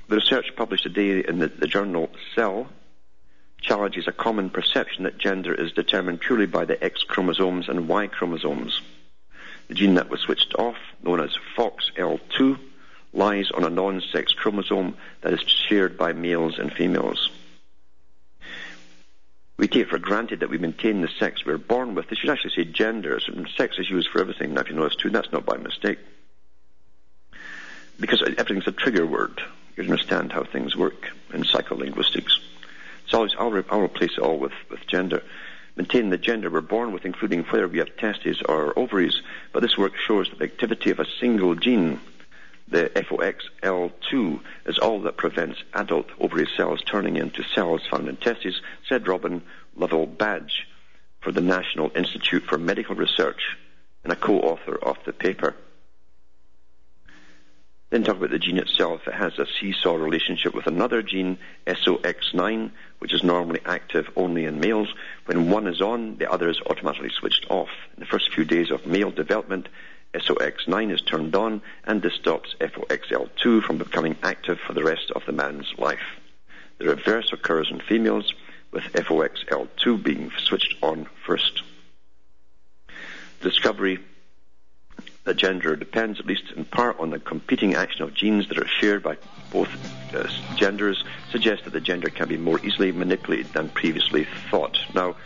the 0.08 0.16
research 0.16 0.52
published 0.56 0.84
today 0.84 1.24
in 1.26 1.38
the, 1.38 1.48
the 1.48 1.66
journal 1.66 2.10
Cell 2.34 2.68
challenges 3.60 4.08
a 4.08 4.12
common 4.12 4.50
perception 4.50 5.04
that 5.04 5.18
gender 5.18 5.54
is 5.54 5.72
determined 5.72 6.20
purely 6.20 6.46
by 6.46 6.64
the 6.64 6.82
X 6.82 7.02
chromosomes 7.02 7.68
and 7.68 7.88
Y 7.88 8.06
chromosomes. 8.06 8.80
The 9.68 9.74
gene 9.74 9.94
that 9.94 10.08
was 10.08 10.20
switched 10.20 10.54
off, 10.56 10.76
known 11.02 11.20
as 11.20 11.36
FOXL2, 11.56 12.58
lies 13.12 13.50
on 13.50 13.64
a 13.64 13.70
non-sex 13.70 14.32
chromosome 14.32 14.96
that 15.20 15.32
is 15.32 15.40
shared 15.42 15.96
by 15.98 16.12
males 16.12 16.58
and 16.58 16.72
females. 16.72 17.30
We 19.56 19.68
take 19.68 19.88
for 19.88 19.98
granted 19.98 20.40
that 20.40 20.48
we 20.48 20.56
maintain 20.56 21.02
the 21.02 21.08
sex 21.18 21.44
we're 21.44 21.58
born 21.58 21.94
with. 21.94 22.08
They 22.08 22.16
should 22.16 22.30
actually 22.30 22.54
say 22.56 22.64
gender. 22.64 23.20
sex 23.56 23.78
is 23.78 23.90
used 23.90 24.08
for 24.08 24.20
everything. 24.20 24.54
Now, 24.54 24.62
if 24.62 24.70
you 24.70 24.74
notice 24.74 24.96
too, 24.96 25.10
that's 25.10 25.32
not 25.32 25.44
by 25.44 25.58
mistake. 25.58 25.98
Because 27.98 28.22
everything's 28.22 28.66
a 28.66 28.72
trigger 28.72 29.04
word. 29.04 29.42
You 29.76 29.82
understand 29.82 30.32
how 30.32 30.44
things 30.44 30.74
work 30.74 31.10
in 31.34 31.42
psycholinguistics. 31.42 32.38
So 33.10 33.26
I'll, 33.38 33.64
I'll 33.70 33.80
replace 33.80 34.18
all 34.18 34.38
with, 34.38 34.52
with 34.70 34.86
gender. 34.86 35.22
Maintain 35.76 36.10
the 36.10 36.18
gender 36.18 36.50
we're 36.50 36.60
born 36.60 36.92
with, 36.92 37.04
including 37.04 37.42
whether 37.44 37.66
we 37.66 37.78
have 37.78 37.96
testes 37.96 38.40
or 38.48 38.78
ovaries. 38.78 39.20
But 39.52 39.62
this 39.62 39.76
work 39.76 39.96
shows 39.96 40.28
that 40.30 40.38
the 40.38 40.44
activity 40.44 40.90
of 40.90 41.00
a 41.00 41.06
single 41.20 41.54
gene, 41.56 42.00
the 42.68 42.90
FOXL2, 42.94 44.40
is 44.66 44.78
all 44.78 45.00
that 45.02 45.16
prevents 45.16 45.62
adult 45.74 46.06
ovary 46.20 46.48
cells 46.56 46.82
turning 46.82 47.16
into 47.16 47.42
cells 47.54 47.82
found 47.90 48.08
in 48.08 48.16
testes, 48.16 48.60
said 48.88 49.08
Robin 49.08 49.42
Lovell 49.76 50.06
Badge 50.06 50.68
for 51.20 51.32
the 51.32 51.40
National 51.40 51.90
Institute 51.94 52.44
for 52.44 52.58
Medical 52.58 52.94
Research 52.94 53.56
and 54.04 54.12
a 54.12 54.16
co-author 54.16 54.76
of 54.76 54.96
the 55.04 55.12
paper. 55.12 55.54
Then 57.90 58.04
talk 58.04 58.16
about 58.16 58.30
the 58.30 58.38
gene 58.38 58.58
itself. 58.58 59.06
It 59.08 59.14
has 59.14 59.38
a 59.38 59.46
seesaw 59.60 59.96
relationship 59.96 60.54
with 60.54 60.68
another 60.68 61.02
gene, 61.02 61.38
SOX9, 61.66 62.70
which 63.00 63.12
is 63.12 63.24
normally 63.24 63.60
active 63.66 64.08
only 64.14 64.44
in 64.44 64.60
males. 64.60 64.88
When 65.26 65.50
one 65.50 65.66
is 65.66 65.80
on, 65.80 66.16
the 66.16 66.30
other 66.30 66.48
is 66.48 66.60
automatically 66.66 67.10
switched 67.10 67.46
off. 67.50 67.70
In 67.96 68.00
the 68.00 68.06
first 68.06 68.32
few 68.32 68.44
days 68.44 68.70
of 68.70 68.86
male 68.86 69.10
development, 69.10 69.68
SOX9 70.14 70.92
is 70.92 71.00
turned 71.00 71.34
on, 71.34 71.62
and 71.84 72.02
this 72.02 72.14
stops 72.14 72.54
FOXL2 72.60 73.62
from 73.62 73.78
becoming 73.78 74.16
active 74.22 74.58
for 74.60 74.72
the 74.72 74.84
rest 74.84 75.10
of 75.12 75.24
the 75.26 75.32
man's 75.32 75.72
life. 75.78 76.20
The 76.78 76.88
reverse 76.88 77.32
occurs 77.32 77.70
in 77.70 77.80
females, 77.80 78.32
with 78.72 78.84
FOXL2 78.84 80.02
being 80.02 80.30
switched 80.38 80.76
on 80.82 81.06
first. 81.26 81.62
Discovery 83.40 83.98
that 85.24 85.36
gender 85.36 85.76
depends, 85.76 86.18
at 86.18 86.26
least 86.26 86.44
in 86.56 86.64
part, 86.64 86.98
on 86.98 87.10
the 87.10 87.18
competing 87.18 87.74
action 87.74 88.02
of 88.02 88.14
genes 88.14 88.48
that 88.48 88.58
are 88.58 88.66
shared 88.66 89.02
by 89.02 89.16
both 89.50 89.68
uh, 90.14 90.28
genders, 90.56 91.04
suggests 91.30 91.64
that 91.64 91.72
the 91.72 91.80
gender 91.80 92.08
can 92.08 92.28
be 92.28 92.36
more 92.36 92.58
easily 92.64 92.92
manipulated 92.92 93.46
than 93.52 93.68
previously 93.68 94.26
thought. 94.50 94.78
Now, 94.94 95.16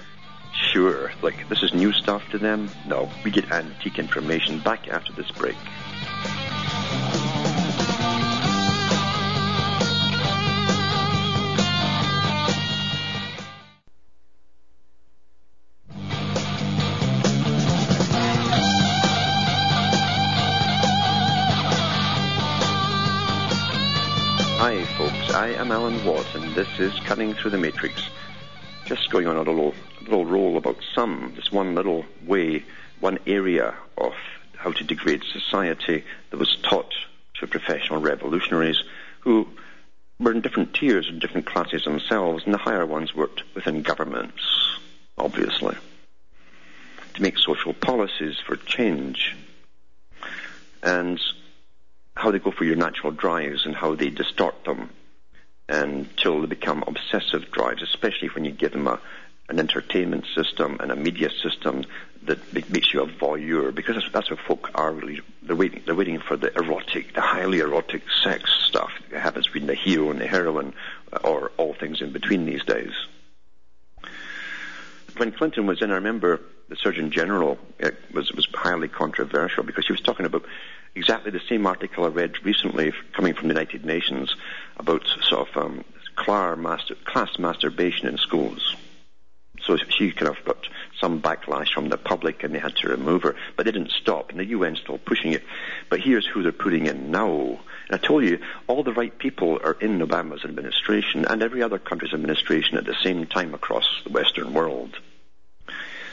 sure, 0.73 1.13
like 1.23 1.49
this 1.49 1.63
is 1.63 1.73
new 1.75 1.93
stuff 1.93 2.23
to 2.31 2.39
them. 2.39 2.71
No, 2.87 3.11
we 3.25 3.31
get 3.31 3.51
antique 3.51 3.99
information 3.99 4.59
back 4.61 4.89
after 4.89 5.13
this 5.13 5.31
break. 5.33 5.57
Alan 25.85 26.07
Watt, 26.07 26.35
and 26.35 26.55
this 26.55 26.81
is 26.81 26.99
Cutting 27.01 27.35
Through 27.35 27.51
the 27.51 27.59
Matrix. 27.59 28.09
Just 28.87 29.11
going 29.11 29.27
on 29.27 29.37
a 29.37 29.41
little, 29.41 29.75
little 30.01 30.25
roll 30.25 30.57
about 30.57 30.79
some, 30.95 31.35
just 31.37 31.53
one 31.53 31.75
little 31.75 32.07
way, 32.25 32.65
one 33.01 33.19
area 33.27 33.75
of 33.99 34.15
how 34.57 34.73
to 34.73 34.83
degrade 34.83 35.23
society 35.31 36.03
that 36.31 36.39
was 36.39 36.57
taught 36.63 36.91
to 37.35 37.47
professional 37.47 38.01
revolutionaries 38.01 38.83
who 39.21 39.47
were 40.19 40.33
in 40.33 40.41
different 40.41 40.73
tiers 40.73 41.07
and 41.07 41.21
different 41.21 41.45
classes 41.45 41.85
themselves, 41.85 42.45
and 42.47 42.55
the 42.55 42.59
higher 42.59 42.87
ones 42.87 43.15
worked 43.15 43.43
within 43.55 43.83
governments, 43.83 44.41
obviously, 45.19 45.77
to 47.13 47.21
make 47.21 47.37
social 47.37 47.75
policies 47.75 48.39
for 48.47 48.57
change. 48.57 49.37
And 50.83 51.21
how 52.17 52.31
they 52.31 52.39
go 52.39 52.53
for 52.53 52.65
your 52.65 52.77
natural 52.77 53.13
drives 53.13 53.67
and 53.67 53.75
how 53.75 53.95
they 53.95 54.09
distort 54.09 54.65
them 54.65 54.89
until 55.69 56.41
they 56.41 56.47
become 56.47 56.85
obsessive 56.87 57.51
drives, 57.51 57.83
especially 57.83 58.29
when 58.29 58.45
you 58.45 58.53
give 58.53 58.73
them 58.73 58.87
a, 58.87 59.01
an 59.49 59.59
entertainment 59.59 60.25
system 60.35 60.79
and 60.81 60.91
a 60.91 60.97
media 60.97 61.31
system 61.43 61.85
that 62.25 62.71
makes 62.71 62.93
you 62.93 63.03
a 63.03 63.07
voyeur, 63.07 63.75
because 63.75 63.97
that's, 63.97 64.11
that's 64.11 64.31
what 64.31 64.41
folk 64.41 64.71
are 64.75 64.93
really. 64.93 65.21
They're 65.43 65.57
waiting, 65.57 65.83
they're 65.85 65.95
waiting 65.95 66.21
for 66.21 66.37
the 66.37 66.55
erotic, 66.57 67.15
the 67.15 67.21
highly 67.21 67.61
erotic 67.61 68.03
sex 68.23 68.51
stuff 68.67 68.91
that 69.11 69.21
happens 69.21 69.47
between 69.47 69.67
the 69.67 69.75
hero 69.75 70.11
and 70.11 70.21
the 70.21 70.27
heroine, 70.27 70.73
uh, 71.13 71.19
or 71.25 71.53
all 71.59 71.75
things 71.75 72.01
in 72.01 72.13
between 72.13 72.47
these 72.47 72.65
days. 72.65 72.93
When 75.17 75.33
Clinton 75.33 75.67
was 75.67 75.81
in, 75.81 75.91
I 75.91 75.97
remember 75.97 76.41
the 76.69 76.77
Surgeon 76.77 77.11
General 77.11 77.59
was 78.13 78.33
was 78.33 78.49
highly 78.53 78.89
controversial 78.89 79.63
because 79.63 79.87
he 79.87 79.93
was 79.93 80.01
talking 80.01 80.27
about 80.27 80.45
exactly 80.95 81.31
the 81.31 81.43
same 81.49 81.67
article 81.67 82.05
I 82.05 82.09
read 82.09 82.45
recently 82.45 82.93
coming 83.13 83.35
from 83.35 83.49
the 83.49 83.55
United 83.55 83.85
Nations 83.85 84.35
about 84.77 85.07
sort 85.23 85.49
of 85.49 85.57
um, 85.57 85.85
class, 86.17 86.57
master, 86.59 86.95
class 87.05 87.39
masturbation 87.39 88.09
in 88.09 88.19
schools. 88.19 88.77
So 89.63 89.77
she 89.77 90.13
kind 90.13 90.37
of 90.37 90.45
got 90.45 90.69
some 91.01 91.23
backlash 91.23 91.73
from 91.73 91.89
the 91.89 91.97
public 91.97 92.43
and 92.43 92.55
they 92.55 92.59
had 92.59 92.77
to 92.77 92.89
remove 92.89 93.23
her. 93.23 93.35
But 93.57 93.67
they 93.67 93.73
didn't 93.73 93.93
stop 93.93 94.31
and 94.31 94.39
the 94.39 94.45
UN 94.47 94.77
still 94.77 94.99
pushing 94.99 95.33
it. 95.33 95.43
But 95.89 96.01
here's 96.01 96.27
who 96.27 96.43
they're 96.43 96.53
putting 96.53 96.87
in 96.87 97.11
now. 97.11 97.61
And 97.89 97.93
I 97.93 97.99
told 97.99 98.25
you, 98.25 98.41
all 98.67 98.83
the 98.83 98.93
right 98.93 99.17
people 99.17 99.59
are 99.65 99.77
in 99.81 100.01
Obama's 100.01 100.45
administration 100.45 101.25
and 101.25 101.43
every 101.43 101.63
other 101.63 101.79
country's 101.79 102.13
administration 102.13 102.77
at 102.77 102.85
the 102.85 102.97
same 103.03 103.27
time 103.27 103.55
across 103.55 103.87
the 104.05 104.11
Western 104.11 104.53
world. 104.53 104.97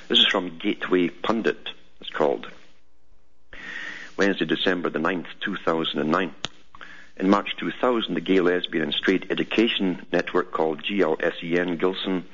This 0.08 0.20
is 0.20 0.28
from 0.28 0.58
Gateway 0.58 1.10
Pundit, 1.10 1.70
it's 2.00 2.10
called. 2.10 2.48
Wednesday, 4.18 4.46
December 4.46 4.90
the 4.90 5.00
9th, 5.00 5.28
2009. 5.40 6.36
In 7.22 7.30
March 7.30 7.56
2000, 7.58 8.16
the 8.16 8.20
Gay, 8.20 8.40
Lesbian 8.40 8.86
and 8.86 8.94
Straight 8.96 9.30
Education 9.30 10.04
Network 10.12 10.50
called 10.52 10.82
GLSEN 10.82 11.78
Gilson 11.78 12.26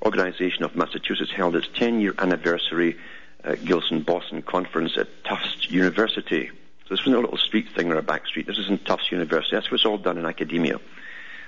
Organization 0.00 0.62
of 0.62 0.76
Massachusetts 0.76 1.32
held 1.32 1.56
its 1.56 1.66
10-year 1.66 2.14
anniversary 2.18 2.96
uh, 3.42 3.56
Gilson 3.56 4.02
Boston 4.02 4.42
Conference 4.42 4.96
at 4.96 5.08
Tufts 5.24 5.68
University. 5.68 6.50
So 6.50 6.90
this 6.90 7.00
wasn't 7.00 7.16
a 7.16 7.20
little 7.22 7.36
street 7.36 7.70
thing 7.74 7.90
or 7.90 7.98
a 7.98 8.02
back 8.02 8.28
street. 8.28 8.46
This 8.46 8.58
is 8.58 8.68
in 8.68 8.78
Tufts 8.78 9.10
University. 9.10 9.56
That's 9.56 9.72
what's 9.72 9.84
all 9.84 9.98
done 9.98 10.18
in 10.18 10.24
academia. 10.24 10.78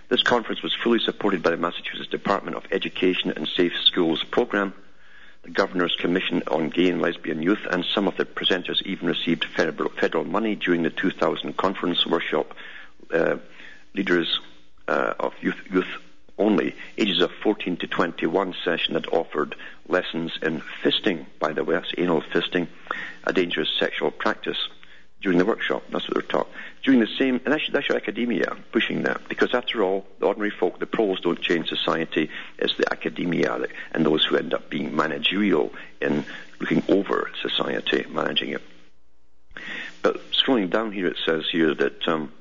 This 0.09 0.25
conference 0.25 0.61
was 0.61 0.75
fully 0.75 0.99
supported 0.99 1.45
by 1.45 1.51
the 1.51 1.59
Massachusetts 1.59 2.11
Department 2.11 2.57
of 2.57 2.65
Education 2.73 3.31
and 3.31 3.47
Safe 3.47 3.75
Schools 3.85 4.25
program 4.25 4.75
the 5.43 5.51
Governor's 5.51 5.97
Commission 5.97 6.43
on 6.49 6.69
Gay 6.69 6.91
and 6.91 7.01
Lesbian 7.01 7.43
Youth, 7.43 7.67
and 7.71 7.85
some 7.85 8.07
of 8.07 8.17
the 8.17 8.25
presenters 8.25 8.83
even 8.83 9.09
received 9.09 9.45
federal 9.45 10.25
money 10.25 10.55
during 10.55 10.83
the 10.83 10.91
2000 10.91 11.57
conference 11.57 12.07
workshop. 12.07 12.55
Uh, 13.13 13.37
leaders 13.95 14.39
uh, 14.89 15.15
of 15.19 15.33
youth, 15.41 15.61
youth 15.71 15.89
only, 16.39 16.75
ages 16.97 17.21
of 17.21 17.31
14 17.43 17.77
to 17.77 17.87
21 17.87 18.55
session 18.65 18.95
that 18.95 19.13
offered 19.13 19.55
lessons 19.89 20.33
in 20.43 20.63
fisting, 20.83 21.27
by 21.39 21.53
the 21.53 21.63
way, 21.63 21.75
that's 21.75 21.93
anal 21.99 22.23
fisting, 22.23 22.67
a 23.25 23.33
dangerous 23.33 23.69
sexual 23.79 24.11
practice 24.11 24.69
during 25.21 25.39
the 25.39 25.45
workshop. 25.45 25.83
That's 25.91 26.09
what 26.09 26.15
they're 26.15 26.23
taught. 26.23 26.49
During 26.83 27.01
the 27.01 27.09
same, 27.19 27.41
and 27.45 27.53
that's, 27.53 27.69
that's 27.71 27.89
your 27.89 27.99
academia 27.99 28.57
pushing 28.73 29.03
that, 29.03 29.29
because 29.29 29.55
after 29.55 29.83
all, 29.83 30.07
the 30.19 30.27
ordinary 30.27 30.51
folk, 30.51 30.79
the 30.79 30.87
pros 30.87 31.21
don't 31.21 31.41
change 31.41 31.69
society. 31.69 32.31
It's 32.59 32.77
the 32.77 32.91
academia 32.91 33.67
and 33.93 34.07
those 34.07 34.25
who 34.25 34.37
end 34.37 34.55
up 34.55 34.71
being 34.71 34.97
managerial 34.97 35.73
in 36.01 36.25
looking 36.59 36.83
over 36.89 37.31
society, 37.43 38.07
managing 38.09 38.51
it. 38.51 38.63
But 40.03 40.31
scrolling 40.33 40.71
down 40.71 40.93
here, 40.93 41.07
it 41.07 41.19
says 41.27 41.45
here 41.53 41.75
that 41.75 42.09
um, 42.09 42.33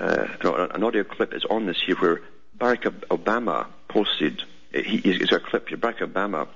uh, 0.00 0.26
an 0.74 0.82
audio 0.82 1.04
clip 1.04 1.34
is 1.34 1.44
on 1.44 1.66
this 1.66 1.80
here 1.84 1.96
where 1.96 2.22
Barack 2.58 2.82
Obama 3.08 3.66
posted. 3.88 4.42
He, 4.72 4.98
is 4.98 5.32
a 5.32 5.40
clip 5.40 5.68
here. 5.68 5.78
Barack 5.78 5.98
Obama 5.98 6.48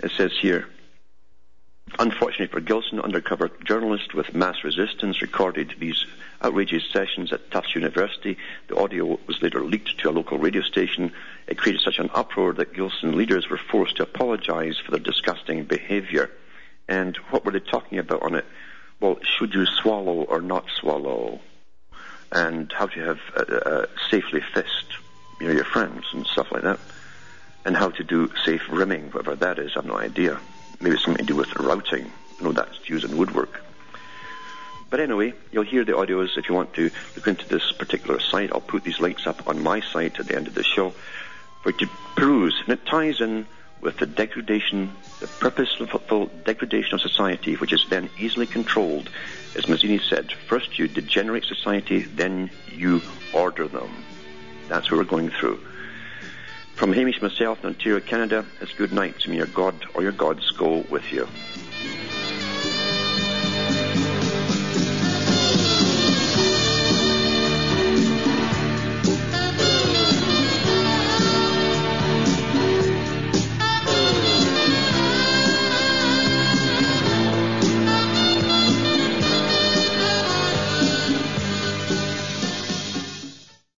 It 0.00 0.12
says 0.12 0.32
here, 0.38 0.68
Unfortunately 2.00 2.46
for 2.46 2.60
Gilson, 2.60 2.98
undercover 2.98 3.50
journalist 3.62 4.14
with 4.14 4.34
mass 4.34 4.64
resistance 4.64 5.20
recorded 5.20 5.74
these 5.78 6.06
outrageous 6.42 6.82
sessions 6.90 7.30
at 7.30 7.50
Tufts 7.50 7.74
University. 7.74 8.38
The 8.68 8.78
audio 8.78 9.20
was 9.26 9.42
later 9.42 9.62
leaked 9.62 9.98
to 9.98 10.08
a 10.08 10.10
local 10.10 10.38
radio 10.38 10.62
station. 10.62 11.12
It 11.46 11.58
created 11.58 11.82
such 11.82 11.98
an 11.98 12.08
uproar 12.14 12.54
that 12.54 12.72
Gilson 12.72 13.18
leaders 13.18 13.50
were 13.50 13.58
forced 13.58 13.98
to 13.98 14.04
apologize 14.04 14.78
for 14.78 14.92
their 14.92 15.00
disgusting 15.00 15.64
behavior. 15.64 16.30
And 16.88 17.18
what 17.28 17.44
were 17.44 17.52
they 17.52 17.60
talking 17.60 17.98
about 17.98 18.22
on 18.22 18.34
it? 18.34 18.46
Well, 18.98 19.18
should 19.36 19.52
you 19.52 19.66
swallow 19.66 20.22
or 20.22 20.40
not 20.40 20.64
swallow? 20.80 21.40
And 22.32 22.72
how 22.72 22.86
to 22.86 23.00
have 23.00 23.88
safely 24.10 24.40
fist 24.54 24.86
you 25.38 25.48
know, 25.48 25.52
your 25.52 25.64
friends 25.64 26.06
and 26.14 26.26
stuff 26.26 26.50
like 26.50 26.62
that. 26.62 26.80
And 27.66 27.76
how 27.76 27.90
to 27.90 28.02
do 28.02 28.32
safe 28.42 28.62
rimming, 28.70 29.10
whatever 29.10 29.36
that 29.36 29.58
is, 29.58 29.72
I've 29.76 29.84
no 29.84 29.98
idea 29.98 30.40
maybe 30.80 30.96
something 30.96 31.24
to 31.26 31.32
do 31.32 31.36
with 31.36 31.54
routing. 31.56 32.10
I 32.40 32.44
know 32.44 32.52
that's 32.52 32.88
used 32.88 33.04
in 33.04 33.16
woodwork. 33.16 33.62
But 34.88 35.00
anyway, 35.00 35.34
you'll 35.52 35.62
hear 35.62 35.84
the 35.84 35.92
audios 35.92 36.36
if 36.36 36.48
you 36.48 36.54
want 36.54 36.74
to 36.74 36.90
look 37.14 37.28
into 37.28 37.48
this 37.48 37.70
particular 37.72 38.18
site. 38.18 38.50
I'll 38.52 38.60
put 38.60 38.82
these 38.82 38.98
links 38.98 39.26
up 39.26 39.46
on 39.46 39.62
my 39.62 39.80
site 39.80 40.18
at 40.18 40.26
the 40.26 40.34
end 40.34 40.48
of 40.48 40.54
the 40.54 40.64
show 40.64 40.92
for 41.62 41.70
you 41.70 41.78
to 41.78 41.88
peruse. 42.16 42.60
And 42.64 42.72
it 42.72 42.84
ties 42.86 43.20
in 43.20 43.46
with 43.80 43.98
the 43.98 44.06
degradation, 44.06 44.92
the 45.20 45.26
purposeful 45.26 46.26
degradation 46.44 46.94
of 46.94 47.00
society, 47.00 47.54
which 47.54 47.72
is 47.72 47.86
then 47.88 48.10
easily 48.18 48.46
controlled. 48.46 49.08
As 49.56 49.66
Mazzini 49.66 50.00
said, 50.00 50.32
first 50.32 50.78
you 50.78 50.88
degenerate 50.88 51.44
society, 51.44 52.00
then 52.00 52.50
you 52.72 53.00
order 53.32 53.68
them. 53.68 53.90
That's 54.68 54.90
what 54.90 54.98
we're 54.98 55.04
going 55.04 55.30
through. 55.30 55.60
From 56.80 56.94
Hamish 56.94 57.20
myself 57.20 57.62
in 57.62 57.66
Ontario, 57.66 58.00
Canada, 58.00 58.46
it's 58.62 58.72
good 58.72 58.90
night 58.90 59.18
to 59.20 59.28
me. 59.28 59.36
Your 59.36 59.44
God 59.48 59.84
or 59.92 60.02
your 60.02 60.12
gods 60.12 60.50
go 60.52 60.78
with 60.88 61.12
you. 61.12 61.28